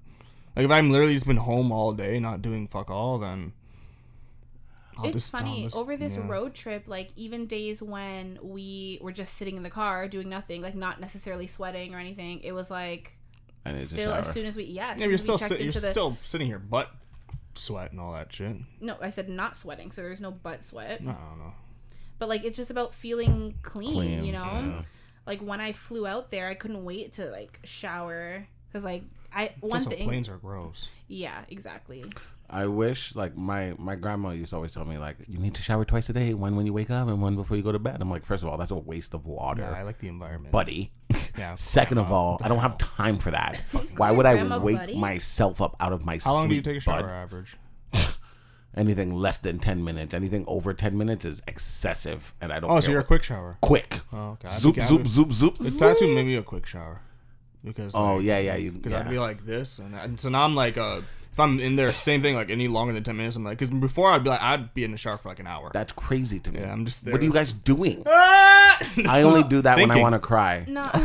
[0.57, 3.53] like if I'm literally just been home all day not doing fuck all, then I'll
[5.05, 6.27] it's I'll funny just- over this yeah.
[6.29, 10.63] road trip like even days when we were just sitting in the car doing nothing
[10.63, 13.17] like not necessarily sweating or anything it was like
[13.67, 14.19] I need still shower.
[14.19, 15.81] as soon as we yeah, as Yeah, you're as we still checked sit, you're into
[15.81, 16.91] the still sitting here butt
[17.55, 18.57] sweat and all that shit.
[18.81, 21.53] no i said not sweating so there's no butt sweat I don't know.
[22.19, 24.83] but like it's just about feeling clean, Clean, you know yeah.
[25.27, 29.03] like when i flew out there i couldn't wait to like shower because like
[29.35, 30.89] i one Also, thing planes are gross.
[31.09, 32.05] yeah exactly
[32.51, 35.63] I wish like my my grandma used to always tell me like you need to
[35.63, 37.79] shower twice a day, one when you wake up and one before you go to
[37.79, 37.99] bed.
[38.01, 40.51] I'm like, first of all, that's a waste of water, Yeah, I like the environment.
[40.53, 40.93] buddy.
[41.37, 41.55] yeah.
[41.57, 43.59] Second of all, I don't have time for that.
[43.99, 44.97] Why would I wake buddy?
[44.97, 46.25] myself up out of my sleep?
[46.25, 47.11] How long do you take a shower bud?
[47.11, 47.57] average?
[48.77, 52.71] Anything less than ten minutes, anything over ten minutes is excessive, and I don't.
[52.71, 53.57] Oh, care so you're a quick shower.
[53.61, 54.01] quick.
[54.13, 54.49] Oh, okay.
[54.49, 55.55] I Zoop think I zoop would- zoop zoop.
[55.55, 55.81] It's zoop.
[55.81, 57.01] that too maybe a quick shower.
[57.65, 58.71] Because Oh like, yeah, yeah, you.
[58.71, 59.01] Because Yeah.
[59.01, 61.01] I'd be like this, and, and so now I'm like, uh,
[61.39, 63.73] if I'm in there, same thing, like any longer than ten minutes, I'm like, because
[63.73, 65.71] before I'd be like, I'd be in the shower for like an hour.
[65.73, 66.59] That's crazy to me.
[66.59, 67.13] Yeah, I'm just there.
[67.13, 68.03] What are you guys doing?
[68.07, 69.15] I ah!
[69.15, 70.03] I only do that when I Thinking.
[70.03, 70.65] want to cry.
[70.67, 70.83] no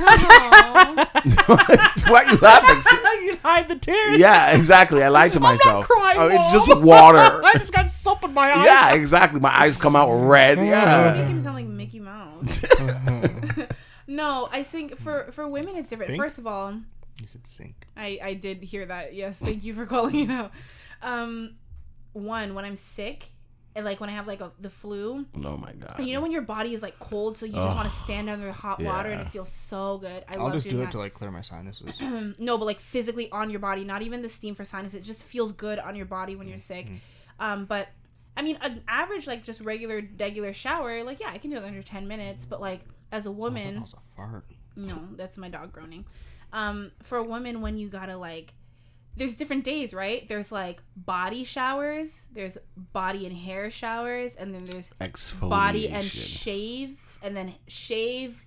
[2.08, 3.28] Why are you laughing?
[3.28, 4.18] You'd hide the tears.
[4.20, 5.04] Yeah, exactly.
[5.04, 5.86] I lied to myself.
[5.86, 6.54] crying, oh, it's Mom.
[6.68, 7.42] just water.
[7.46, 8.66] I just got soap in my eyes.
[8.66, 9.40] yeah, exactly.
[9.40, 10.58] My eyes come out red.
[10.58, 11.26] make Yeah.
[11.26, 12.64] him sound like Mickey Mouse.
[14.08, 16.10] no, I think for for women it's different.
[16.10, 16.24] Think?
[16.24, 16.74] First of all,
[17.22, 17.88] You said sink.
[17.96, 19.14] I I did hear that.
[19.14, 20.52] Yes, thank you for calling it out.
[21.02, 21.56] Um,
[22.14, 23.32] one when I'm sick,
[23.76, 26.00] and like when I have like a, the flu, Oh my god.
[26.00, 28.52] you know when your body is like cold, so you just want to stand under
[28.52, 30.24] hot water, and it feels so good.
[30.28, 30.92] I I'll love just doing do it that.
[30.94, 32.00] to like clear my sinuses.
[32.40, 34.96] no, but like physically on your body, not even the steam for sinuses.
[35.00, 36.88] It just feels good on your body when you're sick.
[37.40, 37.88] Um, but
[38.38, 41.64] I mean, an average like just regular regular shower, like yeah, I can do it
[41.64, 42.46] under ten minutes.
[42.46, 44.46] But like as a woman, That woman, was a fart.
[44.76, 46.06] no, that's my dog groaning.
[46.54, 48.54] Um, for a woman, when you gotta like,
[49.18, 50.26] there's different days, right?
[50.30, 55.50] There's like body showers, there's body and hair showers, and then there's Exfoliation.
[55.50, 58.42] body and shave, and then shave,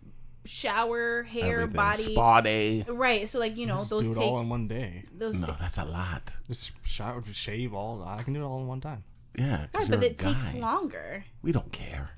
[0.45, 1.77] shower, hair, Everything.
[1.77, 2.03] body.
[2.03, 2.85] Spa day.
[2.89, 3.29] Right.
[3.29, 5.05] So like you know Just those do it take all in one day.
[5.17, 5.41] those.
[5.41, 6.37] No, that's a lot.
[6.49, 8.03] Just shower, shave all.
[8.07, 9.05] I can do it all in one time.
[9.39, 11.25] Yeah, Right, but a it takes longer.
[11.43, 12.11] We don't care.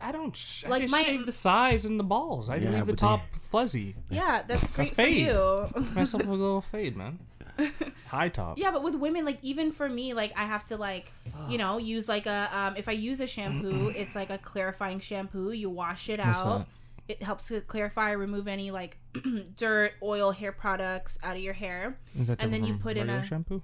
[0.00, 0.36] I don't.
[0.36, 2.48] Sh- Like I just my- shave the sides and the balls.
[2.50, 3.96] I Yeah, leave the but top fuzzy.
[4.10, 5.26] Yeah, that's great for fade.
[5.26, 5.68] you.
[5.94, 7.18] Myself a little fade, man.
[8.06, 8.58] High top.
[8.58, 11.10] Yeah, but with women, like even for me, like I have to like,
[11.48, 15.00] you know, use like a um if I use a shampoo, it's like a clarifying
[15.00, 15.50] shampoo.
[15.50, 16.58] You wash it What's out.
[16.58, 16.66] that?
[17.08, 18.98] It helps to clarify, remove any like
[19.56, 21.98] dirt, oil, hair products out of your hair.
[22.20, 23.62] Is that and then you put in regular a- shampoo?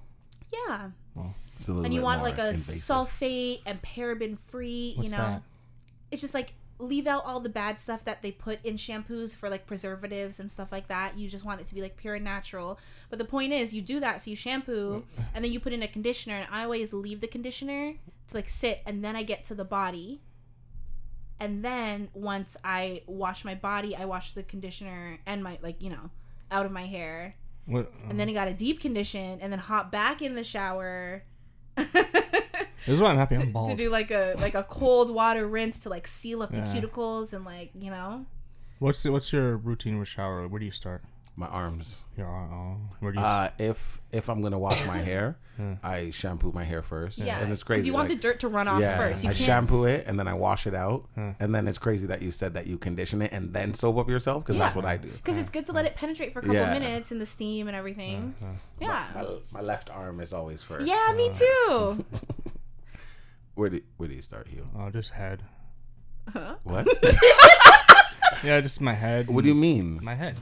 [0.52, 0.90] Yeah,
[1.54, 2.76] It's a little and you bit want more like a invasive.
[2.76, 4.94] sulfate and paraben free.
[4.96, 5.42] You know, that?
[6.10, 9.48] It's just like leave out all the bad stuff that they put in shampoos for
[9.48, 11.16] like preservatives and stuff like that.
[11.16, 12.78] You just want it to be like pure and natural.
[13.10, 15.82] But the point is, you do that so you shampoo and then you put in
[15.82, 16.36] a conditioner.
[16.36, 17.94] And I always leave the conditioner
[18.28, 20.20] to like sit, and then I get to the body.
[21.40, 25.90] And then once I wash my body, I wash the conditioner and my like you
[25.90, 26.10] know
[26.50, 27.36] out of my hair,
[27.66, 27.92] What?
[28.08, 28.40] and then uh-huh.
[28.40, 31.24] I got a deep condition, and then hop back in the shower.
[32.86, 35.78] This is why I'm happy I'm to do like a like a cold water rinse
[35.80, 36.64] to like seal up the Yeah.
[36.66, 38.26] cuticles and like you know
[38.78, 40.46] What's the, what's your routine with shower?
[40.48, 41.00] Where do you start?
[41.36, 42.02] My arms.
[42.16, 43.24] Your uh, where do you?
[43.24, 45.76] Uh, if if I'm gonna wash my hair, Yeah.
[45.84, 47.18] I shampoo my hair first.
[47.18, 47.86] yeah and it's 'Cause crazy.
[47.86, 50.04] you want like- the dirt to run off yeah, first you I can't shampoo it
[50.06, 52.76] and then I wash it out, and then it's crazy that you said that you
[52.78, 54.76] condition it and then soap up yourself because that's Yeah.
[54.82, 55.10] what I do.
[55.10, 56.72] because it's good to let it penetrate for a couple Yeah.
[56.72, 58.46] minutes in the steam and everything uh,
[58.80, 60.86] yeah My, my left arm is always first.
[60.86, 62.04] yeah me too
[63.54, 64.66] Where do where do you start, Hugh?
[64.76, 65.42] oh, just head.
[66.64, 66.86] What?
[68.42, 69.28] Yeah, just my head.
[69.28, 70.00] what do you mean?
[70.02, 70.36] My head.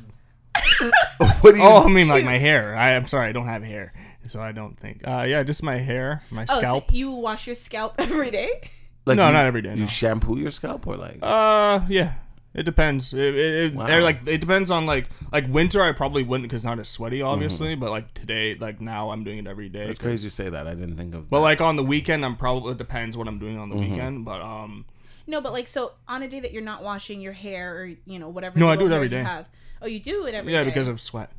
[1.40, 1.64] What do you?
[1.64, 2.76] Oh, I mean like my hair.
[2.76, 3.92] I, I'm sorry, I don't have hair,
[4.26, 5.06] so I don't think.
[5.06, 6.90] Uh, yeah, just my hair, my oh scalp.
[6.90, 8.60] so you wash your scalp every day
[9.04, 9.86] like no, you- not every day, You no.
[9.86, 11.18] shampoo your scalp or like?
[11.22, 12.14] Uh, yeah.
[12.54, 13.14] It depends.
[13.14, 13.86] It, it, it Wow.
[13.88, 15.82] or, like it depends on like like winter.
[15.82, 17.28] I probably wouldn't because not as sweaty, Mm-hmm.
[17.28, 17.74] obviously.
[17.76, 19.86] But like today, like now, I'm doing it every day.
[19.86, 20.66] it's crazy you say that.
[20.66, 21.30] I didn't think of.
[21.30, 21.42] But that.
[21.44, 23.90] like on the weekend, I'm probably it depends what I'm doing on the Mm-hmm.
[23.92, 24.24] weekend.
[24.26, 24.84] But um,
[25.26, 28.18] no but like so on a day that you're not washing your hair or you
[28.18, 29.22] know whatever No, I do it hair every you day.
[29.22, 29.46] have.
[29.82, 30.70] Oh you do it every yeah, day.
[30.70, 31.30] because of sweat.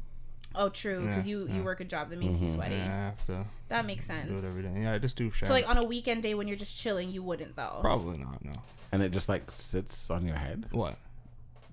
[0.55, 1.55] oh true because Yeah, you yeah.
[1.55, 2.55] you work a job that makes you mm-hmm.
[2.55, 4.81] sweaty Yeah, I have to that makes sense do it every day.
[4.81, 5.47] Yeah, I just do shampoo.
[5.47, 8.43] so like on a weekend day when you're just chilling you wouldn't though probably not.
[8.45, 8.53] No.
[8.91, 10.65] and it just like sits on your head.
[10.71, 10.97] What?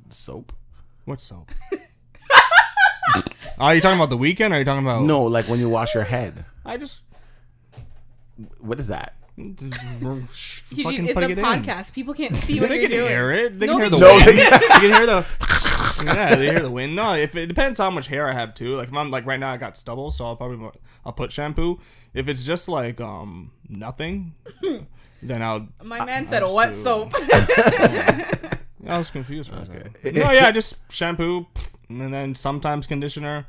[0.09, 0.53] Soap.
[1.05, 1.51] What soap?
[3.59, 4.53] are you talking about the weekend?
[4.53, 5.03] Or are you talking about?
[5.03, 6.45] No, like when you wash your head.
[6.65, 7.03] I just.
[8.59, 9.15] What is that?
[9.37, 10.27] You-
[10.73, 11.45] it's a it in.
[11.45, 11.93] podcast.
[11.93, 13.09] People can't see what They you're can doing.
[13.11, 13.59] hear it.
[13.59, 14.53] They No, can hear they the can't.
[14.53, 15.27] No, they can hear the.
[16.05, 16.95] Yeah, they hear the wind.
[16.97, 18.77] No, if it depends how much hair I have too.
[18.77, 20.71] Like if I'm like right now, I got stubble, so I'll probably
[21.05, 21.81] I'll put shampoo.
[22.15, 24.35] If it's just like um nothing,
[25.23, 25.69] then I'll.
[25.83, 27.13] My man said, just "What do- soap?"
[28.87, 30.15] I was confused for second.
[30.17, 31.47] No, yeah, just shampoo,
[31.89, 33.47] and then sometimes conditioner,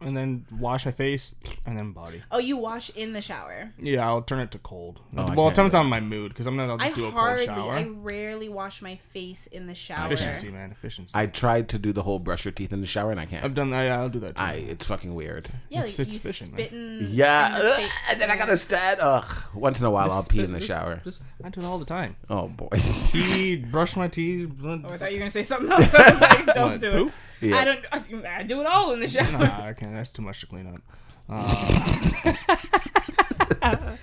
[0.00, 1.34] and then wash my face,
[1.66, 2.22] and then body.
[2.30, 3.72] oh, you wash in the shower.
[3.78, 5.00] Yeah, I'll turn it to cold.
[5.16, 6.68] Oh, well, it depends on my mood because I'm not.
[6.70, 7.72] I'll I do a cold shower.
[7.72, 10.06] I rarely wash my face in the shower.
[10.12, 11.12] Efficiency, man, efficiency.
[11.14, 13.44] I tried to do the whole brush your teeth in the shower and I can't.
[13.44, 13.82] I've done that.
[13.84, 14.36] Yeah, I'll do that.
[14.36, 14.42] Too.
[14.42, 15.48] I it's fucking weird.
[15.68, 16.60] Yeah, It's- like it's you efficient, man.
[16.66, 17.06] spit in.
[17.10, 19.00] Yeah, in the ugh, and then I gotta stand.
[19.00, 19.42] Ugh.
[19.54, 21.00] Once in a while, I'll Just pee spit- in the just- shower.
[21.04, 22.16] Just, I do it all the time.
[22.30, 22.68] Oh boy.
[23.12, 24.50] Pee, brush my teeth.
[24.62, 25.94] Oh, I thought you were gonna say something else.
[25.94, 27.08] I was like, "Don't What, do poop?
[27.08, 27.56] it." Yeah.
[27.56, 27.80] I don't.
[27.92, 29.38] I, I do it all in the shower.
[29.38, 29.94] Nah, I can't.
[29.94, 30.80] That's too much to clean up.
[31.26, 32.34] Uh,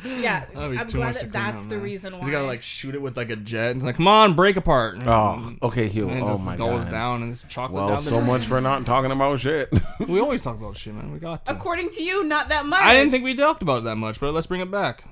[0.03, 2.25] yeah, that'd I'm too glad much to that clean that's up, the reason why.
[2.25, 3.75] You gotta like shoot it with like a jet.
[3.75, 4.97] It's like, come on, break apart.
[5.05, 6.09] Oh, okay, Hugh.
[6.09, 6.91] And Oh just my goes god.
[6.91, 8.25] down and it's chocolate Well, down the so drain.
[8.27, 9.69] much for not talking about shit.
[10.07, 11.11] We always talk about shit, man.
[11.11, 11.51] We got to.
[11.51, 12.81] According to you, not that much.
[12.81, 15.03] I didn't think we talked about it that much, but let's bring it back.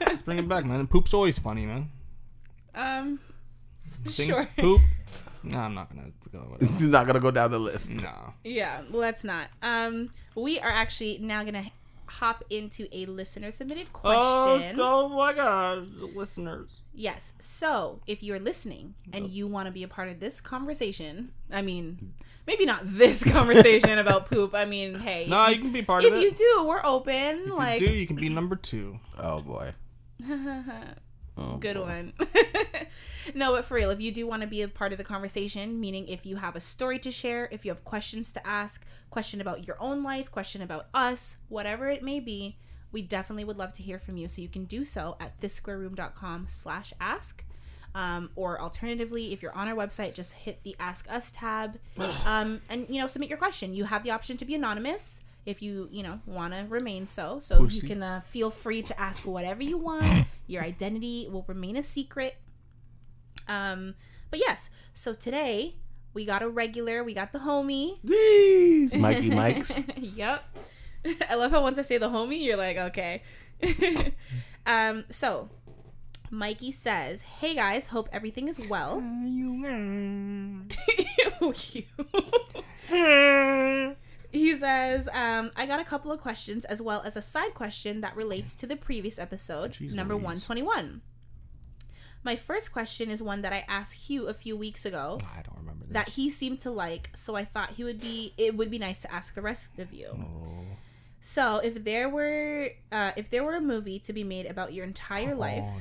[0.00, 0.86] let's bring it back, man.
[0.86, 1.90] Poop's always funny, man.
[2.74, 3.18] Um.
[4.04, 4.46] Things Sure.
[4.58, 4.80] poop.
[5.42, 6.70] No, I'm not gonna go with it.
[6.78, 7.90] He's not gonna go down the list.
[7.90, 8.34] No.
[8.44, 9.48] Yeah, let's not.
[9.62, 11.70] Um, we are actually now gonna
[12.06, 14.78] hop into a listener submitted question.
[14.80, 16.80] oh my god, listeners.
[16.92, 17.34] Yes.
[17.38, 21.62] So, if you're listening and you want to be a part of this conversation, I
[21.62, 22.14] mean,
[22.46, 24.54] maybe not this conversation about poop.
[24.54, 26.16] I mean, hey, No, if you can be part of it.
[26.16, 27.42] If you do, we're open.
[27.44, 28.98] if like, you do, you can be number two.
[29.18, 29.74] Oh boy.
[31.40, 31.82] Oh, good boy.
[31.82, 32.12] one.
[33.34, 35.80] no, but for real, if you do want to be a part of the conversation,
[35.80, 39.40] meaning if you have a story to share, if you have questions to ask, question
[39.40, 42.56] about your own life, question about us, whatever it may be,
[42.92, 44.28] we definitely would love to hear from you.
[44.28, 47.44] So you can do so at thissquareroom.com slash ask.
[47.92, 51.80] Um, or alternatively, if you're on our website, just hit the Ask Us tab,
[52.24, 53.74] um, and you know submit your question.
[53.74, 57.40] You have the option to be anonymous if you you know want to remain so.
[57.40, 57.80] So Pussy.
[57.80, 60.26] you can uh, feel free to ask whatever you want.
[60.46, 62.36] Your identity will remain a secret.
[63.48, 63.94] Um,
[64.30, 65.76] but yes, so today
[66.14, 67.02] we got a regular.
[67.04, 67.98] We got the homie.
[68.04, 69.82] Jeez, Mikey Mikes.
[69.96, 70.44] yep.
[71.28, 73.22] I love how once I say the homie, you're like, okay.
[74.66, 75.48] um, so
[76.30, 79.00] Mikey says, Hey guys, hope everything is well.
[84.32, 88.00] He says, um, I got a couple of questions as well as a side question
[88.00, 90.24] that relates to the previous episode, Jeez number Louise.
[90.24, 91.00] 121.
[92.22, 95.56] My first question is one that I asked Hugh a few weeks ago I don't
[95.56, 95.94] remember this.
[95.94, 99.00] that he seemed to like, so I thought he would be it would be nice
[99.00, 100.08] to ask the rest of you.
[100.12, 100.64] Oh.
[101.22, 104.84] So, if there were uh if there were a movie to be made about your
[104.84, 105.80] entire life, Oh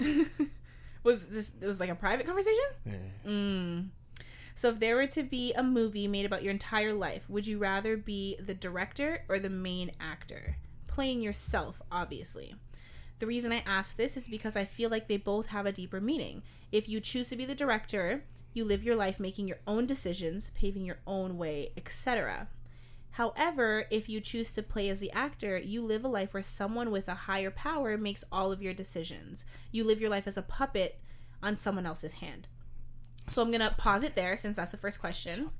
[0.00, 0.26] yes.
[1.02, 2.64] was this it was like a private conversation?
[2.86, 2.94] Yeah.
[3.26, 3.88] Mm.
[4.60, 7.56] So, if there were to be a movie made about your entire life, would you
[7.56, 10.56] rather be the director or the main actor?
[10.86, 12.54] Playing yourself, obviously.
[13.20, 15.98] The reason I ask this is because I feel like they both have a deeper
[15.98, 16.42] meaning.
[16.70, 20.50] If you choose to be the director, you live your life making your own decisions,
[20.50, 22.48] paving your own way, etc.
[23.12, 26.90] However, if you choose to play as the actor, you live a life where someone
[26.90, 29.46] with a higher power makes all of your decisions.
[29.72, 31.00] You live your life as a puppet
[31.42, 32.48] on someone else's hand.
[33.28, 35.50] So I'm gonna pause it there since that's the first question.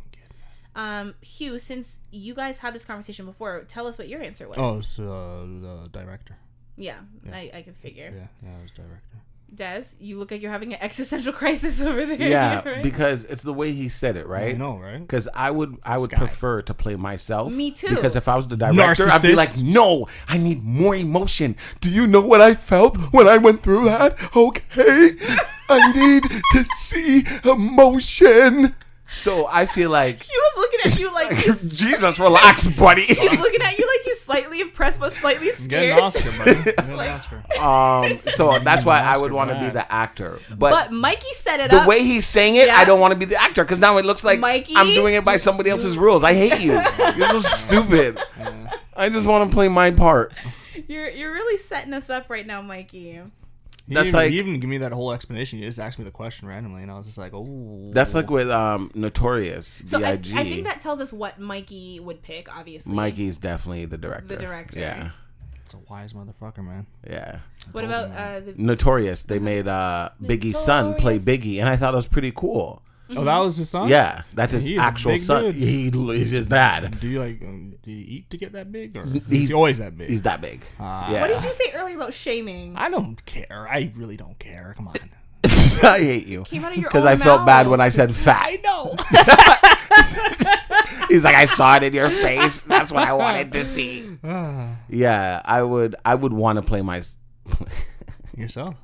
[0.75, 4.57] Um, Hugh, since you guys had this conversation before, tell us what your answer was.
[4.59, 6.37] Oh, it's uh, the director.
[6.77, 6.99] yeah,
[7.33, 8.13] I, I can figure.
[8.15, 9.17] Yeah, yeah, it was director.
[9.53, 12.29] Des, you look like you're having an existential crisis over there.
[12.29, 12.83] Yeah, right?
[12.85, 14.57] because it's the way he said it, I right?
[14.57, 15.01] know, right?
[15.01, 16.27] Because I would, I would This guy.
[16.27, 17.53] prefer to play myself.
[17.53, 17.89] Me too.
[17.89, 21.57] Because if I was the director, I'd be like, "No, I need more emotion.
[21.81, 24.17] Do you know what I felt when I went through that?
[24.37, 25.17] Okay,
[25.71, 28.75] I need to see emotion."
[29.13, 31.31] So I feel like, he was looking at you like
[31.69, 33.03] Jesus, relax, buddy.
[33.03, 35.99] he's looking at you like he's slightly impressed but slightly Get scared.
[35.99, 36.63] an Oscar, buddy.
[36.63, 37.61] Get an Oscar.
[37.61, 40.93] Um, so that's why I would want to be the actor, But but.
[40.93, 41.89] Mikey set it the up.
[41.89, 42.77] way he's saying it, Yeah.
[42.77, 44.75] I don't want to be the actor because now it looks like Mikey?
[44.77, 46.23] I'm doing it by somebody else's rules.
[46.23, 46.81] I hate you.
[47.17, 48.17] You're so stupid.
[48.95, 50.33] I just want to play my part.
[50.87, 53.21] You're you're really setting us up right now, Mikey.
[53.91, 55.59] He That's even, like- he even give me that whole explanation.
[55.59, 58.31] He just asked me the question randomly, and I was just like, "Oh." That's like
[58.31, 62.55] with um Notorious So I, I think that tells us what Mikey would pick.
[62.57, 64.29] Obviously, Mikey's definitely the director.
[64.29, 64.79] The director.
[64.79, 65.11] Yeah,
[65.61, 66.87] It's a wise motherfucker, man.
[67.05, 67.41] yeah.
[67.73, 69.25] What about uh, the Notorious.
[69.25, 72.83] They made uh Biggie's son play Biggie, and I thought it was pretty cool.
[73.17, 73.89] Oh, that was his son.
[73.89, 75.45] Yeah, that's his He is a actual big son.
[75.45, 75.55] dude.
[75.55, 77.01] He, he's his dad.
[77.01, 77.43] Do you like?
[77.43, 80.09] Um, do you eat to get that big, or He's- is he always that big?
[80.11, 80.63] He's that big.
[80.79, 81.11] Ah.
[81.11, 81.21] yeah.
[81.23, 82.77] what did you say earlier about shaming?
[82.77, 83.67] I don't care.
[83.71, 84.75] I really don't care.
[84.77, 84.95] Come on.
[85.83, 87.71] I hate you Came out of your because own I felt bad mouth.
[87.71, 88.43] when I said fat.
[88.47, 88.97] I know.
[91.09, 92.63] He's like, I saw it in your face.
[92.63, 94.07] That's what I wanted to see.
[94.89, 95.95] Yeah, I would.
[96.05, 97.03] I would want to play my.
[98.37, 98.75] Yourself.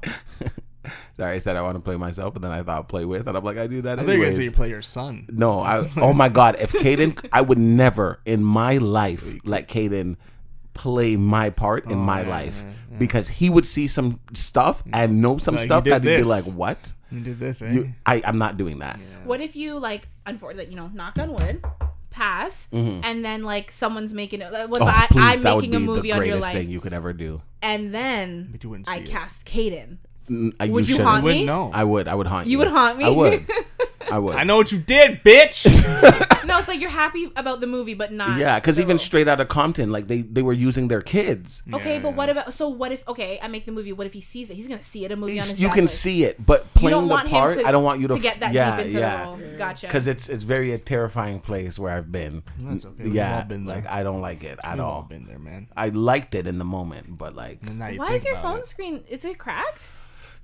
[1.16, 3.36] Sorry, I said I want to play myself, but then I thought play with, and
[3.36, 5.26] I'm like, I do that I think you're gonna say you play your son.
[5.30, 5.88] No, I.
[5.96, 6.56] Oh my God!
[6.58, 10.16] If Caden, I would never in my life let Caden
[10.74, 12.98] play my part in my Oh, yeah, life yeah, yeah.
[12.98, 16.44] because he would see some stuff and know some Like, stuff that he'd be like,
[16.44, 16.92] "What?
[17.10, 17.72] You did this, eh?
[17.72, 21.32] You, I, I'm not doing that." What if you like, unfortunately, you know, knock on
[21.32, 21.64] wood,
[22.10, 24.52] pass, and then like someone's making it.
[24.52, 24.82] Like, Mm-hmm.
[24.82, 26.92] Oh, I, please, I'm making a movie the on your greatest life, thing you could
[26.92, 27.40] ever do.
[27.62, 29.98] and then But you wouldn't I cast Caden.
[30.60, 31.08] I- Would you shouldn't.
[31.08, 31.30] haunt me?
[31.30, 31.70] Wouldn't know.
[31.72, 32.08] I would.
[32.08, 32.52] I would haunt you.
[32.52, 33.04] You would haunt me.
[33.04, 33.46] I would.
[34.10, 34.36] I would.
[34.36, 35.66] I know what you did, bitch.
[36.46, 38.38] no, it's like you're happy about the movie, but not.
[38.38, 41.64] Yeah, because the even straight out of Compton, like they they were using their kids.
[41.74, 42.14] Okay, Yeah, but yeah.
[42.14, 42.68] what about so?
[42.68, 43.40] What if okay?
[43.42, 43.92] I make the movie.
[43.92, 44.54] What if he sees it?
[44.54, 45.58] He's gonna see it a movie on his.
[45.60, 47.66] you can like- see it, but You playing don't the want part, him to.
[47.68, 49.24] I don't want you to, to get that yeah, deep into yeah.
[49.24, 49.56] the role.
[49.58, 49.86] Gotcha.
[49.88, 52.44] Because it's it's very a terrifying place where I've been.
[52.60, 53.04] That's okay.
[53.04, 53.74] We've Yeah, all been there.
[53.76, 55.02] like I don't like it at We've all all.
[55.02, 55.66] been there, man.
[55.76, 58.60] I liked it in the moment, but like, And now you Why is your phone
[58.60, 58.66] it.
[58.68, 59.02] screen?
[59.08, 59.82] Is it cracked?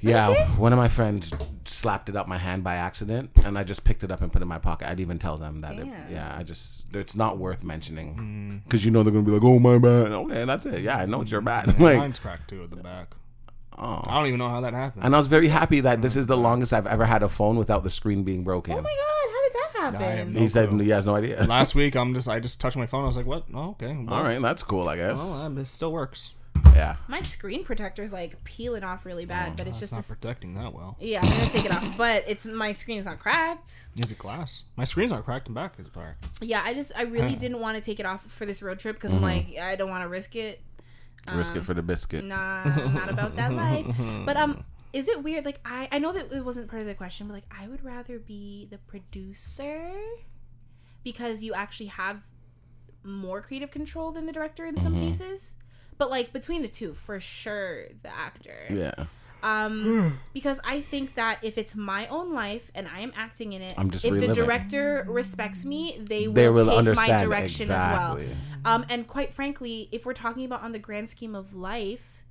[0.02, 1.32] Yeah, one of my friends
[1.64, 4.40] slapped it up my hand by accident, and I just picked it up and put
[4.40, 4.88] it in my pocket.
[4.88, 5.72] I'd even tell them that.
[5.74, 6.10] It, Damn.
[6.12, 8.16] yeah, I just it's not worth mentioning
[8.62, 8.64] Mm.
[8.64, 10.12] because you know they're gonna be like, oh my bad.
[10.12, 10.82] Okay, that's it.
[10.82, 11.68] Yeah, I know it's your bad.
[11.68, 13.14] Yeah, like, mine's cracked too at the back.
[13.78, 14.02] oh.
[14.06, 15.04] I don't even know how that happened.
[15.04, 17.56] And I was very happy that this is the longest I've ever had a phone
[17.56, 18.74] without the screen being broken.
[18.74, 19.32] Oh my god!
[19.32, 20.32] How did that I have happen?
[20.34, 21.42] no he said he has no idea.
[21.44, 23.04] Last week, I'm just I just touched my phone.
[23.04, 23.44] I was like, "What?
[23.54, 23.94] Oh, okay.
[23.96, 25.18] Well, All right, that's cool, I guess.
[25.18, 26.34] Well, um, it still works.
[26.74, 26.96] Yeah.
[27.08, 30.08] My screen protector's like peeling off really bad, oh, but it's Oh, just not this,
[30.08, 30.96] protecting that well.
[31.00, 31.20] yeah.
[31.22, 33.88] I'm gonna take it off, but it's my screen is not cracked.
[33.96, 34.62] Is it glass?
[34.76, 36.24] My screen's not cracked and back is cracked.
[36.40, 38.96] Yeah, I just I really didn't want to take it off for this road trip
[38.96, 39.54] because I'm mm-hmm.
[39.54, 40.60] like I don't want to risk it.
[41.32, 42.24] Risk it um, for the biscuit.
[42.24, 43.86] Nah, not about that life.
[44.26, 45.44] But um, is it weird?
[45.44, 47.84] Like I I know that it wasn't part of the question, but like I would
[47.84, 49.92] rather be the producer
[51.04, 52.22] because you actually have
[53.04, 55.06] more creative control than the director in some mm-hmm.
[55.06, 55.54] cases.
[55.98, 58.66] But like between the two, for sure, the actor.
[58.70, 59.06] Yeah.
[59.42, 63.62] Um, because I think that if it's my own life and I am acting in
[63.62, 67.24] it, I'm just if the director respects me, they will, They will take understand my
[67.24, 68.24] direction exactly.
[68.24, 68.36] as well.
[68.64, 72.22] Um, and quite frankly, if we're talking about on the grand scheme of life,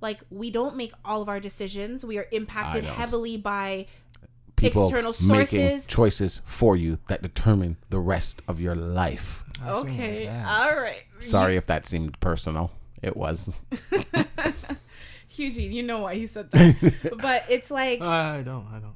[0.00, 2.04] like we don't make all of our decisions.
[2.04, 3.86] We are impacted heavily by
[4.56, 5.86] People External making sources.
[5.86, 9.44] choices for you that determine the rest of your life.
[9.64, 11.04] Okay, all right.
[11.20, 12.72] Sorry if that seemed personal.
[13.02, 13.58] It was.
[15.38, 17.18] Eugene, you know why he said that.
[17.22, 18.66] but it's like I don't.
[18.72, 18.94] I don't.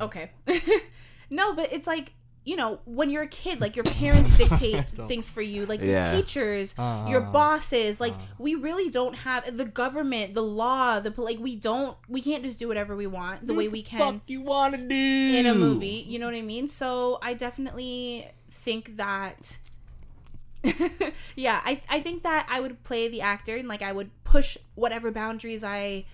[0.00, 0.30] okay.
[1.30, 5.30] no, but it's like you know, when you're a kid, like your parents dictate things
[5.30, 6.08] for you, like Yeah.
[6.08, 8.00] Uh, your teachers, your bosses.
[8.00, 8.18] Like uh.
[8.38, 11.38] we really don't have the government, the law, the like.
[11.38, 11.96] We don't.
[12.08, 14.94] We can't just do whatever we want the way we can Fuck you wanna do
[14.94, 16.04] in a movie.
[16.06, 16.68] You know what I mean?
[16.68, 19.58] So I definitely think that.
[21.36, 24.56] yeah, I I think that I would play the actor and like I would push
[24.74, 26.04] whatever boundaries I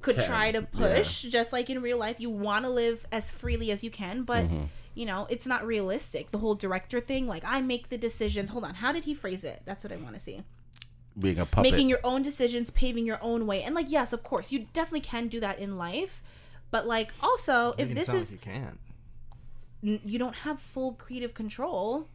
[0.00, 1.22] could Can, try to push.
[1.22, 4.44] Just like in real life, you want to live as freely as you can, but
[4.44, 4.64] Mm-hmm.
[4.94, 6.30] you know it's not realistic.
[6.30, 8.50] The whole director thing, like I make the decisions.
[8.50, 9.62] Hold on, how did he phrase it?
[9.64, 10.42] That's what I want to see
[11.18, 11.70] Being a puppet.
[11.70, 13.62] making your own decisions, paving your own way.
[13.62, 16.22] And like, yes, of course, you definitely can do that in life.
[16.70, 18.78] But like, also, if this is like you can't.
[19.84, 22.13] n- you don't have full creative control When you're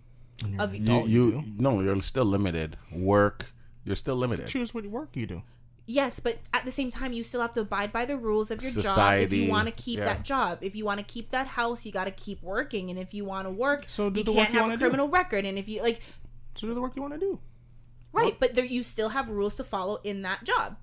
[0.59, 2.77] of an you, adult, you no, you're still limited.
[2.91, 3.47] Work,
[3.85, 4.47] you're still limited.
[4.47, 5.41] choose what work you do.
[5.85, 8.61] yes but at the same time you still have to abide by the rules of
[8.61, 10.05] your job if you want to keep yeah.
[10.05, 12.99] that job if you want to keep that house you got to keep working and
[12.99, 14.77] if you want to work So do you the work can't you have a wanna
[14.77, 14.83] do.
[14.85, 15.99] criminal record and if you like
[16.55, 17.39] So do the work you want to do.
[18.13, 20.77] right but there you still have rules to follow in that job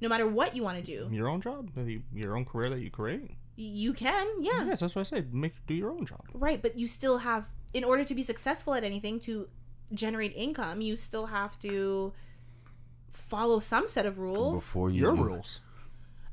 [0.00, 1.70] no matter what you want to do Your own job,
[2.12, 3.30] your own career that you create.
[3.54, 5.32] you can yeah Yes, that's what I said.
[5.32, 6.22] Make do your own job.
[6.34, 9.48] Right, but you still have, in order to be successful at anything, to
[9.92, 12.12] generate income, you still have to
[13.12, 14.60] follow some set of rules.
[14.60, 15.60] Before you, Your rules.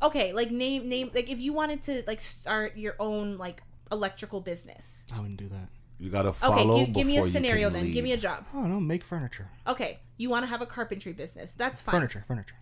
[0.02, 3.62] Okay, like name name like if you wanted to like start your own like
[3.92, 5.06] electrical business.
[5.14, 5.68] I wouldn't do that.
[6.00, 6.86] you gotta Okay, follow.
[6.86, 7.92] give, give me a scenario can then.
[7.92, 8.46] Give me a job.
[8.54, 8.88] Oh don't.
[8.88, 9.50] Make furniture.
[9.68, 11.52] Okay, you want to have a carpentry business.
[11.52, 11.96] That's fine.
[11.96, 12.24] Furniture.
[12.28, 12.56] Furniture.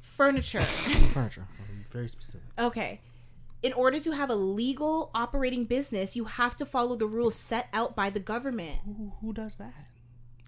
[0.00, 0.60] Furniture.
[1.12, 1.46] furniture.
[1.90, 2.46] Very specific.
[2.58, 3.00] okay.
[3.62, 7.68] In order to have a legal operating business, you have to follow the rules set
[7.72, 8.80] out by the government.
[8.84, 9.72] Who, who does that?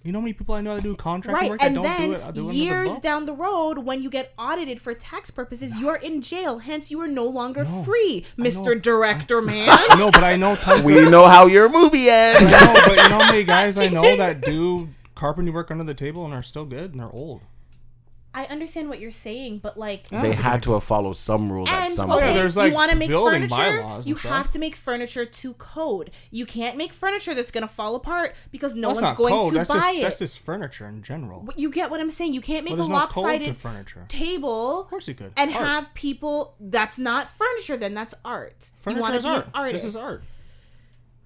[0.05, 1.83] You know how many people I know that do contract Right, work that and don't
[1.85, 2.23] then do it?
[2.23, 5.31] Uh, do it under the years down the road, when you get audited for tax
[5.31, 6.61] purposes, you're in jail.
[6.61, 8.81] Hence, you are no longer free, Mister know.
[8.81, 9.67] Director Man.
[9.99, 11.11] No, but I know tons We of.
[11.11, 12.51] know how your movie ends.
[12.53, 15.95] No, but you know how many guys I know that do carpentry work under the
[15.95, 17.41] table and are still good and they're old.
[18.39, 21.87] I understand what you're saying, but like, they had to have followed some rules at
[21.87, 22.37] and some okay, yeah, point.
[22.37, 24.31] there's, you want to make furniture, you stuff.
[24.33, 26.11] have to make furniture to code.
[26.31, 29.53] You can't make furniture that's gonna fall apart because no That's one's going code.
[29.53, 30.03] to That's buy just it.
[30.03, 31.41] that's just furniture in general.
[31.41, 32.33] But you get what I'm saying?
[32.33, 34.05] You can't make Well, a there's no lopsided furniture.
[34.09, 34.83] table.
[34.83, 35.33] Of course you could.
[35.37, 35.67] and Art.
[35.67, 39.47] have people that's not furniture then that's art furniture you want to is be art.
[39.47, 40.23] an artist This is art.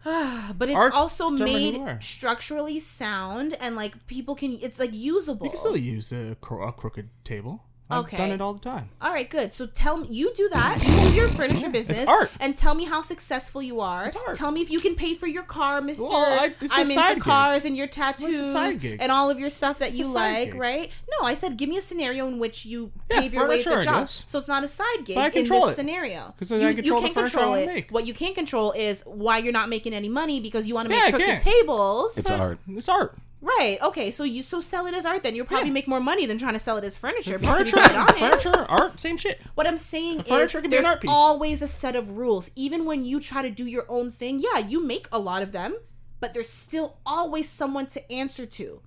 [0.59, 2.01] but it's Art's also made who you are.
[2.01, 6.67] structurally sound and like people can it's like usable You can still use a, cro-
[6.67, 7.65] a crooked table.
[7.93, 8.17] I've Okay.
[8.17, 8.89] done it all the time.
[9.01, 12.31] all right good so tell me you do that you do your furniture business art.
[12.41, 14.37] and tell me how successful you are art.
[14.37, 16.81] tell me if you can pay for your car mr Well, oh, I- it's a
[16.81, 17.23] i'm side into gig.
[17.25, 18.99] cars and your tattoos side gig.
[19.01, 20.61] and all of your stuff that It's you a side like gig.
[20.61, 20.91] right
[21.21, 23.65] no i said give me a scenario in which you Yeah, pave your way to
[23.65, 24.23] furniture, the I job guess.
[24.27, 25.77] so it's not a side gig But I in control this it.
[25.77, 27.91] scenario 'Cause then I control the can't furniture I control wanna it make.
[27.91, 30.95] what you can control is why you're not making any money because you want to
[30.95, 31.43] Yeah, I make crooked can't.
[31.43, 32.59] tables It's art.
[32.69, 33.17] It's art.
[33.43, 35.75] Right okay so you so sell it as art then you'll probably Yeah.
[35.75, 38.67] make more money than trying to sell it as furniture because to be Furniture, furniture,
[38.69, 39.41] art, same shit.
[39.57, 42.51] what I'm saying is furniture can be an there's always a set of rules.
[42.55, 45.51] Even when you try to do your own thing, yeah, you make a lot of
[45.53, 45.77] them,
[46.21, 48.81] but there's still always someone to answer to.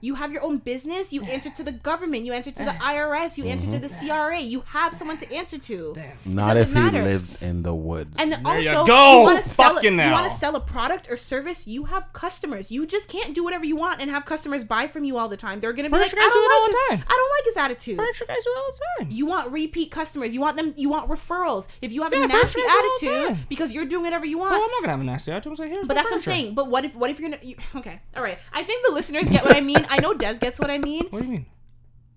[0.00, 0.06] Nah.
[0.06, 3.36] You have your own business, you answer to the government, you answer to the IRS,
[3.38, 4.08] you answer to the mm-hmm.
[4.08, 4.40] CRA.
[4.40, 5.94] You have someone to answer to.
[6.24, 7.02] Not doesn't if he matter.
[7.02, 8.16] lives in the woods.
[8.18, 9.22] And then There you also, go.
[9.22, 11.66] want to sell Fucking you want to sell a product or service.
[11.66, 12.70] You have customers.
[12.70, 15.36] You just can't do whatever you want and have customers buy from you all the
[15.36, 15.60] time.
[15.60, 17.08] They're gonna be Furniture like, I guys do it don't all like the his, time.
[17.08, 17.96] I don't like his attitude.
[17.96, 19.10] Furniture guys do it all the time.
[19.10, 20.34] You want repeat customers.
[20.34, 20.74] You want them.
[20.76, 21.66] You want referrals.
[21.82, 23.86] If you have Yeah, a nasty furniture guys do it all the attitude because you're
[23.86, 24.52] doing whatever you oh, want.
[24.52, 25.50] Well, I'm not gonna have a nasty attitude.
[25.52, 26.54] I'm saying here's but my that's what I'm saying.
[26.54, 27.42] But what if what if you're gonna?
[27.42, 28.38] You, okay, all right.
[28.52, 29.76] I think the listeners get what I mean.
[29.90, 31.06] I know Des gets what I mean.
[31.10, 31.46] What do you mean?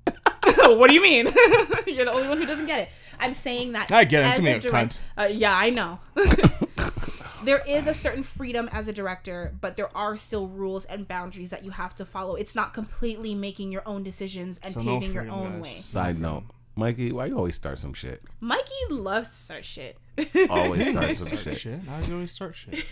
[0.78, 1.26] what do you mean?
[1.88, 2.90] you're the only one who doesn't get it.
[3.20, 3.92] I'm saying that.
[3.92, 4.40] I get it.
[4.40, 6.00] as a a direct- uh, yeah, I know.
[7.44, 11.50] there is a certain freedom as a director, but there are still rules and boundaries
[11.52, 12.36] that you have to follow.
[12.36, 15.62] It's not completely making your own decisions and So no paving your own guys.
[15.62, 15.76] way.
[15.76, 16.44] Side note,
[16.76, 18.24] Mikey, why you always start some shit?
[18.40, 19.98] Mikey loves to start shit.
[20.50, 21.58] Always start some Start shit.
[21.60, 21.80] shit.
[21.90, 22.84] I always start shit.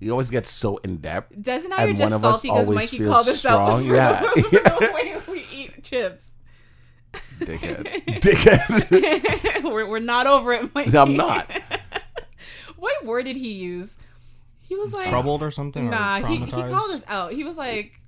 [0.00, 1.34] You always get so in depth.
[1.40, 3.28] Des and I are And just one of us salty because always Mikey feels called
[3.28, 3.84] us out strong.
[3.84, 4.20] Yeah.
[4.36, 6.26] the way we eat chips.
[7.40, 8.04] Dickhead.
[8.20, 9.62] Dickhead.
[9.64, 10.96] we're, we're not over it, Mikey.
[10.96, 11.50] I'm not.
[12.76, 13.96] what word did he use?
[14.60, 15.88] He was like, Troubled or something?
[15.88, 17.32] or nah, he, he called us out.
[17.32, 18.00] He was like,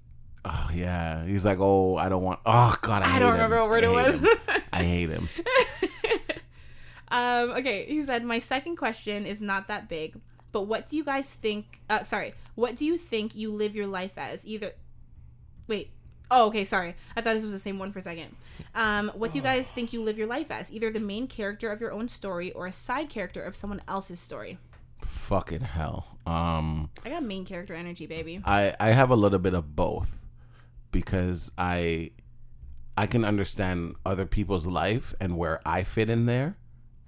[0.45, 1.25] Oh yeah.
[1.25, 2.41] He's like, oh, I don't want.
[2.47, 3.35] Oh God, I, I, hate don't him.
[3.35, 4.19] remember what word it was.
[4.19, 4.29] him.
[4.73, 5.29] I hate him.
[7.09, 10.19] um, okay, he said, my second question is not that big,
[10.53, 11.81] but what do you guys think?
[11.89, 14.47] Uh, sorry, what do you think you live your life as?
[14.47, 14.73] Either,
[15.67, 15.91] wait.
[16.31, 16.65] Oh, okay.
[16.65, 18.37] Sorry, I thought this was the same one for a second.
[18.75, 20.73] Um, what do you guys think you live your life as?
[20.73, 24.21] Either the main character of your own story or a side character of someone else's
[24.21, 24.59] story.
[25.03, 26.19] Fucking hell.
[26.27, 28.41] Um, I got main character energy, baby.
[28.45, 30.23] I I have a little bit of both
[30.93, 32.11] because I
[32.97, 36.57] I can understand other people's life and where I fit in there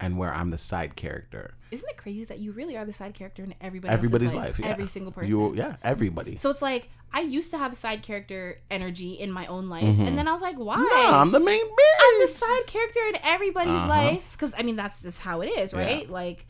[0.03, 1.53] and where I'm the side character.
[1.71, 4.59] Isn't it crazy that you really are the side character in everybody Everybody's else's life,
[4.59, 4.67] yeah.
[4.67, 5.29] Every single person.
[5.31, 6.35] You yeah, everybody.
[6.35, 9.83] so it's like I used to have a side character energy in my own life,
[9.83, 10.77] and then I was like, why?
[10.77, 11.61] Nah, I'm the main
[12.05, 13.87] I'm the side character in everybody's Uh-huh.
[13.87, 15.79] life because I mean that's just how it is, Yeah.
[15.79, 16.09] right?
[16.09, 16.45] Like,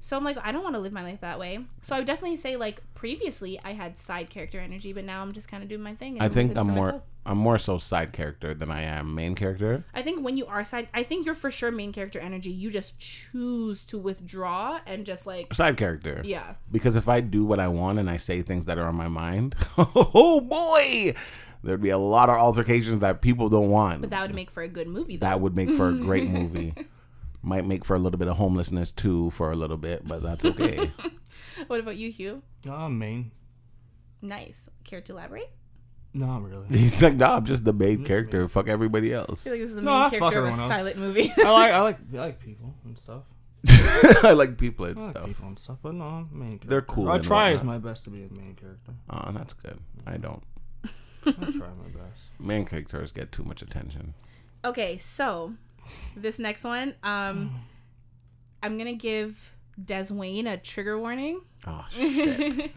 [0.00, 1.58] so I'm like, I don't want to live my life that way.
[1.82, 5.32] So I would definitely say like previously I had side character energy, but now I'm
[5.32, 6.14] just kind of doing my thing.
[6.14, 7.02] and I think I'm more myself.
[7.26, 9.84] I'm more so side character than I am main character.
[9.92, 12.50] I think when you are side, I think you're for sure main character energy.
[12.50, 16.22] You just choose to withdraw and just like, Side character.
[16.24, 18.94] yeah, Because if I do what I want and I say things that are on
[18.94, 21.14] my mind, oh boy,
[21.62, 24.00] there'd be a lot of altercations that people don't want.
[24.00, 25.16] but that would make for a good movie.
[25.18, 25.26] Though.
[25.26, 26.74] that would make for a great movie.
[27.42, 30.44] Might make for a little bit of homelessness too for a little bit, but that's
[30.44, 30.92] okay.
[31.68, 32.42] what about you, Hugh?
[32.66, 33.30] Uh, nah, main.
[34.20, 34.68] Nice.
[34.84, 35.50] Care to elaborate?
[36.12, 36.66] Not really.
[36.78, 38.48] He's like, nah, I'm just the main character.
[38.48, 39.42] Fuck everybody else.
[39.46, 40.58] I feel like this is the No, main I character of a else.
[40.68, 41.32] silent movie.
[41.38, 43.22] I like I like I like people and stuff.
[44.24, 45.26] I like people and I like stuff.
[45.26, 46.68] people and stuff, but no, I'm main character.
[46.68, 48.92] They're cool I try as my best to be a main character.
[49.10, 49.78] Oh, that's good.
[50.06, 50.42] I don't.
[51.26, 52.30] I try my best.
[52.38, 54.14] Main characters get too much attention.
[54.64, 55.54] Okay, so
[56.16, 57.60] this next one, um,
[58.62, 61.40] I'm gonna give Des Wayne a trigger warning.
[61.66, 62.72] Oh shit.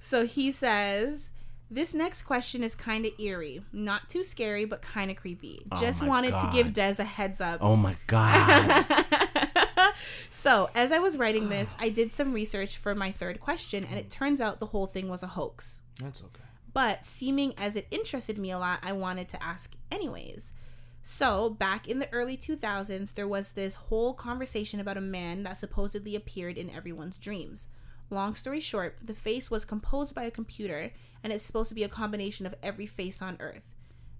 [0.00, 1.30] so he says,
[1.70, 5.62] "This next question is kind of eerie, not too scary, but kind of creepy.
[5.78, 8.86] Just Oh my wanted to give Des a heads up." oh my god.
[10.30, 13.98] so, as I was writing this, I did some research for my third question, and
[13.98, 15.80] it turns out the whole thing was a hoax.
[16.02, 16.44] That's okay.
[16.72, 20.52] But seeming as it interested me a lot, I wanted to ask anyways.
[21.02, 25.56] So, back in the early 2000s, there was this whole conversation about a man that
[25.56, 27.68] supposedly appeared in everyone's dreams.
[28.10, 30.92] Long story short, the face was composed by a computer,
[31.22, 33.74] and it's supposed to be a combination of every face on Earth.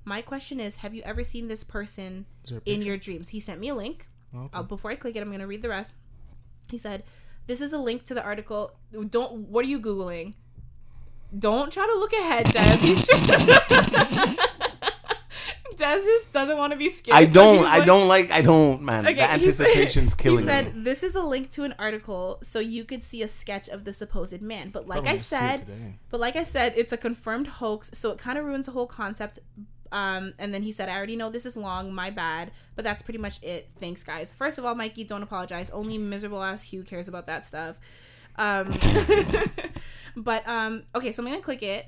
[0.05, 3.31] My question is Have you ever seen this person Is there a in your dreams?
[3.31, 4.07] He sent me a link.
[4.35, 4.49] Okay.
[4.53, 5.95] Uh, before I click it, I'm going to read the rest.
[6.71, 7.03] He said,
[7.47, 8.77] This is a link to the article.
[9.11, 10.35] Don't, what are you Googling?
[11.37, 12.77] Don't try to look ahead, Des.
[15.81, 17.17] Des just doesn't want to be scared.
[17.17, 17.65] I don't.
[17.65, 18.31] I like- don't like.
[18.31, 19.05] I don't, man.
[19.05, 20.43] Okay, the said- anticipation's killing me.
[20.43, 20.83] He said, me.
[20.85, 23.93] This is a link to an article so you could see a sketch of the
[23.93, 24.71] supposed man.
[24.71, 25.67] But like Probably I said,
[26.11, 28.87] but like I said, it's a confirmed hoax, so it kind of ruins the whole
[28.87, 29.41] concept.
[29.93, 33.03] Um, and then he said, I already know this is long, my bad, but that's
[33.03, 33.71] pretty much it.
[33.81, 34.33] Thanks, guys.
[34.33, 35.69] First of all, Mikey, don't apologize.
[35.71, 37.81] Only miserable ass Hugh cares about that stuff.
[38.37, 38.73] Um,
[40.17, 41.87] but um, okay, so I'm gonna click it.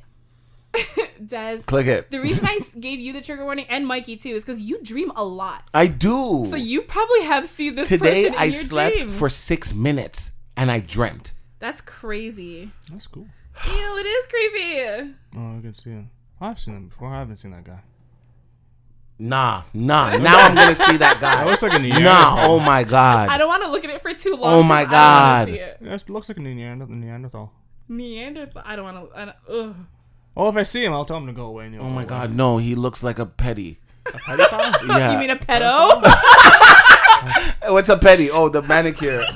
[1.26, 2.10] Des, Click it.
[2.10, 5.12] the reason I gave you the trigger warning and Mikey too is because you dream
[5.14, 5.68] a lot.
[5.72, 6.44] I do.
[6.48, 9.18] So you probably have seen this Today person in I your slept dreams.
[9.18, 11.32] for six minutes and I dreamt.
[11.58, 12.72] That's crazy.
[12.90, 13.26] That's cool.
[13.66, 15.14] Ew, it is creepy.
[15.36, 16.10] Oh, I can see him.
[16.40, 17.08] I've seen him before.
[17.14, 17.80] I haven't seen that guy.
[19.18, 20.16] Nah, nah.
[20.18, 21.44] Now I'm gonna see that That guy.
[21.44, 22.02] looks like a Neanderthal.
[22.36, 22.46] Nah.
[22.46, 23.28] Oh my god.
[23.28, 24.54] I don't want to look at it for too long.
[24.54, 25.46] Oh my 'cause I God.
[25.48, 25.78] see it.
[25.80, 26.96] Yeah, it looks like a Neanderthal.
[26.96, 27.52] Neanderthal.
[27.88, 28.62] Neanderthal.
[28.64, 29.34] I don't want to.
[29.52, 29.74] Ugh.
[30.34, 31.66] Well, if I see him, I'll tell him to go away.
[31.66, 32.08] And he'll Oh go my away.
[32.08, 32.34] god.
[32.34, 33.78] No, he looks like a petty.
[34.06, 34.88] A pedophile?
[34.88, 35.12] Yeah.
[35.12, 36.02] You mean a pedo?
[37.72, 38.30] What's a petty?
[38.30, 39.24] Oh, the manicure.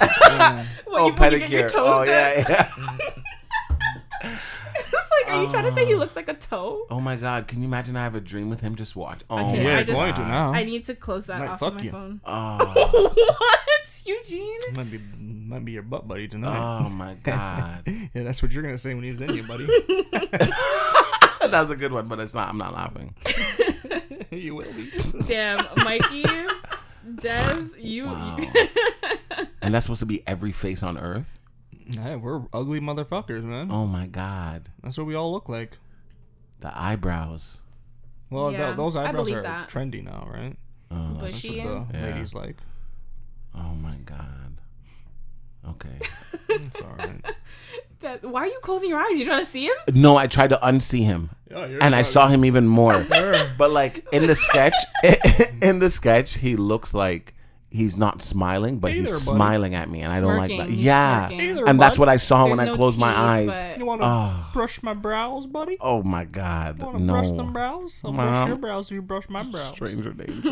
[0.86, 1.72] What, oh, you- when you get your pedicure.
[1.72, 2.08] toes Oh done?
[2.08, 2.70] yeah, yeah.
[4.22, 5.98] it's like, are you trying to say he oh.
[5.98, 6.86] looks like a toe?
[6.90, 7.48] Oh my god.
[7.48, 7.96] Can you imagine?
[7.96, 8.76] I have a dream with him.
[8.76, 9.20] Just watch.
[9.28, 10.52] Oh Okay, my yeah, I just- going to now.
[10.52, 11.90] I need to close that Might off fuck of my you.
[11.90, 12.20] phone.
[12.24, 12.56] Oh.
[13.02, 14.58] what, Eugene?
[14.74, 16.58] might be might be your butt buddy tonight.
[16.84, 17.82] Oh my god.
[17.86, 19.66] yeah, that's what you're gonna say when he's in you, buddy.
[20.20, 22.48] that was a good one, but it's not.
[22.48, 23.14] I'm not laughing.
[24.30, 24.90] you will be.
[25.26, 26.24] Damn, Mikey,
[27.16, 28.06] Des, you.
[28.06, 28.36] Wow.
[29.62, 31.38] And that's supposed to be every face on earth.
[31.88, 33.70] Hey, we're ugly motherfuckers, man.
[33.70, 34.68] Oh my god.
[34.82, 35.78] That's what we all look like.
[36.60, 37.62] The eyebrows.
[38.30, 39.68] Well, th- those I eyebrows believe are that.
[39.70, 40.56] trendy now, right?
[40.90, 42.04] Oh, But That's she- what the Yeah.
[42.06, 42.56] ladies like.
[43.56, 44.60] Oh my god.
[45.68, 45.98] Okay.
[46.48, 47.22] It's all right.
[48.00, 49.18] That- Why are you closing your eyes?
[49.18, 49.74] You trying to see him?
[49.92, 51.30] No, I tried to unsee him.
[51.50, 53.04] Yeah, you're and I not- saw him even more.
[53.58, 54.74] but like in the sketch,
[55.62, 57.34] in the sketch, he looks like
[57.70, 59.36] he's not smiling, but Hey he's there, buddy.
[59.38, 60.68] smirling at me, and I don't like that.
[60.68, 61.38] He's Yeah, smirking.
[61.46, 62.02] Hey there, and that's bud.
[62.02, 63.46] what I saw when There's I no closed my teeth, eyes.
[63.62, 64.10] but- You want to Oh.
[64.10, 64.50] Ah.
[64.54, 65.76] brush my brows, buddy?
[65.80, 67.52] Oh my god, Want to brush them no!
[67.52, 68.00] brows?
[68.04, 68.24] I'll Mom.
[68.24, 68.90] brush your brows.
[68.90, 69.68] You brush my brows.
[69.70, 70.48] Stranger danger.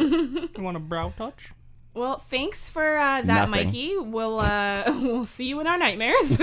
[0.57, 1.53] You want a brow touch?
[1.95, 3.51] Well, thanks for uh, that, Nothing.
[3.51, 3.97] Mikey.
[3.99, 6.41] We'll uh, we'll see you in our nightmares.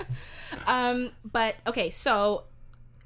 [0.66, 2.44] um, but okay, so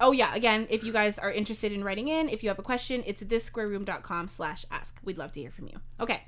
[0.00, 2.62] oh yeah, again, if you guys are interested in writing in, if you have a
[2.62, 4.98] question, it's thissquareroom.com slash ask.
[5.04, 5.80] We'd love to hear from you.
[6.00, 6.22] Okay.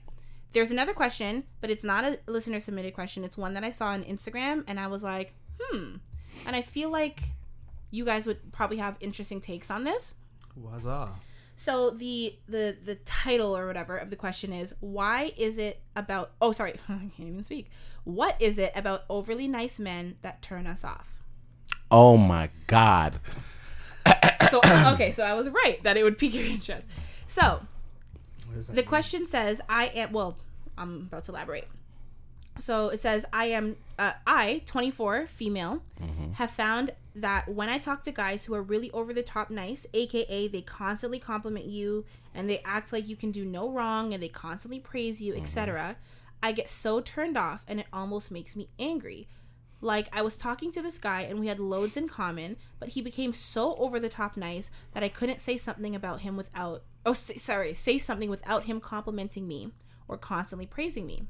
[0.53, 3.24] There's another question, but it's not a listener submitted question.
[3.24, 5.96] It's one that I saw on Instagram and I was like, hmm.
[6.44, 7.22] And I feel like
[7.90, 10.14] you guys would probably have interesting takes on this.
[10.55, 11.20] What's up?
[11.61, 16.31] So the the the title or whatever of the question is why is it about
[16.41, 17.71] oh sorry I can't even speak
[18.05, 21.21] what is it about overly nice men that turn us off
[21.91, 23.21] Oh my god!
[24.51, 26.87] so okay so I was right that it would pique your interest
[27.29, 27.61] so
[28.47, 28.77] What is that?
[28.77, 30.39] the question says I am well
[30.79, 31.69] I'm about to elaborate
[32.61, 35.83] so it says I am uh, I 24 female
[36.35, 39.87] have found that when I talk to guys who are really over the top nice
[39.93, 42.05] aka they constantly compliment you
[42.35, 45.97] and they act like you can do no wrong and they constantly praise you etc
[46.43, 49.29] I get so turned off and it almost makes me angry.
[49.83, 53.03] Like I was talking to this guy and we had loads in common, but he
[53.03, 57.15] became so over the top nice that I couldn't say something about him without oh
[57.15, 59.71] say, sorry, say something without him complimenting me
[60.07, 61.25] or constantly praising me.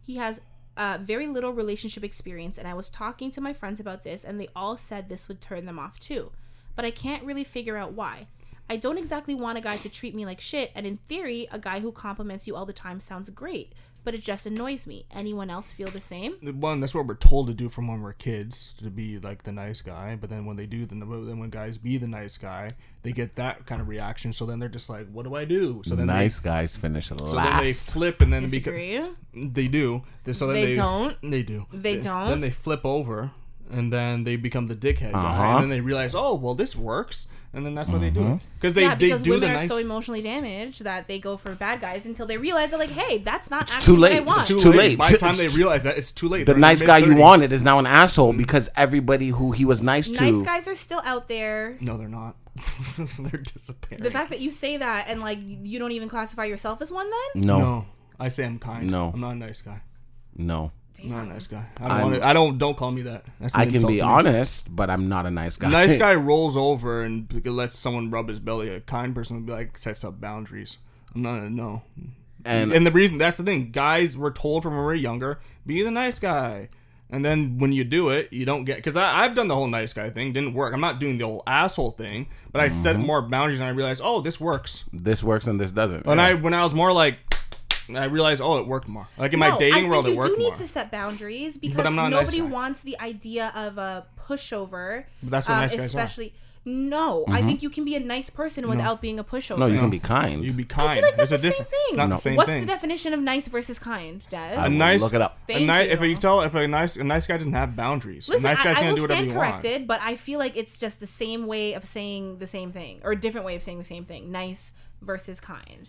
[0.00, 0.40] He has
[0.78, 4.40] uh, very little relationship experience and I was talking to my friends about this and
[4.40, 6.30] they all said this would turn them off too.
[6.76, 8.28] But I can't really figure out why.
[8.70, 11.58] I don't exactly want a guy to treat me like shit and in theory a
[11.58, 13.72] guy who compliments you all the time sounds great,
[14.04, 15.06] but it just annoys me.
[15.10, 16.34] Anyone else feel the same?
[16.42, 19.52] one that's what we're told to do from when we're kids to be like the
[19.52, 22.68] nice guy but then when they do then then when guys be the nice guy
[23.02, 25.82] they get that kind of reaction so then they're just like what do i do
[25.84, 29.02] so then nice guys finish they, so then they flip and then because Disagree?
[29.34, 30.02] they do
[30.32, 31.16] so then They they, don't?
[31.22, 32.28] they do They don't?
[32.28, 33.30] then they flip over
[33.70, 35.42] and then they become the dickhead guy Uh-huh.
[35.56, 38.74] and then they realize oh well this works and then that's what they do because
[38.74, 41.36] they, yeah, they because do women the are nice so emotionally damaged that they go
[41.38, 44.10] for bad guys until they realize that, like, hey, that's not It's actually too what
[44.12, 44.26] I late.
[44.26, 44.50] want.
[44.50, 44.98] It's too late.
[44.98, 47.06] by the time they realize that it's too late the They're in nice guy you
[47.06, 47.22] mid-thirties.
[47.22, 50.22] wanted is now an asshole because everybody who he was nice to.
[50.22, 51.78] nice guys are still out there.
[51.80, 52.36] no they're not
[52.98, 56.82] they're disappearing The fact that you say that and like you don't even classify yourself
[56.82, 57.86] as one, then No, no, no
[58.20, 59.10] i say i'm kind No.
[59.14, 59.80] i'm not a nice guy
[60.36, 60.70] no.
[61.02, 61.64] I'm not a nice guy.
[61.76, 62.58] I don't, I'm- want to, I don't.
[62.58, 63.24] Don't call me that.
[63.40, 64.10] That's an I can insult be to me.
[64.10, 65.70] honest, but I'm not a nice guy.
[65.70, 68.68] Nice guy rolls over and b- lets someone rub his belly.
[68.70, 70.78] A kind person would be like sets up boundaries.
[71.14, 71.82] I'm not a no.
[72.44, 75.38] and And the reason that's the thing, guys were told from when we were younger,
[75.66, 76.68] be the nice guy.
[77.10, 79.94] And then when you do it, you don't get because I've done the whole nice
[79.94, 80.74] guy thing, didn't work.
[80.74, 83.06] I'm not doing the whole asshole thing, but I set Mm-hmm.
[83.06, 84.84] more boundaries and I realized, oh, this works.
[84.92, 86.04] this works and this doesn't.
[86.04, 86.26] When Yeah.
[86.26, 87.16] I when I was more like,
[87.96, 89.08] I realized, oh, it worked more.
[89.16, 90.56] Like in my No, I dating think world, you it worked do need more.
[90.56, 95.04] to set boundaries because I'm not a nice nobody wants the idea of a pushover.
[95.22, 95.84] But that's what um, nice guys are.
[95.84, 96.34] especially.
[96.64, 99.52] No, I think you can be a nice person without being a pushover.
[99.52, 99.60] Mm-hmm.
[99.60, 100.44] no, you can be kind.
[100.44, 100.90] You be kind.
[100.90, 101.78] I feel like that's There's the a same thing.
[101.86, 102.14] It's not No.
[102.16, 102.60] the same What's thing.
[102.60, 104.36] the definition of nice versus kind, Des?
[104.58, 105.38] A nice look it up.
[105.46, 106.06] Thank a nice, If you.
[106.08, 108.64] you tell if a nice a nice guy doesn't have boundaries, Listen, a nice I,
[108.64, 109.50] guy I can will do whatever stand you want.
[109.62, 113.00] corrected, but I feel like it's just the same way of saying the same thing,
[113.02, 114.30] or a different way of saying the same thing.
[114.30, 115.88] Nice versus kind.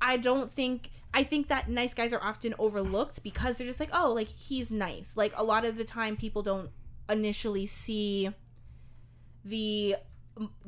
[0.00, 0.90] I don't think.
[1.14, 4.70] I think that nice guys are often overlooked because they're just like, oh, like he's
[4.72, 5.16] nice.
[5.16, 6.70] Like a lot of the time, people don't
[7.08, 8.30] initially see
[9.44, 9.96] the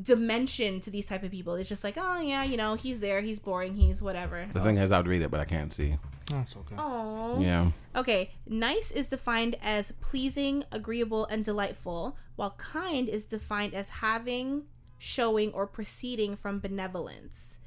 [0.00, 1.54] dimension to these type of people.
[1.54, 4.46] It's just like, oh yeah, you know, he's there, he's boring, he's whatever.
[4.52, 5.96] The thing is, I'd read it, but I can't see.
[6.30, 6.74] Oh, That's okay.
[6.78, 7.40] Oh.
[7.40, 7.70] Yeah.
[7.96, 14.64] Okay, nice is defined as pleasing, agreeable, and delightful, while kind is defined as having,
[14.98, 17.60] showing, or proceeding from benevolence.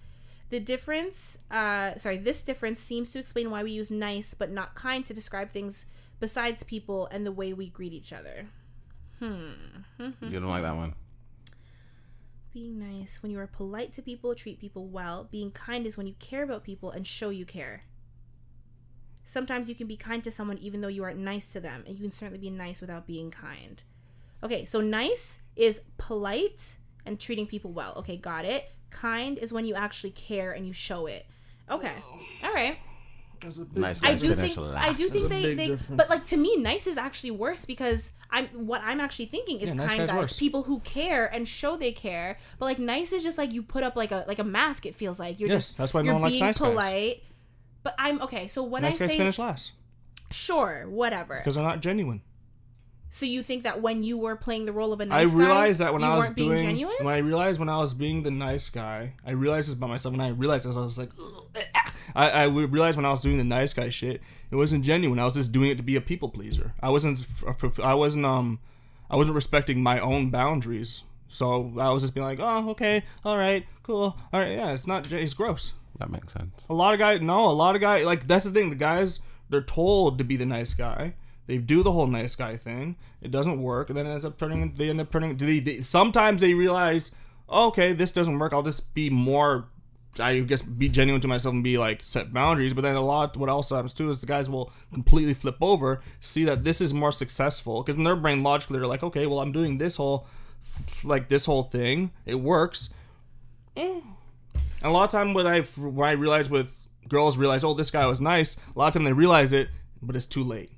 [0.49, 4.75] The difference, uh, sorry, this difference seems to explain why we use nice but not
[4.75, 5.87] kind to describe things
[6.19, 8.47] besides people and the way we greet each other.
[9.19, 9.51] Hmm.
[9.99, 10.93] You don't like that one.
[12.53, 15.27] Being nice when you are polite to people, treat people well.
[15.29, 17.83] Being kind is when you care about people and show you care.
[19.25, 21.95] Sometimes you can be kind to someone even though you aren't nice to them, and
[21.95, 23.83] you can certainly be nice without being kind.
[24.41, 27.93] Okay, so nice is polite and treating people well.
[27.97, 28.71] Okay, got it.
[29.01, 31.25] Kind is when you actually care and you show it.
[31.69, 31.91] Okay,
[32.43, 32.77] all right.
[33.75, 34.89] Nice I guys do finish think last.
[34.89, 35.95] I do think a they, big they difference.
[35.97, 39.67] but like to me nice is actually worse because I'm what I'm actually thinking is
[39.69, 40.39] Yeah, nice kind guy's guys worse.
[40.39, 43.83] people who care and show they care but like nice is just like you put
[43.83, 46.05] up like a like a mask it feels like you're Yes, just that's why no
[46.05, 46.67] you're one likes being nice guys.
[46.67, 47.23] polite
[47.83, 49.73] but I'm okay so when nice I guys say finish last
[50.31, 52.21] sure whatever because they're not genuine.
[53.09, 55.45] So you think that when you were playing the role of a nice guy, I
[55.45, 56.95] realized that when you I was weren't being genuine?
[57.01, 60.11] when I realized when I was being the nice guy, I realized this about myself.
[60.13, 63.19] When I realized this, I was like, "Ugh, ah." I, I realized when I was
[63.19, 65.19] doing the nice guy shit, it wasn't genuine.
[65.19, 66.73] I was just doing it to be a people pleaser.
[66.81, 67.19] I wasn't,
[67.83, 68.59] I wasn't, um,
[69.09, 71.03] I wasn't respecting my own boundaries.
[71.27, 74.87] So I was just being like, oh, okay, all right, cool, all right, yeah, it's
[74.87, 75.73] not, it's gross.
[75.99, 76.65] That makes sense.
[76.69, 78.69] A lot of guys, no, a lot of guys, like that's the thing.
[78.69, 81.15] The guys, they're told to be the nice guy.
[81.47, 82.97] They do the whole nice guy thing.
[83.21, 84.75] It doesn't work, and then it ends up turning.
[84.75, 85.37] They end up turning.
[85.37, 87.11] They, they, sometimes they realize,
[87.47, 88.53] oh, okay, this doesn't work.
[88.53, 89.69] I'll just be more.
[90.19, 92.73] I guess be genuine to myself and be like set boundaries.
[92.73, 96.01] But then a lot, what else happens too is the guys will completely flip over,
[96.19, 99.39] see that this is more successful because in their brain logically they're like, okay, well
[99.39, 100.25] I'm doing this whole,
[101.03, 102.89] like this whole thing, it works.
[103.75, 104.01] Eh.
[104.81, 106.71] And a lot of time when I when I realize with
[107.07, 108.55] girls realize, oh, this guy was nice.
[108.75, 109.69] A lot of time they realize it,
[110.01, 110.71] but it's too late.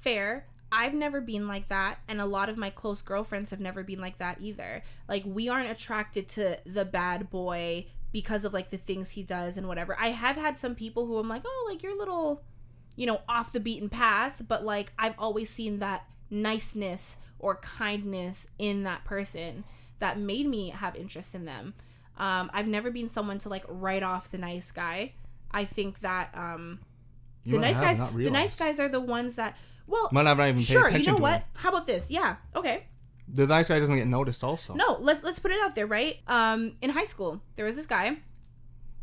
[0.00, 0.46] Fair.
[0.70, 4.00] I've never been like that, and a lot of my close girlfriends have never been
[4.00, 4.82] like that either.
[5.08, 9.56] Like, we aren't attracted to the bad boy because of like the things he does
[9.56, 9.96] and whatever.
[9.98, 12.42] I have had some people who I'm like, oh, like you're a little,
[12.96, 18.48] you know, off the beaten path, but like I've always seen that niceness or kindness
[18.58, 19.64] in that person
[19.98, 21.74] that made me have interest in them.
[22.16, 25.12] Um, I've never been someone to like write off the nice guy.
[25.50, 26.80] I think that um,
[27.44, 29.56] the nice guys the nice guys are the ones that
[29.88, 31.38] well Might not even pay sure you know to what?
[31.40, 31.42] him.
[31.56, 32.10] how about this?
[32.10, 32.84] Yeah okay.
[33.30, 34.42] The nice guy doesn't get noticed.
[34.44, 36.18] Also, no let's let's put it out there right?
[36.28, 38.18] Um in high school there was this guy.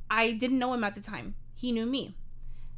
[0.09, 1.35] I didn't know him at the time.
[1.55, 2.15] He knew me.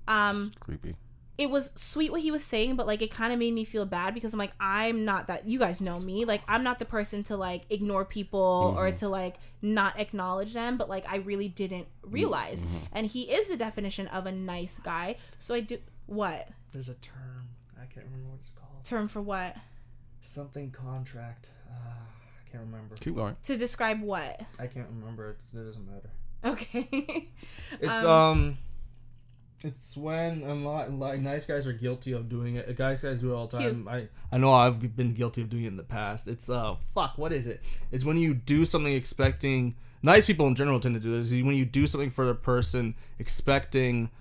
[0.08, 0.95] Um Creepy.
[1.38, 3.86] it was sweet what he was saying but like it kind of made me feel
[3.86, 6.24] bad because i'm like i'm not that you guys know me.
[6.26, 10.78] Like i'm not the person to like ignore people or to like not acknowledge them
[10.78, 12.64] but like i really didn't realize.
[12.93, 15.16] And he is the definition of a nice guy.
[15.39, 16.47] So i do what?
[16.72, 17.36] There's a term.
[17.89, 18.83] I can't remember what it's called.
[18.85, 19.55] term for what
[20.21, 21.49] Something contract.
[21.69, 22.95] Uh, I can't remember.
[22.95, 23.35] Keep going.
[23.43, 25.31] to describe what I can't remember.
[25.31, 26.09] It's, it doesn't matter.
[26.45, 27.29] okay
[27.81, 28.57] It's Um, um,
[29.63, 32.75] it's when a lot like nice guys are guilty of doing it.
[32.77, 33.71] Guys guys do it all the Cute.
[33.71, 33.88] time.
[33.88, 36.27] I I know I've been guilty of doing it in the past.
[36.27, 37.17] It's uh fuck.
[37.17, 37.61] What is it?
[37.91, 39.75] It's when you do something expecting.
[40.03, 41.31] Nice people in general tend to do this.
[41.31, 44.11] When you do something for the person expecting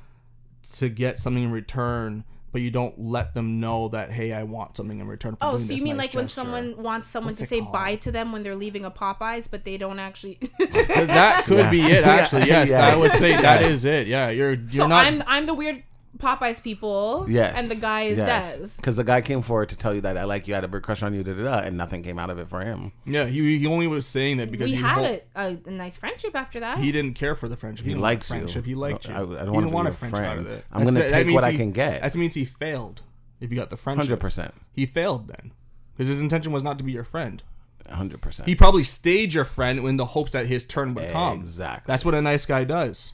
[0.77, 2.25] to get something in return,
[2.57, 5.37] but you don't let them know that hey, I want something in return.
[5.37, 7.73] For Oh, so you mean nice like when someone wants someone What's to say called?
[7.75, 10.39] bye to them when they're leaving a Popeyes, but they don't actually.
[10.59, 11.71] that could Yeah.
[11.71, 12.05] be it.
[12.05, 12.95] Actually, yes, Yes.
[12.97, 13.71] I would say that Yes.
[13.73, 14.07] is it.
[14.07, 15.05] Yeah, you're you're so not.
[15.07, 15.83] I'm I'm the weird
[16.19, 17.27] Popeyes people.
[17.29, 17.59] Yes.
[17.59, 18.77] And the guy is Des.
[18.77, 20.69] Because the guy came forward to tell you that I like you, I had a
[20.69, 22.93] big crush on you, da da da, and nothing came out of it for him.
[23.05, 25.21] yeah, he, he only was saying that because We he had hol- a,
[25.53, 26.79] a, a nice friendship after that.
[26.79, 27.85] He didn't care for the friendship.
[27.85, 28.47] He didn't likes want you.
[28.49, 28.65] friendship.
[28.67, 29.17] He liked No, you.
[29.37, 30.59] I- I don't He wanna didn't be want a your friendship out of friend.
[30.59, 30.65] it.
[30.73, 32.03] I'm gonna take means what I can get.
[32.03, 33.03] That means he failed.
[33.41, 35.53] If you got the friendship, Hundred percent, he failed then,
[35.95, 37.43] because his intention was not to be your friend.
[37.91, 38.49] hundred percent.
[38.49, 41.39] He probably stayed your friend in the hopes that his turn would come.
[41.39, 41.93] Exactly.
[41.93, 43.13] That's what a nice guy does.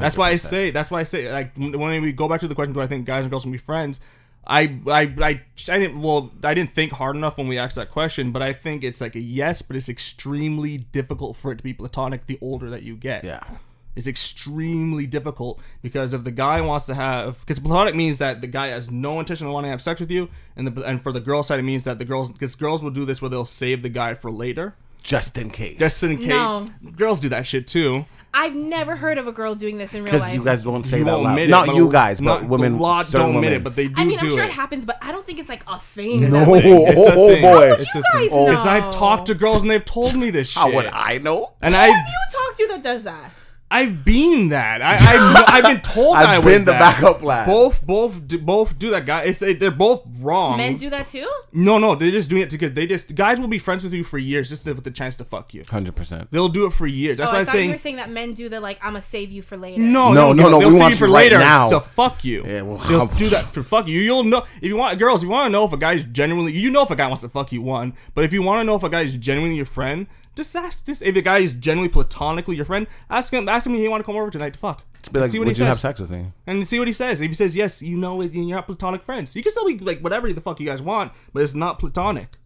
[0.00, 0.70] That's why I say.
[0.70, 1.30] That's why I say.
[1.32, 3.52] Like when we go back to the question, do I think guys and girls can
[3.52, 4.00] be friends?
[4.46, 6.00] I, I, I, I didn't.
[6.00, 9.00] Well, I didn't think hard enough when we asked that question, but I think it's
[9.00, 12.82] like a yes, but it's extremely difficult for it to be platonic the older that
[12.82, 13.24] you get.
[13.24, 13.42] Yeah.
[13.96, 18.46] It's extremely difficult because if the guy wants to have, because platonic means that the
[18.46, 21.12] guy has no intention of wanting to have sex with you, and the and for
[21.12, 23.44] the girl side it means that the girls, because girls will do this where they'll
[23.44, 25.78] save the guy for later, Just in case.
[25.78, 26.28] just in case.
[26.28, 26.70] No.
[26.96, 28.06] Girls do that shit too.
[28.32, 30.34] I've never heard of a girl doing this in real because life.
[30.34, 31.38] you guys won't say You that won't loud.
[31.40, 32.74] it, Not you a- guys, but not- women.
[32.74, 34.50] A lot don't admit it, but they do I mean, I'm sure it.
[34.50, 36.30] it happens, but I don't think it's like a thing.
[36.30, 37.42] No, It's a oh thing.
[37.42, 37.72] boy.
[37.72, 38.44] It's a you guys thing.
[38.44, 38.50] know?
[38.50, 40.60] Because I've talked to girls and they've told me this shit.
[40.62, 41.52] How would I know?
[41.60, 43.30] And Who I, have you talked to that does that?
[43.72, 44.82] I've been that.
[44.82, 46.78] I, I, I've been told I've I was been the that.
[46.96, 47.46] backup plan.
[47.46, 49.06] Both, both, do, both do that.
[49.06, 50.56] Guy, it's they're both wrong.
[50.56, 51.28] Men do that too?
[51.52, 54.02] No, no, they're just doing it because they just guys will be friends with you
[54.02, 55.62] for years just with the chance to fuck you.
[55.68, 56.28] Hundred percent.
[56.32, 57.18] They'll do it for years.
[57.18, 58.78] That's oh, why I I'm thought you saying were saying that men do the like,
[58.82, 59.80] I'm gonna save you for later.
[59.80, 61.68] no, No, no, no, no, They'll we save want you for you right later now.
[61.68, 62.44] to fuck you.
[62.44, 64.00] Yeah, well, they'll do that to fuck you.
[64.00, 65.22] You'll know if you want girls.
[65.22, 66.52] You want to know if a guy's genuinely.
[66.58, 68.64] You know if a guy wants to fuck you one, but if you want to
[68.64, 70.08] know if a guy is genuinely your friend,
[70.40, 70.84] just ask.
[70.86, 73.48] Just if a guy is genuinely platonically your friend, ask him.
[73.48, 74.82] Ask him if he want to come over tonight to fuck.
[75.12, 75.80] Be like, see what would he you have says.
[75.82, 76.32] sex with me?
[76.46, 77.20] and see what he says.
[77.22, 79.34] If he says yes, you know it, you're not platonic friends.
[79.34, 82.36] You can still be like whatever the fuck you guys want, but it's not platonic.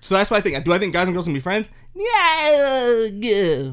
[0.00, 0.64] So that's what I think.
[0.64, 1.70] Do I think guys and girls can be friends?
[1.94, 3.72] Yeah, yeah.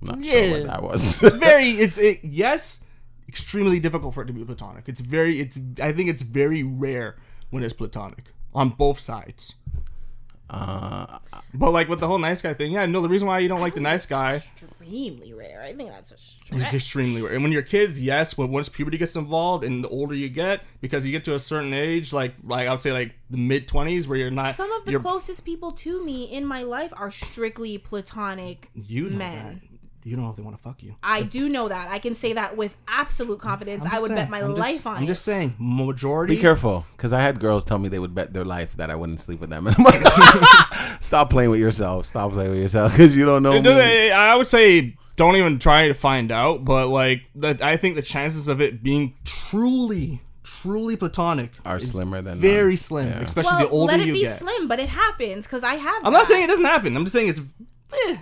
[0.00, 0.32] I'm not Yeah.
[0.32, 1.20] sure what that was.
[1.38, 1.70] Very.
[1.70, 2.80] It's it, yes,
[3.28, 4.84] extremely difficult for it to be platonic.
[4.88, 5.40] It's very.
[5.40, 5.58] It's.
[5.80, 7.16] I think it's very rare
[7.50, 9.54] when it's platonic on both sides.
[10.50, 11.18] Uh,
[11.54, 13.60] But like with the whole nice guy thing, yeah, no, the reason why you don't
[13.60, 15.62] like the nice guy Extremely rare.
[15.62, 16.74] I think that's a stretch.
[16.74, 17.34] extremely rare.
[17.34, 20.62] And when you're kids, yes, when once puberty gets involved and the older you get,
[20.80, 23.68] because you get to a certain age, like like I would say like the mid
[23.68, 27.10] twenties, where you're not Some of the closest people to me in my life are
[27.10, 29.60] strictly platonic you know men.
[30.08, 30.10] That.
[30.10, 30.94] You don't know if they want to fuck you.
[31.02, 31.88] I do know that.
[31.88, 33.84] I can say that with absolute confidence.
[33.84, 34.20] I'm I just would saying.
[34.22, 35.00] bet my I'm just- life on it.
[35.00, 36.34] I'm just saying, majority.
[36.36, 38.94] be careful, because I had girls tell me they would bet their life that I
[38.94, 40.02] wouldn't sleep with them, and I'm like,
[41.00, 42.06] stop playing with yourself.
[42.06, 43.62] Stop playing with yourself, because you don't know It me.
[43.62, 47.96] doesn't- I would say don't even try to find out, but like that, I think
[47.96, 52.76] the chances of it being truly, truly platonic Are slimmer than very none.
[52.76, 53.20] slim, Yeah.
[53.22, 53.98] especially well, the older you get.
[53.98, 54.36] let it you be get.
[54.38, 56.04] slim, but it happens because I have.
[56.04, 56.96] I'm not saying it doesn't happen.
[56.96, 57.40] I'm just saying it's.
[58.08, 58.16] eh.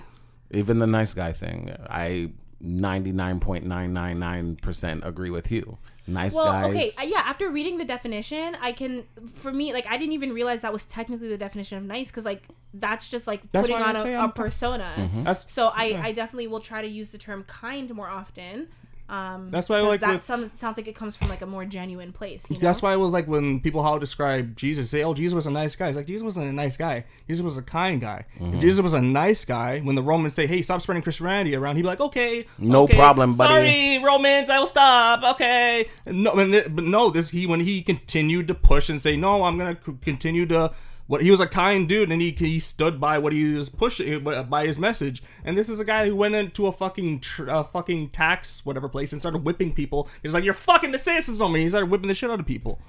[0.51, 2.32] Even the nice guy thing, I
[2.62, 5.78] 99.999% agree with you.
[6.09, 6.66] Nice Well, guys.
[6.70, 7.23] okay, uh, yeah.
[7.24, 9.02] After reading the definition, I can,
[9.35, 12.24] for me, like I didn't even realize that was technically the definition of nice because,
[12.24, 14.93] like, that's just like That's putting on a, say a I'm- persona.
[14.97, 15.24] Mm-hmm.
[15.24, 18.68] That's So I, I definitely will try to use the term kind more often.
[19.08, 21.40] Um, That's why I 'cause like that with- some, sounds like it comes from like
[21.40, 22.44] a more genuine place.
[22.50, 22.60] You know?
[22.60, 25.50] That's why I was like when people how describe Jesus, say, "Oh, Jesus was a
[25.50, 27.04] nice guy." It's like Jesus wasn't a nice guy.
[27.28, 28.24] Jesus was a kind guy.
[28.40, 28.54] Mm-hmm.
[28.54, 31.76] If Jesus was a nice guy, when the Romans say, "Hey, stop spreading Christianity around,"
[31.76, 33.52] he'd be like, "Okay, No okay, problem, buddy."
[33.98, 35.22] Sorry, Romans, I will stop.
[35.34, 39.16] Okay." No, and th- but no, this he when he continued to push and say,
[39.16, 40.72] "No, I'm gonna c- continue to."
[41.06, 44.24] What he was a kind dude, and he he stood by what he was pushing
[44.24, 45.22] by his message.
[45.44, 48.88] And this is a guy who went into a fucking tr- uh, fucking tax whatever
[48.88, 50.08] place and started whipping people.
[50.22, 52.46] He's like, "You're fucking the citizens on me." He started whipping the shit out of
[52.46, 52.80] people.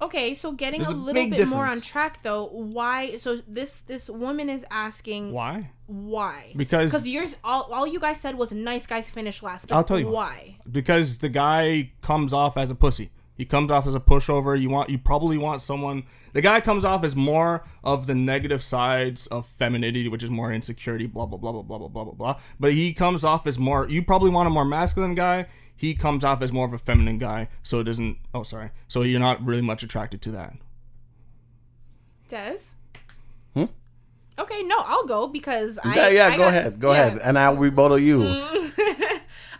[0.00, 3.16] Okay, so getting There's a little bit more on track though, why?
[3.16, 5.70] So this this woman is asking Why?
[5.86, 6.52] why?
[6.54, 9.68] Because- because yours all, all you guys said was nice guys finish last.
[9.68, 10.58] But I'll tell you why.
[10.70, 13.10] Because the guy comes off as a pussy.
[13.36, 14.58] He comes off as a pushover.
[14.60, 18.62] You want you probably want someone the guy comes off as more of the negative
[18.62, 22.12] sides of femininity, which is more insecurity, blah blah blah blah blah blah blah blah
[22.14, 22.40] blah.
[22.60, 25.46] But he comes off as more you probably want a more masculine guy.
[25.74, 28.70] He comes off as more of a feminine guy, so it doesn't oh sorry.
[28.88, 30.54] So you're not really much attracted to that.
[32.28, 32.58] Des.
[33.54, 33.64] Hmm?
[34.38, 35.94] Okay, no, I'll go because I.
[35.94, 36.80] yeah, yeah, I go got- ahead.
[36.80, 37.06] Go yeah.
[37.06, 37.20] ahead.
[37.22, 38.24] And I'll rebuttal you.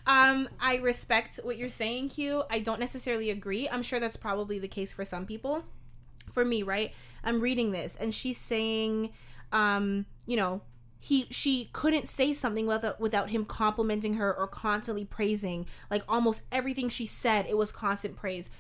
[0.07, 2.45] Um, I respect what you're saying, Hugh.
[2.51, 3.69] I don't necessarily agree.
[3.69, 5.65] I'm sure that's probably the case for some people.
[6.33, 6.93] For me, right?
[7.25, 9.11] I'm reading this and she's saying,
[9.53, 10.63] um, you know,
[10.99, 15.67] he she couldn't say something without without him complimenting her or constantly praising.
[15.91, 18.51] Like almost everything she said, it was constant praise.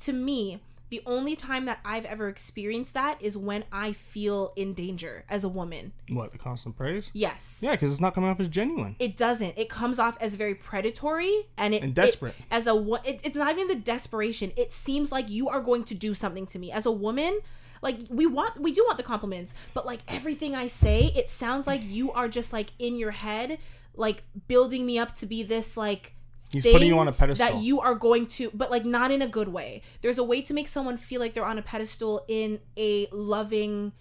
[0.00, 0.60] To me,
[0.94, 5.42] the only time that I've ever experienced that is when I feel in danger as
[5.42, 5.92] a woman.
[6.08, 7.10] What, the constant praise?
[7.12, 8.94] Yes Yeah, because it's not coming off as genuine.
[8.98, 12.34] it doesn't it comes off as very predatory and it And desperate.
[12.38, 15.84] it- as a it, it's not even the desperation it seems like you are going
[15.84, 17.40] to do something to me as a woman
[17.82, 21.66] like we want we do want the compliments but like everything i say it sounds
[21.66, 23.58] like you are just like in your head
[23.96, 26.14] like building me up to be this like
[26.54, 27.46] He's putting you on a pedestal.
[27.46, 30.42] that you are going to but like not in a good way there's a way
[30.42, 33.92] to make someone feel like they're on a pedestal in a loving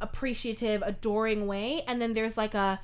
[0.00, 2.80] appreciative adoring way and then there's like a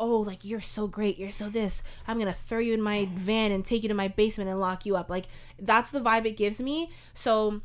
[0.00, 3.52] oh like you're so great you're so this i'm gonna throw you in my van
[3.52, 5.26] and take you to my basement and lock you up like
[5.58, 7.60] that's the vibe it gives me so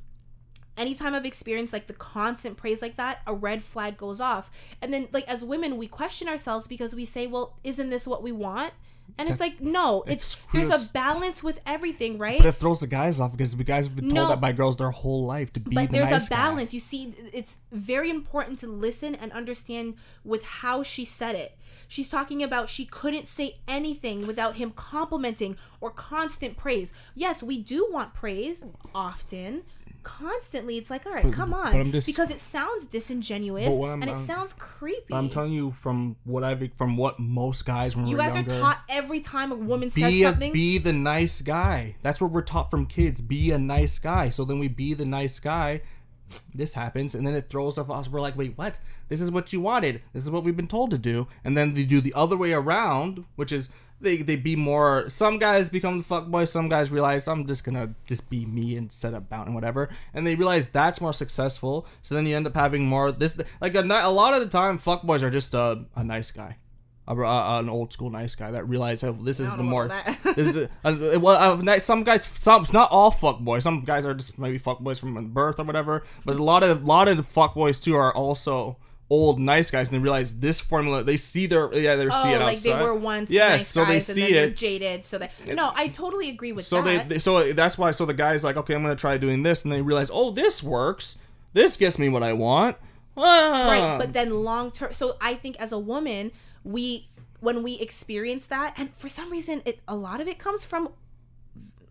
[0.77, 4.51] anytime I've experienced like the constant praise like that, a red flag goes off.
[4.81, 8.23] And then like as women, we question ourselves because we say, "Well, isn't this what
[8.23, 8.73] we want?"
[9.17, 12.37] And it's like, no, it's there's a balance with everything, right?
[12.37, 14.27] But it throws the guys off because the guys have been told No.
[14.29, 16.35] that by girls their whole life to be but the there's nice a guy.
[16.35, 16.73] balance.
[16.73, 21.57] You see, it's very important to listen and understand with how she said it.
[21.87, 26.93] She's talking about she couldn't say anything without him complimenting or constant praise.
[27.15, 28.63] Yes, we do want praise
[28.93, 29.63] often.
[30.07, 34.09] Constantly, it's like, all right, come on, but just- because it sounds disingenuous and it
[34.09, 35.13] I'm- sounds creepy.
[35.13, 38.59] I'm telling you from what I've from what most guys when you guys younger, are
[38.59, 40.53] taught every time a woman says a, something.
[40.53, 41.95] be the nice guy.
[42.03, 43.19] That's what we're taught from kids.
[43.19, 44.29] Be a nice guy.
[44.29, 45.81] So then we be the nice guy.
[46.53, 48.09] This happens, and then it throws us off.
[48.09, 48.79] We're like, wait, what?
[49.07, 50.01] This is what you wanted.
[50.13, 51.27] This is what we've been told to do.
[51.43, 53.69] And then they do the other way around, which is
[53.99, 55.09] they they be more.
[55.09, 56.47] Some guys become the fuckboy.
[56.47, 60.25] Some guys realize I'm just gonna just be me and instead of bounting whatever, and
[60.25, 61.87] they realize that's more successful.
[62.01, 64.77] So then you end up having more this like a, a lot of the time
[64.79, 66.57] fuckboys are just a, a nice guy.
[67.09, 69.87] A, a- an old school nice guy that realize oh, this is the more
[70.35, 73.63] this is a, uh, well, uh, some guys, some it's not all fuck boys.
[73.63, 76.03] Some guys are just maybe fuck boys from birth or whatever.
[76.25, 78.75] But a lot of a lot of the fuck boys too are also
[79.09, 81.03] old nice guys, and they realize this formula.
[81.03, 82.77] They see their yeah, they Oh, see it outside Oh like outside.
[82.79, 84.57] they were once Yes, nice so they guys and see then they're it.
[84.57, 85.05] jaded.
[85.05, 87.09] So they no, I totally agree with So they, that.
[87.09, 89.71] they so that's why so the guys like okay I'm gonna try doing this and
[89.71, 91.17] they realize oh this works
[91.53, 92.77] this gets me what I want
[93.15, 93.67] Ah.
[93.67, 96.31] right but then long term so i think as a woman
[96.63, 97.07] we
[97.39, 100.89] when we experience that and for some reason it a lot of it comes from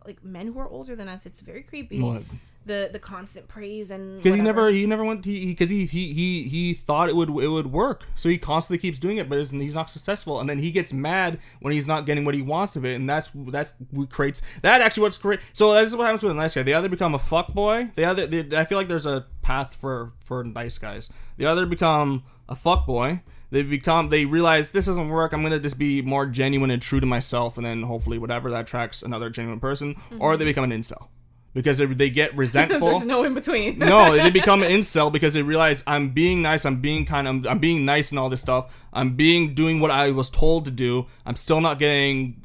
[0.06, 2.22] like men who are older than us it's very creepy What?
[2.66, 6.12] The the constant praise and because he never he never went he because he, he
[6.12, 8.04] he he thought it would it would work.
[8.16, 10.40] So he constantly keeps doing it but isn't, he's not successful.
[10.40, 12.96] And then he gets mad when he's not getting what he wants of it.
[12.96, 16.32] And that's that's what creates that actually what's great so this is what happens with
[16.32, 16.62] a nice guy.
[16.62, 19.74] They either become a fuck boy the other they, i feel like there's a path
[19.74, 21.08] for for nice guys.
[21.36, 25.58] They either become a fuck boy they become they realize this doesn't work i'm gonna
[25.58, 29.30] just be more genuine and true to myself and then hopefully whatever that attracts another
[29.30, 30.50] genuine person or they mm-hmm.
[30.50, 31.08] become an incel
[31.56, 35.34] because they, they get resentful there's no in between no, they become an incel because
[35.34, 38.42] they realize I'm being nice, I'm being kind, I'm, I'm being nice and all this
[38.42, 38.72] stuff.
[38.92, 41.06] I'm being doing what I was told to do.
[41.24, 42.42] I'm still not getting.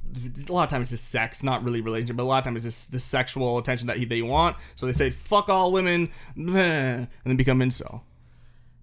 [0.49, 2.65] A lot of times it's just sex, not really relationship, but a lot of times
[2.65, 4.57] it's just the sexual attention that he, they want.
[4.75, 8.01] So they say "fuck all women," and then become incel.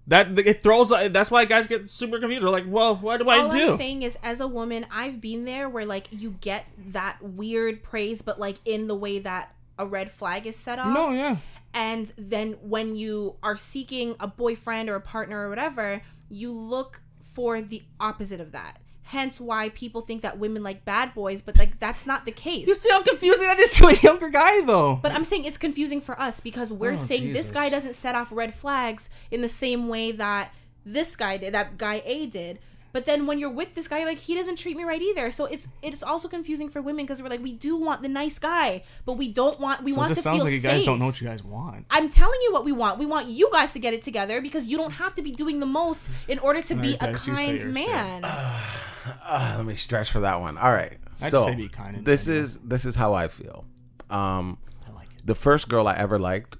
[0.07, 0.89] That it throws.
[0.89, 2.43] That's why guys get super confused.
[2.43, 5.21] They're like, "Well, what do I all do?" I'm saying is, as a woman, I've
[5.21, 9.53] been there where like you get that weird praise, but like in the way that
[9.79, 10.93] a red flag is set off.
[10.93, 11.37] no, yeah.
[11.73, 17.01] And then when you are seeking a boyfriend or a partner or whatever, you look
[17.33, 18.77] for the opposite of that.
[19.03, 22.67] Hence why people think that women like bad boys, but like that's not the case.
[22.67, 24.99] You see how confusing that is to a younger guy, though.
[25.01, 28.13] But I'm saying it's confusing for us because we're Oh, saying this guy doesn't set
[28.13, 30.53] off red flags in the same way that
[30.85, 32.59] this guy did, that guy A did.
[32.91, 35.31] But then when you're with this guy, like he doesn't treat me right either.
[35.31, 38.39] So it's it's also confusing for women because we're like we do want the nice
[38.39, 40.59] guy, but we don't want we So it want just to sounds feel like you
[40.59, 40.71] safe.
[40.71, 41.85] guys don't know what you guys want.
[41.89, 42.99] I'm telling you what we want.
[42.99, 45.59] We want you guys to get it together because you don't have to be doing
[45.59, 48.21] the most in order to be a guys, you say kind man.
[48.25, 50.57] Uh, let me stretch for that one.
[50.57, 50.97] All right.
[51.21, 52.43] I'd so say be kind this general.
[52.43, 53.65] is this is how I feel.
[54.09, 54.57] Um,
[54.87, 55.25] I like it.
[55.25, 56.57] the first girl I ever liked,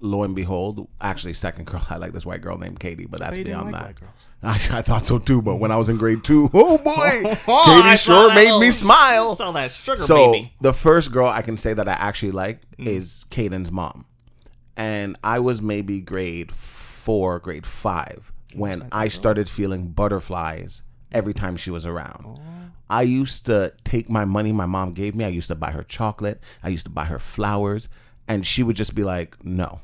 [0.00, 3.36] lo and behold, actually second girl I like this white girl named Katie, but that's
[3.38, 4.06] beyond like that.
[4.42, 7.82] I, I thought so too, but when I was in grade two, oh boy, Oh,
[7.82, 9.34] Katie sure made little- me smile.
[9.34, 10.52] Saw that sugar So baby.
[10.60, 12.86] the first girl I can say that I actually liked Mm.
[12.86, 14.06] is Caden's mom,
[14.76, 21.56] and I was maybe grade four, grade five when I started feeling butterflies every time
[21.56, 22.24] she was around.
[22.26, 22.40] Oh.
[22.88, 25.24] I used to take my money my mom gave me.
[25.24, 26.40] I used to buy her chocolate.
[26.62, 27.88] I used to buy her flowers,
[28.26, 29.80] and she would just be like, "No."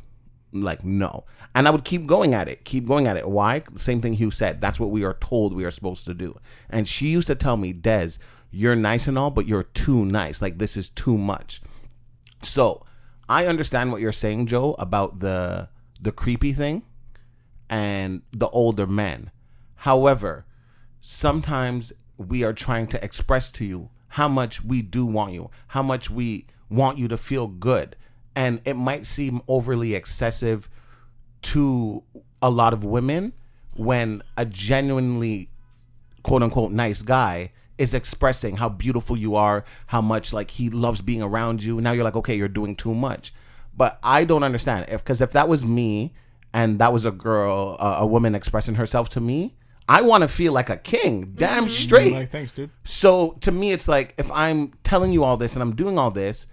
[0.63, 1.25] Like no,
[1.55, 3.29] and I would keep going at it, keep going at it.
[3.29, 3.63] Why?
[3.75, 4.61] Same thing Hugh said.
[4.61, 6.39] That's what we are told we are supposed to do.
[6.69, 8.19] And she used to tell me, "Des,
[8.51, 10.43] you're nice and all, but you're too nice.
[10.43, 11.61] Like this is too much."
[12.43, 12.85] So
[13.29, 15.69] I understand what you're saying, Joe, about the
[16.01, 16.83] the creepy thing
[17.69, 19.31] and the older men.
[19.77, 20.47] However,
[21.01, 25.83] sometimes we are trying to express to you how much we do want you, how
[25.83, 27.97] much we want you to feel good.
[28.37, 30.69] And it might seem overly excessive
[31.43, 32.05] to
[32.41, 33.33] a lot of women
[33.75, 35.49] when a genuinely
[36.23, 41.03] quote unquote nice guy is expressing how beautiful you are, how much like he loves
[41.03, 41.81] being around you.
[41.81, 43.33] Now you're like, okay, you're doing too much.
[43.77, 46.15] But I don't understand if because if that was me
[46.53, 49.55] and that was a girl, uh, a woman expressing herself to me,
[49.89, 52.13] I want to feel like a king, damn straight.
[52.13, 52.71] Like, thanks, dude.
[52.85, 56.11] So to me, it's like if I'm telling you all this and I'm doing all
[56.11, 56.47] this,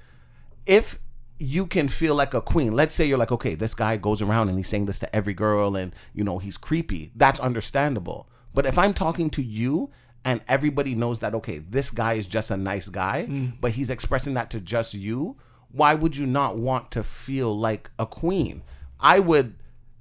[0.65, 0.99] if
[1.39, 4.49] you can feel like a queen, let's say you're like, okay, this guy goes around
[4.49, 8.29] and he's saying this to every girl and, you know, he's creepy, that's understandable.
[8.53, 9.89] But if I'm talking to you
[10.23, 13.53] and everybody knows that, okay, this guy is just a nice guy, mm.
[13.59, 15.37] but he's expressing that to just you,
[15.71, 18.63] why would you not want to feel like a queen?
[18.99, 19.55] I would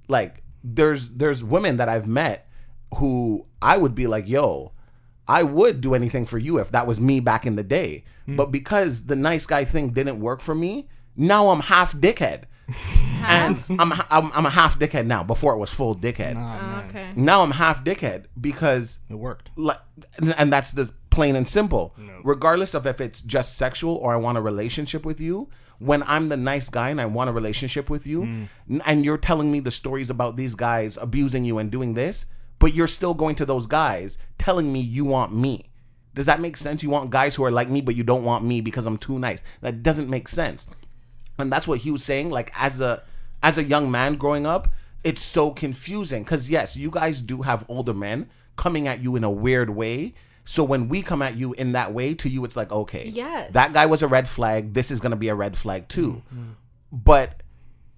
[0.07, 2.47] like there's there's women that I've met
[2.97, 4.71] who I would be like, yo,
[5.27, 8.03] I would do anything for you if that was me back in the day.
[8.27, 8.37] Mm.
[8.37, 12.43] But because the nice guy thing didn't work for me, now I'm half dickhead.
[13.25, 15.23] and I'm, I'm I'm a half dickhead now.
[15.23, 16.35] Before it was full dickhead.
[16.37, 17.11] Oh, okay.
[17.15, 19.49] Now I'm half dickhead because It worked.
[19.57, 19.79] like
[20.37, 24.35] and that's the plain and simple regardless of if it's just sexual or i want
[24.35, 28.07] a relationship with you when i'm the nice guy and i want a relationship with
[28.07, 28.47] you mm.
[28.67, 32.25] n- and you're telling me the stories about these guys abusing you and doing this
[32.57, 35.69] but you're still going to those guys telling me you want me
[36.15, 38.43] does that make sense you want guys who are like me but you don't want
[38.43, 40.65] me because i'm too nice that doesn't make sense
[41.37, 43.03] and that's what he was saying like as a
[43.41, 44.67] as a young man growing up
[45.03, 46.23] it's so confusing.
[46.23, 50.13] Because yes you guys do have older men coming at you in a weird way.
[50.45, 53.53] So when we come at you in that way to you it's like okay Yes.
[53.53, 54.73] that guy was a red flag.
[54.73, 56.21] This is going to be a red flag too.
[56.33, 56.53] Mm, mm.
[56.91, 57.41] But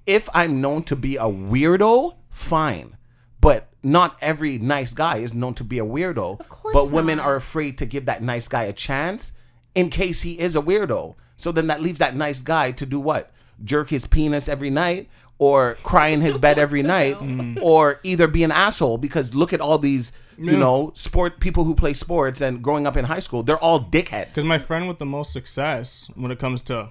[0.08, 2.98] if i'm known to be a weirdo fine.
[3.42, 6.40] But not every nice guy is known to be a weirdo.
[6.40, 7.28] Of course but women not.
[7.28, 9.32] are afraid to give that nice guy a chance
[9.76, 11.16] in case he is a weirdo.
[11.38, 13.32] So then that leaves that nice guy to do what?
[13.64, 17.60] Jerk his penis every night or cry in his bed every night mm.
[17.62, 21.74] or either be an asshole because look at all these you know sport people who
[21.76, 24.98] play sports and growing up in high school they're all dickheads Because my friend with
[25.00, 26.90] the most success when it comes to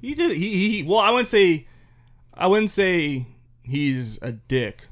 [0.00, 1.66] he just he, he he- well I wouldn't say
[2.34, 3.26] I wouldn't say
[3.62, 4.84] he's a dick.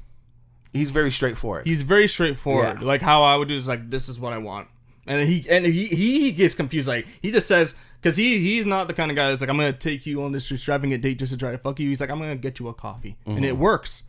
[0.73, 2.79] he's very straightforward He's very straightforward.
[2.81, 2.87] Yeah.
[2.87, 4.67] Like how I would do is like this is what I want,
[5.07, 6.87] and he and he he gets confused.
[6.87, 9.57] Like he just says because he he's not the kind of guy that's like I'm
[9.57, 11.89] gonna take you on this extravagant date just to try to fuck you.
[11.89, 13.61] He's like I'm gonna get you a coffee, and it mm-hmm.
[13.61, 14.03] works.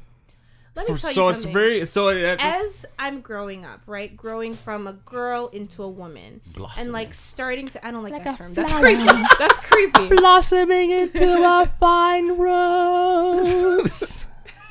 [0.75, 1.35] Let me tell you so something.
[1.35, 4.17] it's very so it, as I'm growing up, right?
[4.17, 6.87] Growing from a girl into a woman, Blossoming.
[6.87, 8.55] and like starting to—I don't like, Like that a term.
[8.55, 9.05] That's creepy.
[9.39, 10.09] That's creepy.
[10.17, 14.22] blossoming into a fine rose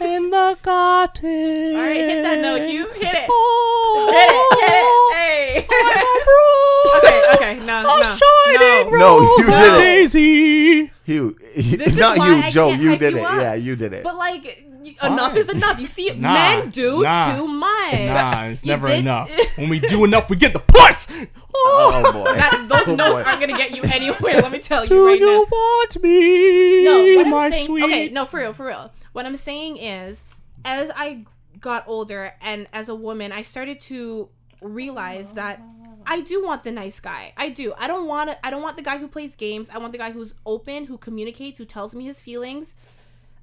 [0.02, 1.76] in the garden.
[1.76, 2.88] All right, hit that note, Hugh.
[2.94, 3.28] Hit it.
[3.30, 4.60] Oh, Hit it.
[4.62, 5.12] Hit it.
[5.16, 5.68] Hey.
[5.72, 7.56] Oh, okay.
[7.56, 7.66] Okay.
[7.66, 7.82] No.
[7.84, 8.02] No.
[8.04, 8.98] shining No.
[8.98, 9.78] No, you rose did it.
[9.78, 10.92] Daisy.
[11.04, 12.70] Hugh, is not why you, I Joe.
[12.70, 13.26] can't You did you it.
[13.26, 13.36] up.
[13.36, 14.04] Yeah, you did it.
[14.04, 15.80] But like, y- enough is enough.
[15.80, 17.36] You see, Nah, men do nah.
[17.36, 17.94] too much.
[18.10, 19.30] Nah, it's You never did- enough.
[19.58, 21.08] When we do enough, we get the puss.
[21.54, 23.28] oh boy, That, those Oh, notes boy.
[23.30, 24.42] aren't gonna get you anywhere.
[24.42, 25.46] Let me tell you Do right you now.
[25.52, 26.84] want me?
[26.86, 27.66] No, what I'm my saying.
[27.66, 27.84] sweet?
[27.84, 28.92] Okay, no, for real, for real.
[29.14, 30.24] What I'm saying is,
[30.64, 31.26] as I
[31.60, 34.30] got older and as a woman, I started to
[34.62, 35.62] realize that
[36.06, 37.34] I do want the nice guy.
[37.38, 37.74] I do.
[37.78, 39.70] I don't want I don't want the guy who plays games.
[39.70, 42.76] I want the guy who's open, who communicates, who tells me his feelings.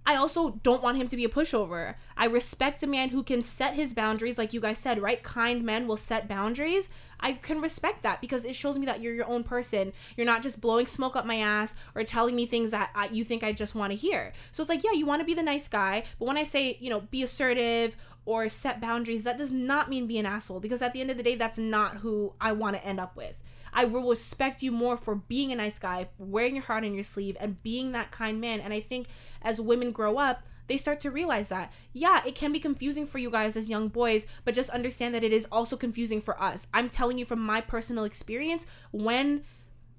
[0.09, 1.97] I also don't want him to be a pushover.
[2.17, 5.23] I respect a man who can set his boundaries, like you guys said, right?
[5.23, 6.89] Kind men will set boundaries.
[7.21, 9.93] I can respect that because it shows me that you're your own person.
[10.17, 13.23] You're not just blowing smoke up my ass or telling me things that I, you
[13.23, 14.33] think I just want to hear.
[14.51, 16.79] So it's like, yeah, you want to be the nice guy, but when I say,
[16.81, 17.95] you know, be assertive
[18.25, 21.19] or set boundaries, that does not mean be an asshole because at the end of
[21.19, 23.43] the day, that's not who I want to end up with.
[23.79, 27.05] I will respect you more for being a nice guy, wearing your heart on your
[27.05, 28.59] sleeve, and being that kind man.
[28.59, 29.07] And I think
[29.41, 31.73] as women grow up, they start to realize that.
[31.93, 35.23] Yeah, it can be confusing for you guys as young boys, but just understand that
[35.23, 36.67] it is also confusing for us.
[36.75, 39.45] I'm telling you from my personal experience, when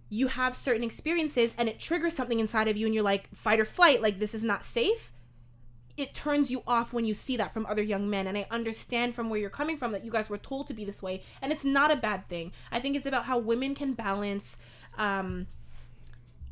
[0.10, 3.62] you have certain experiences and it triggers something inside of you and you're like fight
[3.62, 5.14] or flight, like this is not safe,
[6.00, 8.26] it turns you off when you see that from other young men.
[8.26, 10.86] And I understand from where you're coming from that you guys were told to be
[10.86, 11.24] this way.
[11.42, 12.54] And it's not a bad thing.
[12.72, 14.58] I think it's about how women can balance
[14.98, 15.48] um,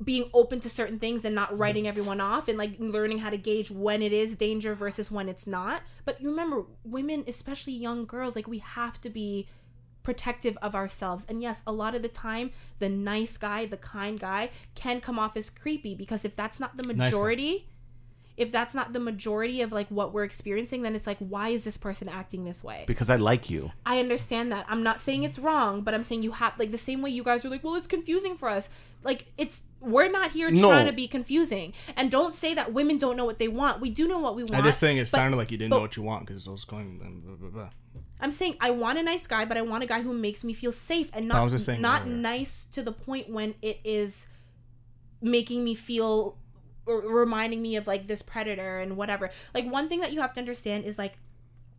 [0.04, 3.38] being open to certain things and not writing everyone off and like learning how to
[3.38, 5.82] gauge when it is danger versus when it's not.
[6.04, 9.48] But you remember, women, especially young girls, like we have to be
[10.04, 11.26] protective of ourselves.
[11.30, 15.18] And yes, a lot of the time, the nice guy, the kind guy can come
[15.18, 17.68] off as creepy because if that's not the majority,
[18.38, 21.64] if that's not the majority of like what we're experiencing, then it's like, why is
[21.64, 22.84] this person acting this way?
[22.88, 23.72] because I like you.
[23.86, 24.66] I understand that.
[24.70, 27.24] I'm not saying it's wrong, but I'm saying you have like the same way you
[27.24, 28.70] guys are like, well, it's confusing for us.
[29.04, 30.70] Like it's we're not here No.
[30.70, 31.74] trying to be confusing.
[31.96, 33.82] And don't say that women don't know what they want.
[33.82, 34.56] We do know what we want.
[34.56, 36.48] I'm just saying it but- sounded like you didn't but- know what you want because
[36.48, 37.00] I was going.
[37.00, 37.70] Blah, blah, blah.
[38.20, 40.54] I'm saying I want a nice guy, but I want a guy who makes me
[40.54, 42.16] feel safe and not I was just saying not earlier.
[42.16, 44.28] nice to the point when it is
[45.22, 46.38] making me feel
[46.88, 49.30] or reminding me of like this predator and whatever.
[49.54, 51.18] Like one thing that you have to understand is like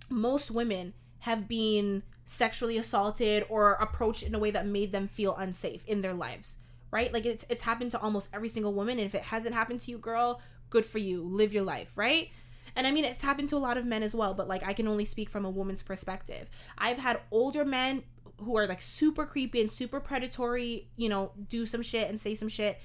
[0.08, 5.34] most women have been sexually assaulted or approached in a way that made them feel
[5.36, 6.58] unsafe in their lives,
[6.90, 7.12] right?
[7.12, 9.90] Like it's it's happened to almost every single woman and if it hasn't happened to
[9.90, 10.40] you, girl,
[10.70, 11.22] good for you.
[11.22, 12.30] Live your life, right?
[12.76, 14.72] And I mean, it's happened to a lot of men as well, but like I
[14.72, 16.48] can only speak from a woman's perspective.
[16.76, 18.04] I've had older men
[18.40, 22.34] who are like super creepy and super predatory, you know, do some shit and say
[22.34, 22.78] some shit.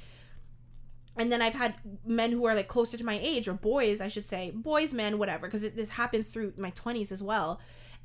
[1.15, 1.75] And then I've had
[2.05, 5.19] men who are like closer to my age, or boys, I should say, boys, men,
[5.19, 7.59] whatever, because this happened through my 20s as well.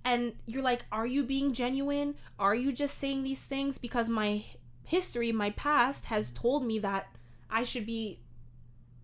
[0.05, 2.15] And you're like, are you being genuine?
[2.39, 4.45] Are you just saying these things because my
[4.85, 7.09] history, my past has told me that
[7.51, 8.21] I should be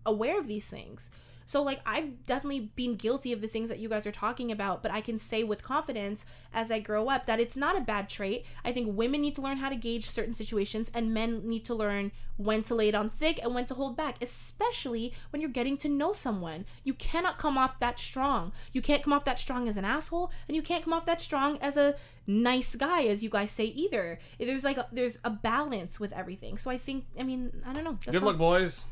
[0.05, 1.09] aware of these things?
[1.45, 4.81] So, like, I've definitely been guilty of the things that you guys are talking about,
[4.81, 8.09] but I can say with confidence as I grow up that it's not a bad
[8.09, 8.45] trait.
[8.63, 11.75] I think women need to learn how to gauge certain situations, and men need to
[11.75, 15.49] learn when to lay it on thick and when to hold back, especially when you're
[15.49, 16.65] getting to know someone.
[16.83, 18.51] You cannot come off that strong.
[18.73, 21.21] You can't come off that strong as an asshole, and you can't come off that
[21.21, 21.95] strong as a
[22.27, 24.19] nice guy, as you guys say either.
[24.39, 26.57] There's like a, there's a balance with everything.
[26.57, 27.97] So I think, I mean, I don't know.
[28.05, 28.83] That's Good luck, boys.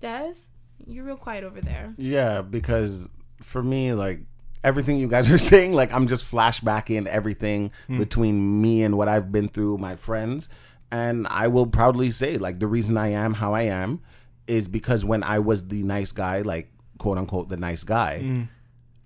[0.00, 0.34] Des.
[0.86, 1.94] You're real quiet over there.
[1.96, 3.08] Yeah, because
[3.40, 4.20] for me, like
[4.62, 7.98] everything you guys are saying, like I'm just flashbacking everything hmm.
[7.98, 10.48] between me and what I've been through, my friends,
[10.90, 14.00] and I will proudly say, like the reason I am how I am
[14.46, 18.42] is because when I was the nice guy, like quote unquote the nice guy, hmm.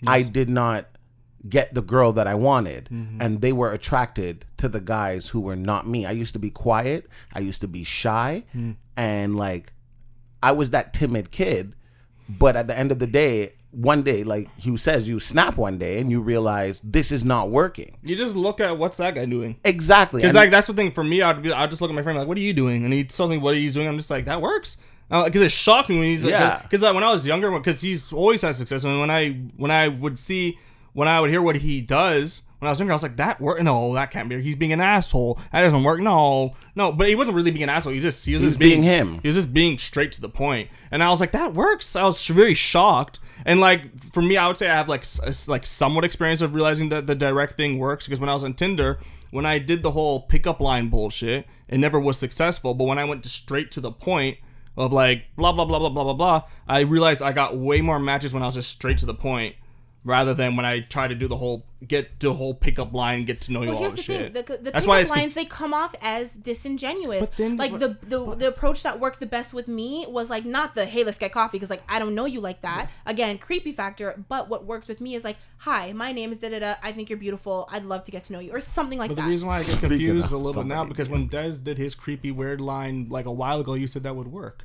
[0.06, 0.86] I did not
[1.48, 3.20] get the girl that I wanted, mm-hmm.
[3.20, 6.05] and they were attracted to the guys who were not me.
[6.05, 8.72] I used to be quiet, I used to be shy, hmm.
[8.96, 9.72] and like
[10.43, 11.74] I was that timid kid
[12.28, 15.78] But at the end of the day, one day, like Hugh says, you snap one
[15.78, 17.97] day and you realize this is not working.
[18.02, 19.59] You just look at what's that guy doing.
[19.65, 20.20] Exactly.
[20.20, 21.23] Because like that's the thing for me.
[21.23, 23.05] I'd be, I'd just look at my friend like, "What are you doing?" And he
[23.05, 23.86] tells me what he's doing.
[23.89, 24.78] I'm just like, "That works."
[25.10, 26.47] Uh, because it shocked me when he's like, Yeah.
[26.47, 28.85] Uh, because like, when I was younger, because he's always had success.
[28.85, 30.59] And when I when I would see
[30.93, 33.40] when I would hear what he does when I was younger, I was like, "That
[33.40, 33.62] work?
[33.62, 34.40] No, that can't be.
[34.43, 35.39] He's being an asshole.
[35.52, 36.01] That doesn't work.
[36.01, 37.93] No, no." But he wasn't really being an asshole.
[37.93, 39.20] He just he was just being, being him.
[39.22, 40.68] He was just being straight to the point.
[40.90, 43.20] And I was like, "That works." I was very shocked.
[43.44, 45.05] And like for me, I would say I have like
[45.47, 48.55] like somewhat experience of realizing that the direct thing works because when I was on
[48.55, 48.98] Tinder,
[49.30, 52.74] when I did the whole pickup line bullshit, it never was successful.
[52.74, 54.39] But when I went to straight to the point
[54.76, 57.98] of like blah blah blah blah blah blah blah, I realized I got way more
[57.98, 59.55] matches when I was just straight to the point.
[60.04, 63.40] Rather than when I try to do the whole get the whole pickup line, get
[63.42, 65.34] to know you Well, all here's the the thing: the, the That's pickup it's lines
[65.34, 67.28] they come off as disingenuous.
[67.28, 70.44] But then- like the, the the approach that worked the best with me was like
[70.44, 72.90] not the hey let's get coffee because like I don't know you like that.
[73.06, 74.24] Again, creepy factor.
[74.28, 76.74] But what worked with me is like hi, my name is da da da.
[76.82, 77.68] I think you're beautiful.
[77.70, 79.16] I'd love to get to know you or something like that.
[79.16, 80.88] But the reason why I get confused a little bit now somebody.
[80.90, 84.14] because when Des did his creepy weird line like a while ago, you said that
[84.14, 84.64] would work.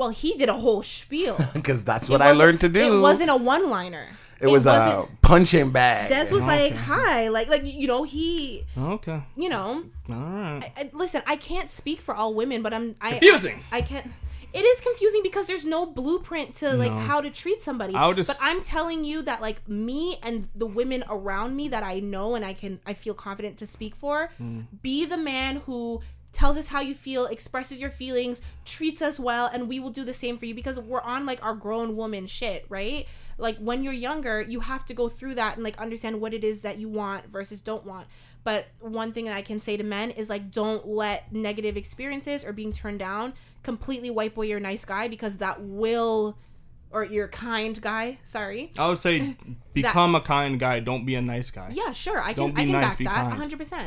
[0.00, 1.36] Well, he did a whole spiel.
[1.54, 2.80] because that's It what I learned to do.
[2.96, 4.06] It wasn't a one liner.
[4.40, 6.08] It was a punching bag.
[6.08, 8.64] Des was like hi, like like you know he
[8.96, 10.62] Okay, you know all right.
[10.76, 13.62] I, listen, I can't speak for all women, but I'm I, Confusing.
[13.70, 14.06] I, I can't.
[14.52, 16.98] It is confusing because there's no blueprint to like No.
[16.98, 17.94] how to treat somebody.
[17.94, 21.68] I would just- but I'm telling you that like me and the women around me
[21.68, 24.60] that I know and I can I feel confident to speak for, Hmm.
[24.82, 26.00] be the man who
[26.32, 30.04] tells us how you feel, expresses your feelings, treats us well, and we will do
[30.04, 33.06] the same for you because we're on like our grown woman shit, right?
[33.38, 36.44] Like when you're younger, you have to go through that and like understand what it
[36.44, 38.06] is that you want versus don't want.
[38.44, 42.44] But one thing that I can say to men is like don't let negative experiences
[42.44, 46.38] or being turned down completely wipe away your nice guy because that will
[46.90, 48.72] or your kind guy, sorry.
[48.76, 49.36] I would say
[49.72, 50.80] become a kind guy.
[50.80, 51.70] Don't be a nice guy.
[51.72, 52.20] Yeah, sure.
[52.20, 53.50] I can I can nice, back that kind.
[53.52, 53.84] 100%.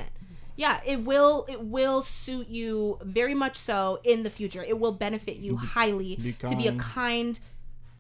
[0.56, 4.64] Yeah, it will it will suit you very much so in the future.
[4.64, 6.80] It will benefit you highly be to be a kind.
[6.80, 7.40] kind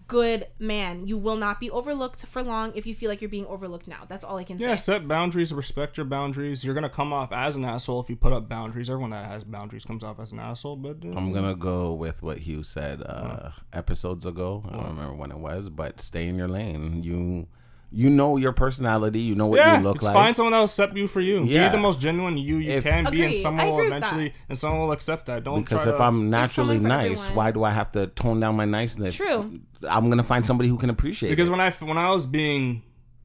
[0.08, 1.08] good man.
[1.08, 4.06] You will not be overlooked for long if you feel like you're being overlooked now.
[4.08, 4.68] That's all I can say.
[4.68, 6.64] Yeah, set boundaries, respect your boundaries.
[6.64, 8.90] You're gonna come off as an asshole if you put up boundaries.
[8.90, 12.22] Everyone that has boundaries comes off as an asshole, but uh, I'm gonna go with
[12.22, 14.64] what Hugh said uh, episodes ago.
[14.68, 17.04] I don't remember when it was, but stay in your lane.
[17.04, 17.48] You
[17.96, 19.20] you know your personality.
[19.22, 20.14] You know what yeah, you look like.
[20.14, 21.44] find someone that will accept you for you.
[21.44, 21.70] Yeah.
[21.70, 24.82] Be the most genuine you you If- can be, and someone will eventually, and someone
[24.82, 25.44] will accept that.
[25.44, 27.36] Don't because try if to- I'm naturally nice, everyone.
[27.36, 29.16] why do I have to tone down my niceness?
[29.16, 29.60] True.
[29.88, 31.34] I'm gonna find somebody who can appreciate it.
[31.36, 31.52] because it.
[31.52, 32.82] when I when I was being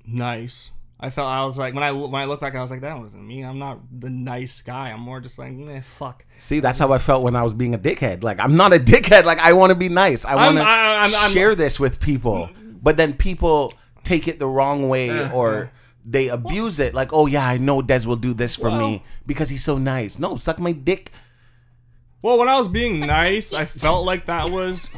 [0.06, 0.70] nice,
[1.00, 2.98] I felt I was like when I when I look back, I was like that
[2.98, 3.42] wasn't me.
[3.42, 4.90] I'm not the nice guy.
[4.90, 6.24] I'm more just like eh, fuck.
[6.38, 8.22] See, that's how I felt when I was being a dickhead.
[8.22, 9.24] Like I'm not a dickhead.
[9.24, 10.24] Like I want to be nice.
[10.24, 12.50] I want I- I'm- to I'm- share this with people.
[12.80, 13.72] But then people
[14.08, 15.66] take it the wrong way Yeah, or yeah.
[16.04, 16.94] they abuse it.
[16.94, 19.76] Like, oh yeah, I know Des will do this for Well- me because he's so
[19.78, 20.18] nice.
[20.18, 21.12] No, suck my dick.
[22.20, 24.90] Well, when I was being nice, I felt like that was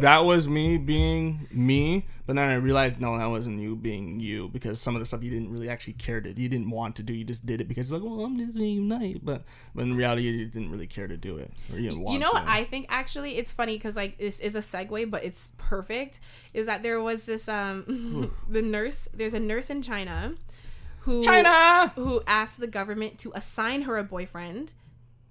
[0.00, 2.06] that was me being me.
[2.26, 5.22] But then I realized no, that wasn't you being you because some of the stuff
[5.22, 6.28] you didn't really actually care to.
[6.28, 7.14] You didn't want to do.
[7.14, 9.16] You just did it because you're like, well, I'm just being nice.
[9.22, 11.50] But but in reality, you didn't really care to do it.
[11.72, 12.34] Or you didn't want You know to.
[12.34, 16.20] what I think actually it's funny because like this is a segue, but it's perfect.
[16.52, 19.08] Is that there was this um the nurse?
[19.14, 20.34] There's a nurse in China
[21.00, 21.88] who China.
[21.94, 24.72] who asked the government to assign her a boyfriend.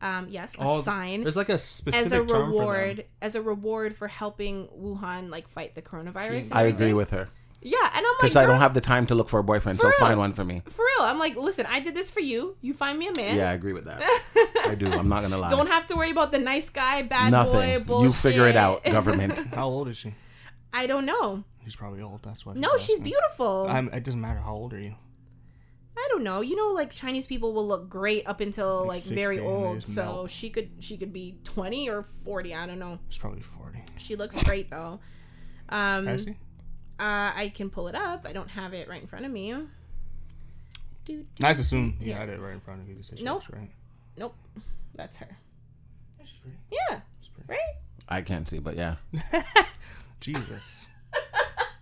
[0.02, 2.50] Um, yes, Oh, assign There's like a specific as a term for them.
[2.52, 6.52] reward as a reward for helping Wuhan like fight the coronavirus.
[6.52, 7.30] and I agree with her
[7.62, 9.80] Yeah, and I'm like, because I don't have the time to look for a boyfriend.
[9.80, 9.98] For So real.
[10.00, 10.62] find one for me.
[10.70, 11.08] for real.
[11.08, 12.56] I'm like, listen, I did this for you.
[12.62, 13.36] You find me a man.
[13.36, 14.00] Yeah, I agree with that.
[14.68, 14.86] I do.
[14.92, 15.50] I'm not gonna lie.
[15.50, 17.54] Don't have to worry about the nice guy, bad Nothing.
[17.54, 18.06] boy bullshit.
[18.06, 19.40] you figure it out, government.
[19.56, 20.14] How old is she?
[20.72, 21.44] I don't know.
[21.64, 22.22] She's probably old.
[22.24, 22.54] That's why.
[22.54, 23.68] No, she's beautiful.
[23.68, 24.94] I'm, it doesn't matter how old are you.
[26.00, 26.42] I don't know.
[26.42, 29.48] You know, like Chinese people will look great up until Like like, very 60 and
[29.48, 29.84] they old.
[29.84, 30.30] So melt.
[30.30, 32.54] she could she could be twenty or forty.
[32.54, 33.00] I don't know.
[33.10, 33.80] She's probably forty.
[33.98, 35.00] She looks great though.
[35.70, 36.32] Um, Can I see?
[37.00, 38.26] uh, I can pull it up.
[38.30, 39.54] I don't have it right in front of me.
[41.04, 42.20] Dude, Nice assume you Yeah.
[42.20, 43.36] had it right in front of you to say she Nope.
[43.48, 43.72] looks right.
[44.18, 44.36] nope,
[44.94, 45.38] that's her.
[46.24, 46.58] She's pretty.
[46.72, 47.50] Yeah, She's pretty.
[47.50, 47.76] right.
[48.10, 48.96] I can't see, but yeah.
[50.20, 50.88] Jesus.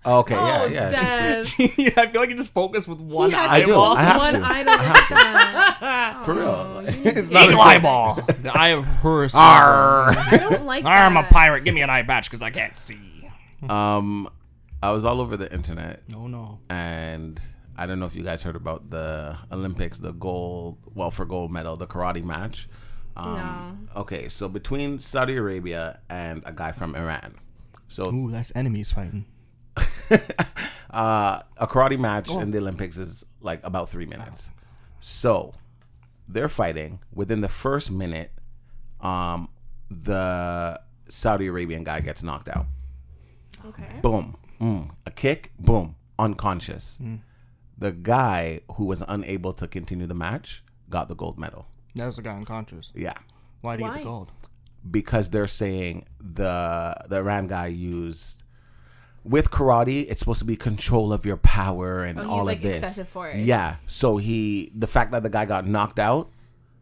[0.05, 1.41] Okay, oh, yeah, yeah.
[1.41, 1.93] she's Des.
[1.97, 3.73] I feel like you just focus with one He had I to do.
[3.73, 4.41] close I have one to.
[4.43, 6.21] eye to look at that.
[6.25, 6.91] For Oh, real.
[6.93, 8.15] you It's not Eagle a- eyeball.
[8.41, 9.33] the eye of Horus.
[9.33, 10.09] Arr.
[10.11, 10.89] I don't like that.
[11.07, 11.63] I'm a pirate.
[11.63, 12.99] Give me an eye patch because I can't see.
[13.67, 14.29] Um,
[14.83, 16.59] I was all over the internet, No, no.
[16.69, 17.39] and
[17.75, 21.51] I don't know if you guys heard about the Olympics, the gold, well, for gold
[21.51, 22.69] medal, the karate match.
[23.17, 27.35] Um, Okay, so between Saudi Arabia and a guy from Iran.
[27.87, 29.25] So Ooh, that's enemies fighting.
[30.91, 34.51] uh, a karate match in the Olympics is like about three minutes.
[34.99, 35.53] So
[36.27, 36.99] they're fighting.
[37.13, 38.31] Within the first minute,
[39.01, 39.49] um,
[39.89, 40.79] the
[41.09, 42.65] Saudi Arabian guy gets knocked out.
[43.65, 43.99] Okay.
[44.01, 44.37] Boom.
[44.59, 44.91] Mm.
[45.05, 45.51] A kick.
[45.59, 45.95] Boom.
[46.17, 46.99] Unconscious.
[47.77, 51.67] The guy who was unable to continue the match got the gold medal.
[51.95, 52.91] That was the guy unconscious.
[52.95, 53.13] Yeah.
[53.61, 53.95] Why do you Why?
[53.97, 54.31] get the gold?
[54.89, 58.43] because they're saying the the Iran guy used
[59.25, 62.61] with karate, it's supposed to be control of your power and Oh, all of like,
[62.61, 62.77] this.
[62.77, 63.37] excessive force.
[63.37, 63.77] Yeah.
[63.87, 66.29] So he the fact that the guy got knocked out,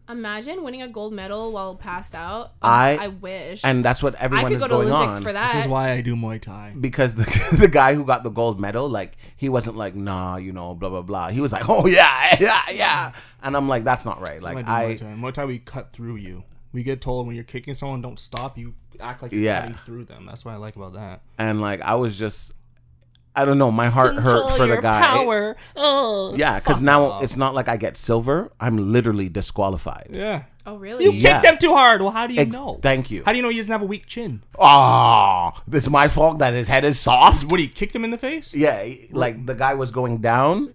[0.10, 2.52] Imagine winning a gold medal while passed out.
[2.62, 3.62] Oh, I- I wish.
[3.64, 5.22] and that's what I everyone could is go to going Olympics on.
[5.24, 5.54] for that.
[5.54, 6.74] This is why I do Muay Thai.
[6.78, 7.24] Because the
[7.58, 10.90] the guy who got the gold medal, like he wasn't like nah, you know, blah
[10.90, 11.30] blah blah.
[11.30, 13.12] He was like, oh yeah, yeah, yeah,
[13.42, 14.42] and I'm like, that's not right.
[14.42, 15.22] That's why Like do Muay I, Thai.
[15.22, 16.44] Muay Thai, we cut through you.
[16.74, 18.58] We get told when you're kicking someone, don't stop.
[18.58, 19.62] You act like you're Yeah.
[19.62, 20.26] cutting through them.
[20.26, 21.22] That's what I like about that.
[21.38, 22.54] and like I was just,
[23.36, 25.02] I don't know, my heart hurt for the guy.
[25.02, 25.56] Power.
[25.76, 26.36] Oh.
[26.38, 28.52] Yeah, because now it's not like I get silver.
[28.60, 30.10] I'm literally disqualified.
[30.12, 30.44] Yeah.
[30.66, 31.06] Oh really?
[31.06, 31.42] You Yeah.
[31.42, 32.02] kicked them too hard.
[32.02, 32.80] Well, how do you Ex- know?
[32.82, 33.24] Thank you.
[33.26, 34.44] How do you know he doesn't have a weak chin?
[34.60, 37.44] Oh, it's my fault that his head is soft.
[37.46, 38.54] What, he kicked him in the face?
[38.54, 40.74] Yeah, like the guy was going down,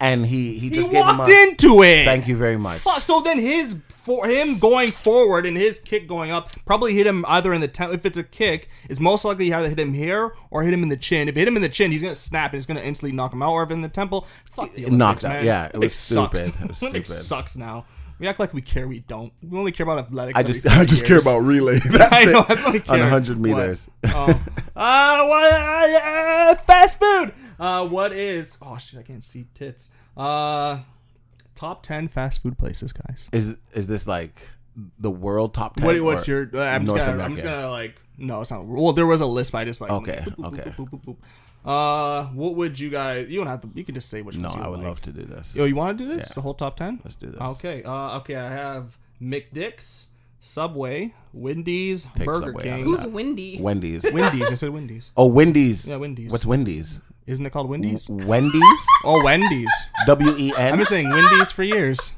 [0.00, 1.42] and he he He just gave him walked a.
[1.48, 2.04] into it.
[2.04, 2.80] Thank you very much.
[2.80, 3.00] Fuck.
[3.02, 3.74] So then his
[4.06, 7.68] for him going forward and his kick going up probably hit him either in the
[7.68, 10.82] te- if it's a kick, it's most likely either hit him here or hit him
[10.82, 11.28] in the chin.
[11.28, 13.32] If it hit him in the chin, he's gonna snap and it's gonna instantly knock
[13.32, 13.50] him out.
[13.52, 15.28] Or if in the temple, fuck the It knocked Olympics, out.
[15.32, 15.44] man.
[15.44, 16.40] Yeah, it was sucks.
[16.40, 16.62] stupid.
[16.62, 17.24] It was Olympics stupid.
[17.24, 17.84] sucks now.
[18.18, 18.88] We act like we care.
[18.88, 19.30] We don't.
[19.42, 20.38] We only care about athletics.
[20.38, 21.78] I just I just care about relay.
[21.84, 22.38] That's I know.
[22.40, 22.48] it.
[22.48, 23.00] That's what I On care.
[23.00, 23.42] 100 What?
[23.44, 23.90] meters.
[24.06, 24.30] Oh.
[24.74, 27.34] uh, what, uh, fast food.
[27.60, 28.56] Uh, what is?
[28.62, 28.98] Oh shit!
[29.00, 29.90] I can't see tits.
[30.16, 30.78] Uh,
[31.56, 33.28] top ten fast food places, guys.
[33.32, 34.42] Is is this like
[34.98, 35.86] the world top ten?
[35.86, 36.48] What, what's your?
[36.54, 37.96] Uh, I'm, just gonna, I'm just gonna like.
[38.18, 38.64] No, it's not.
[38.64, 39.90] Well, there was a list, but I just like.
[39.90, 40.70] Okay, boop, boop, okay.
[40.70, 41.16] boop, boop, boop, boop.
[41.66, 43.28] Uh, what would you guys?
[43.28, 43.70] You don't have to.
[43.74, 44.42] You can just say which one.
[44.42, 44.88] No, ones you I would like.
[44.88, 45.56] love to do this.
[45.56, 46.28] Yo, you want to do this?
[46.28, 46.34] Yeah.
[46.34, 47.00] The whole top ten?
[47.02, 47.40] Let's do this.
[47.40, 47.82] Okay.
[47.82, 48.36] Uh, okay.
[48.36, 50.06] I have McDick's,
[50.40, 52.84] Subway, Wendy's, Take Burger Subway out of King.
[52.84, 53.10] Who's that.
[53.10, 53.58] windy?
[53.60, 54.12] Wendy's.
[54.12, 54.48] Wendy's.
[54.48, 55.10] I said Wendy's.
[55.16, 55.88] Oh, Wendy's.
[55.88, 56.30] Yeah, Wendy's.
[56.30, 57.00] What's Wendy's?
[57.26, 58.08] Isn't it called Wendy's?
[58.08, 58.62] Wendy's.
[59.04, 59.70] Oh, Wendy's.
[60.06, 60.72] W E N.
[60.72, 62.12] I've been saying Wendy's for years.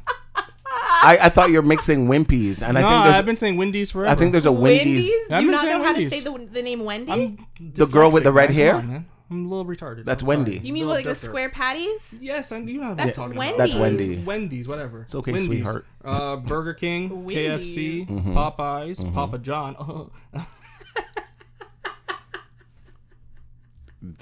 [1.01, 3.91] I, I thought you're mixing Wimpy's, and I no, think there's I've been saying Wendy's
[3.93, 4.11] forever.
[4.11, 5.09] I think there's a Wendy's.
[5.09, 5.31] Wendy's?
[5.31, 6.11] I've Do you been not saying know how to Wendy's.
[6.11, 7.13] say the, the name Wendy?
[7.13, 8.57] I'm The girl with the red man.
[8.57, 8.75] hair?
[8.77, 9.07] On, man.
[9.31, 10.05] I'm a little retarded.
[10.07, 10.37] That's I'm sorry.
[10.39, 10.59] Wendy.
[10.65, 11.29] you mean Little like the derper.
[11.29, 12.17] square patties?
[12.21, 13.55] Yes, I you know what I'm talking Wendy's.
[13.55, 13.59] about.
[13.69, 14.25] That's Wendy.
[14.25, 15.03] Wendy's, whatever.
[15.03, 15.47] It's okay, Wendy's.
[15.49, 15.87] sweetheart.
[16.05, 17.77] Uh, Burger King, Wendy's.
[17.77, 18.37] KFC, Mm-hmm.
[18.37, 20.11] Popeyes, Papa John.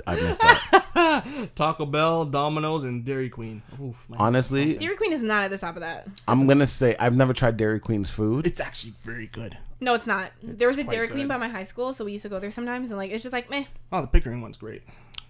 [0.06, 1.50] I missed that.
[1.54, 3.62] Taco Bell, Domino's, and Dairy Queen.
[3.82, 6.08] Oof, my- Honestly, Dairy Queen is not at the top of that.
[6.26, 8.46] I'm gonna say I've never tried Dairy Queen's food.
[8.46, 9.58] it's actually very good.
[9.80, 10.30] No, it's not.
[10.42, 12.38] there was a quite Dairy Queen by my high school, so we used to go
[12.38, 13.64] there sometimes, and like it's just like meh.
[13.92, 14.82] Oh, the Pickering one's great.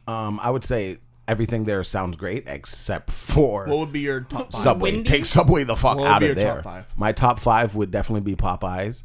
[0.06, 4.52] Um, I would say everything there sounds great except for What would be your top
[4.52, 4.62] five?
[4.62, 4.93] Subway.
[4.93, 5.10] Wendy's?
[5.10, 6.55] Take Subway the fuck What would out be of your there.
[6.55, 6.86] top five?
[6.97, 9.02] My top five would definitely be Popeyes.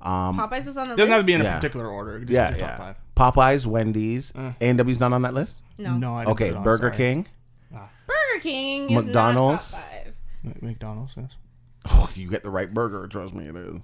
[0.00, 1.10] Popeyes was on the It doesn't list.
[1.10, 2.20] have to be in a particular order.
[2.20, 2.94] Just Yeah, your top yeah.
[3.16, 3.34] Five.
[3.34, 4.32] Popeyes, Wendy's.
[4.32, 4.54] Mm.
[4.60, 5.60] A and W's not on that list.
[5.78, 5.96] no.
[5.96, 6.96] No, I didn't Okay, put it on, Burger sorry.
[6.96, 7.26] King.
[7.74, 7.88] Ah.
[8.06, 8.90] Burger King.
[8.90, 9.72] Is McDonald's?
[9.72, 10.14] Not top five.
[10.44, 11.14] M- McDonald's.
[11.16, 11.30] Yes.
[11.88, 13.06] Oh, you get the right burger.
[13.06, 13.74] Trust me, it is.
[13.74, 13.82] Mc-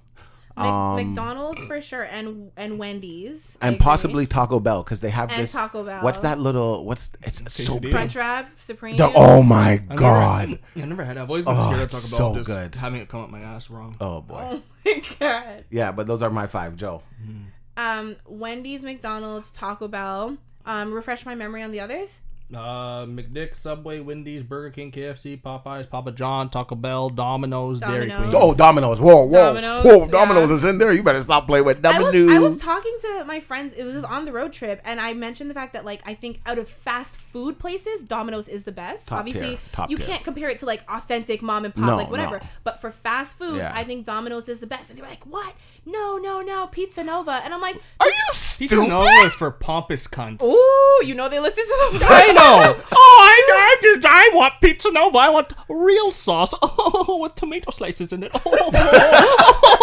[0.65, 3.83] Um, McDonald's for sure, and and Wendy's, I and agree.
[3.83, 5.51] possibly Taco Bell because they have And this.
[5.53, 6.03] Taco Bell.
[6.03, 6.85] What's that little?
[6.85, 7.91] What's it's so Quesadilla?
[7.91, 8.97] Crunch Wrap Supreme.
[8.97, 10.59] The- oh my I never- god.
[10.75, 11.17] I never had.
[11.17, 12.75] I've always been Oh, scared of Taco Bell so just good.
[12.75, 13.95] having it come up my ass wrong.
[13.99, 14.47] Oh boy.
[14.51, 15.65] Oh my god.
[15.71, 17.01] Yeah, but those are my five, Joe.
[17.25, 17.45] Mm.
[17.75, 20.37] Um, Wendy's, McDonald's, Taco Bell.
[20.65, 22.19] Um, refresh my memory on the others.
[22.55, 28.31] Uh, McDick, Subway, Wendy's, Burger King, KFC, Popeyes, Papa John, Taco Bell, Domino's, Dairy Domino's.
[28.31, 28.41] Queen.
[28.43, 28.99] Oh, Domino's.
[28.99, 29.53] Whoa, whoa.
[29.53, 30.55] Domino's, whoa, Domino's yeah.
[30.55, 30.93] is in there.
[30.93, 32.35] You better stop playing with I was, Domino's.
[32.35, 33.73] I was talking to my friends.
[33.73, 36.13] It was just on the road trip, and I mentioned the fact that like I
[36.13, 39.07] think out of fast food places, Domino's is the best.
[39.07, 40.05] Top Obviously, tier, top you tier.
[40.05, 42.39] can't compare it to like authentic mom and pop, No, like whatever.
[42.39, 42.47] no.
[42.63, 43.71] But for fast food, Yeah.
[43.75, 44.89] I think Domino's is the best.
[44.89, 45.55] And they were like, "What?
[45.85, 48.87] No, no, no, Pizza Nova." And I'm like, Are you stupid?" Pizza?
[48.87, 50.43] Nova is for pompous cunts.
[50.43, 52.42] "Ooh, you know they listen to the I know.
[52.91, 55.17] oh, I, I, just- I want Pizza Nova.
[55.17, 56.53] I want real sauce.
[56.95, 58.31] Oh, with tomato slices in it.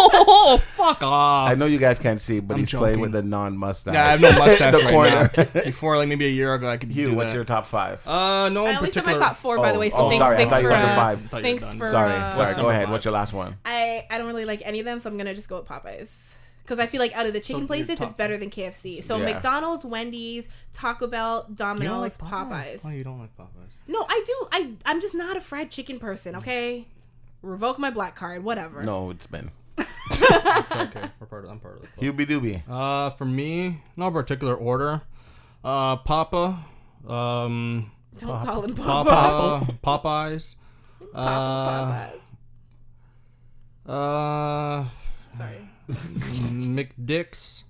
[0.03, 1.51] Oh, fuck off.
[1.51, 3.95] I know you guys can't see, but I'm he's playing with a non-mustache.
[3.95, 5.31] Yeah, I have no mustache the right corner.
[5.37, 5.63] now.
[5.65, 7.37] Before, like maybe a year ago, I could Hugh, do what's that.
[7.37, 8.07] your top five?
[8.07, 9.91] Uh, no I in only said my top four, by the Oh, way.
[9.91, 11.21] So oh, thanks, sorry, I thanks you for uh, five.
[11.31, 12.45] thought thanks for sorry, uh, sorry.
[12.47, 12.91] What's Go ahead.
[12.91, 13.57] What's your last one?
[13.65, 16.30] I I don't really like any of them, so I'm gonna just go with Popeyes.
[16.71, 19.03] Because I feel like out of the chicken your places, top- it's better than KFC.
[19.03, 19.25] So Yeah.
[19.33, 22.83] McDonald's, Wendy's, Taco Bell, Domino's, like Popeyes.
[22.87, 23.73] Oh, you don't like Popeyes.
[23.89, 24.49] No, I do.
[24.53, 26.37] I I'm just not a fried chicken person.
[26.37, 26.87] Okay,
[27.43, 28.45] revoke my black card.
[28.45, 28.85] Whatever.
[28.85, 29.51] No, it's been.
[30.13, 31.11] it's okay.
[31.19, 31.51] We're part of.
[31.51, 32.17] I'm part of the club.
[32.17, 32.63] Hubie Doobie.
[32.71, 35.03] Uh, for me, no particular order.
[35.65, 36.57] Uh, Papa.
[37.05, 39.11] Um, Don't call him Papa.
[39.11, 39.75] Papa.
[39.83, 40.55] Popeyes.
[41.13, 42.13] Papa,
[43.89, 44.85] Uh, uh,
[45.37, 45.70] Sorry.
[46.51, 47.65] McDick's.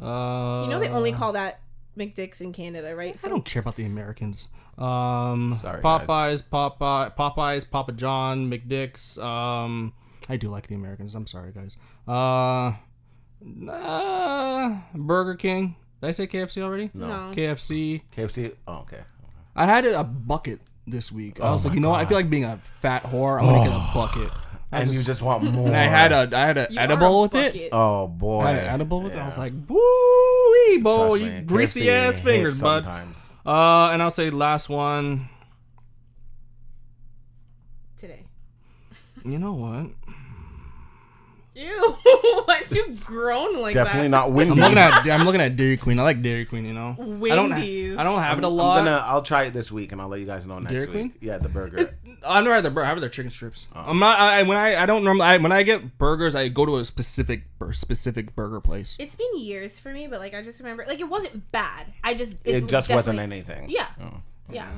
[0.00, 1.60] Uh, You know they only call that
[1.96, 3.18] McDick's in Canada, right?
[3.24, 4.48] I don't care about the Americans.
[4.76, 9.16] Um, Sorry, Popeyes, Popeye, Popeyes, Papa John, McDick's.
[9.18, 9.92] Um,
[10.28, 11.14] I do like the Americans.
[11.14, 11.76] I'm sorry, guys.
[12.08, 12.72] Uh,
[13.70, 15.76] uh Burger King.
[16.00, 16.90] Did I say KFC already?
[16.92, 17.30] No.
[17.34, 18.02] KFC.
[18.14, 18.54] KFC.
[18.66, 19.00] Oh, okay.
[19.54, 21.40] I had a bucket this week.
[21.40, 22.00] I Oh was like, you know what?
[22.00, 23.38] I feel like being a fat whore.
[23.40, 24.32] I'm gonna get a bucket.
[24.72, 25.66] I And just- you just want more.
[25.68, 27.52] and I had a I had an edible a with it.
[27.52, 27.68] bucket.
[27.72, 28.42] Oh boy.
[28.42, 29.18] I had an edible with it.
[29.18, 32.84] I was like, woo boy, Trust you me, greasy ass fingers, bud.
[32.84, 33.22] sometimes.
[33.46, 35.28] Uh, and I'll say last one.
[37.96, 38.24] Today.
[39.24, 39.90] You know what?
[41.54, 41.96] Ew.
[42.46, 44.08] Why'd you groan like Definitely that?
[44.08, 44.56] not I'm Wendy's.
[44.58, 45.98] looking at I'm looking at Dairy Queen.
[45.98, 46.64] I like Dairy Queen.
[46.64, 47.02] You know, I
[47.36, 47.96] don't Wendy's.
[47.96, 48.78] I don't have it a I'm lot.
[48.84, 49.02] gonna.
[49.06, 50.92] I'll try it this week, and I'll let you guys know next Dairy week.
[50.92, 51.14] Queen?
[51.20, 51.94] Yeah, the burger.
[52.26, 53.66] I'd rather bur- have their chicken strips.
[53.74, 53.80] Oh.
[53.86, 54.18] I'm not.
[54.18, 56.78] I, I- when I I don't normally I, when I get burgers, I go to
[56.78, 58.96] a specific bur- specific burger place.
[58.98, 61.86] It's been years for me, but like I just remember, like it wasn't bad.
[62.02, 63.70] I just it was just wasn't definitely- anything.
[63.70, 64.20] Yeah, Oh.
[64.50, 64.70] yeah.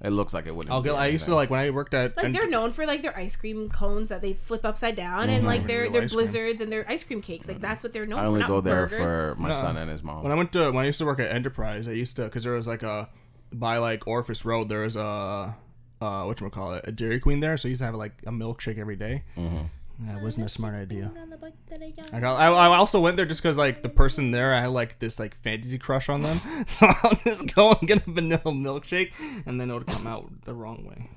[0.00, 0.72] It looks like it wouldn't.
[0.72, 0.96] I'll be get.
[0.98, 2.16] I used to like when I worked at.
[2.16, 5.28] Like and- they're known for like their ice cream cones that they flip upside down,
[5.28, 6.24] and like their Real their ice cream.
[6.24, 7.48] blizzards and their ice cream cakes.
[7.48, 8.20] Like that's what they're known for.
[8.20, 8.28] I for.
[8.28, 8.98] only not go there burgers.
[8.98, 9.54] for my No.
[9.60, 10.22] son and his mom.
[10.22, 12.44] when I went to when I used to work at Enterprise, I used to because
[12.44, 13.08] there was like a
[13.52, 15.56] by like Orfus Road, there was a
[16.00, 18.12] uh what you call it a Dairy Queen there, so I used to have like
[18.24, 19.24] a milkshake every day.
[19.36, 19.64] Mm-hmm.
[20.04, 21.10] Yeah, it wasn't a smart idea.
[21.20, 22.14] On the bike that I got.
[22.40, 22.46] I.
[22.48, 25.18] I, I also went there just because like the person there, I had like this
[25.18, 26.40] like fantasy crush on them.
[26.68, 29.12] So I'll just go and get a vanilla milkshake,
[29.46, 31.10] and then it would come out the wrong way.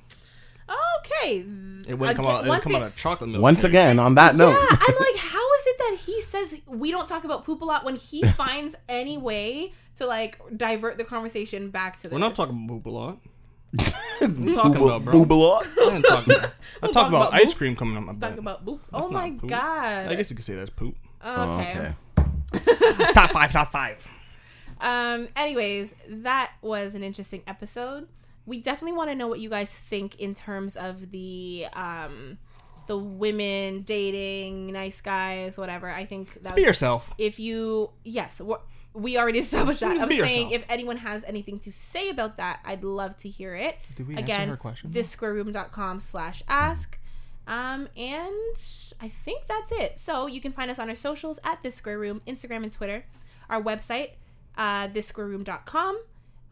[1.06, 1.46] Okay.
[1.88, 2.40] It wouldn't come out.
[2.40, 3.42] It would once come it- out a chocolate milkshake.
[3.42, 6.92] Once again, on that note, Yeah, I'm like, how is it that he says we
[6.92, 11.04] don't talk about poop a lot when he finds any way to like divert the
[11.04, 12.12] conversation back to this?
[12.12, 13.20] we're not talking poop a lot.
[13.74, 15.14] What are you talking about, bro?
[15.26, 15.62] Boobalot.
[15.62, 16.38] I didn't talk about.
[16.84, 18.82] I talk talk about about ice cream coming out my Talk Talking about poop.
[18.92, 19.50] That's oh my poop.
[19.50, 20.08] god.
[20.08, 20.96] I guess you could say that's poop.
[21.24, 21.94] Oh, Okay.
[22.18, 23.14] okay.
[23.14, 24.06] top five, top five.
[24.80, 25.28] Um.
[25.36, 28.08] Anyways, that was an interesting episode.
[28.46, 32.38] We definitely want to know what you guys think in terms of the um,
[32.88, 35.90] the women dating, nice guys, whatever.
[35.90, 37.14] I think that Just be yourself.
[37.18, 38.58] if you yes we're,
[38.94, 40.54] we already established that i'm saying yourself.
[40.54, 44.16] if anyone has anything to say about that i'd love to hear it Did we
[44.16, 44.90] answer again her question?
[44.92, 46.98] thissquareroom.com slash ask
[47.48, 48.58] um and
[49.00, 51.98] i think that's it so you can find us on our socials at this square
[51.98, 53.06] room instagram and twitter
[53.50, 54.12] our website
[54.58, 56.00] uh thissquareroom.com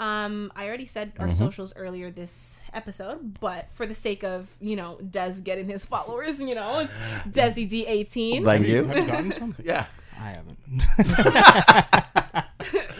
[0.02, 4.78] um, I already said our socials earlier this episode, but for the sake of you
[4.78, 6.94] know Des getting his followers, you know it's
[7.28, 8.46] Desi D eighteen.
[8.46, 8.86] Thank you.
[8.86, 9.56] Have you gotten some?
[9.64, 9.88] Yeah.
[10.20, 10.60] I haven't.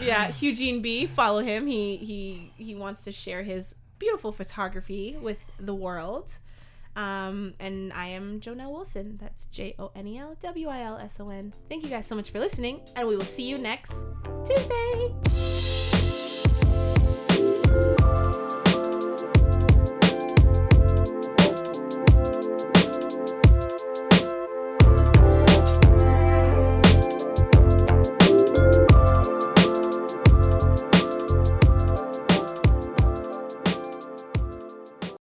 [0.00, 1.06] yeah, Eugene B.
[1.06, 1.66] Follow him.
[1.66, 6.38] He he he wants to share his beautiful photography with the world.
[6.96, 9.18] Um, and I am Jonelle Wilson.
[9.20, 11.52] That's J O N E L W I L S O N.
[11.68, 13.94] Thank you guys so much for listening, and we will see you next
[14.44, 15.14] Tuesday.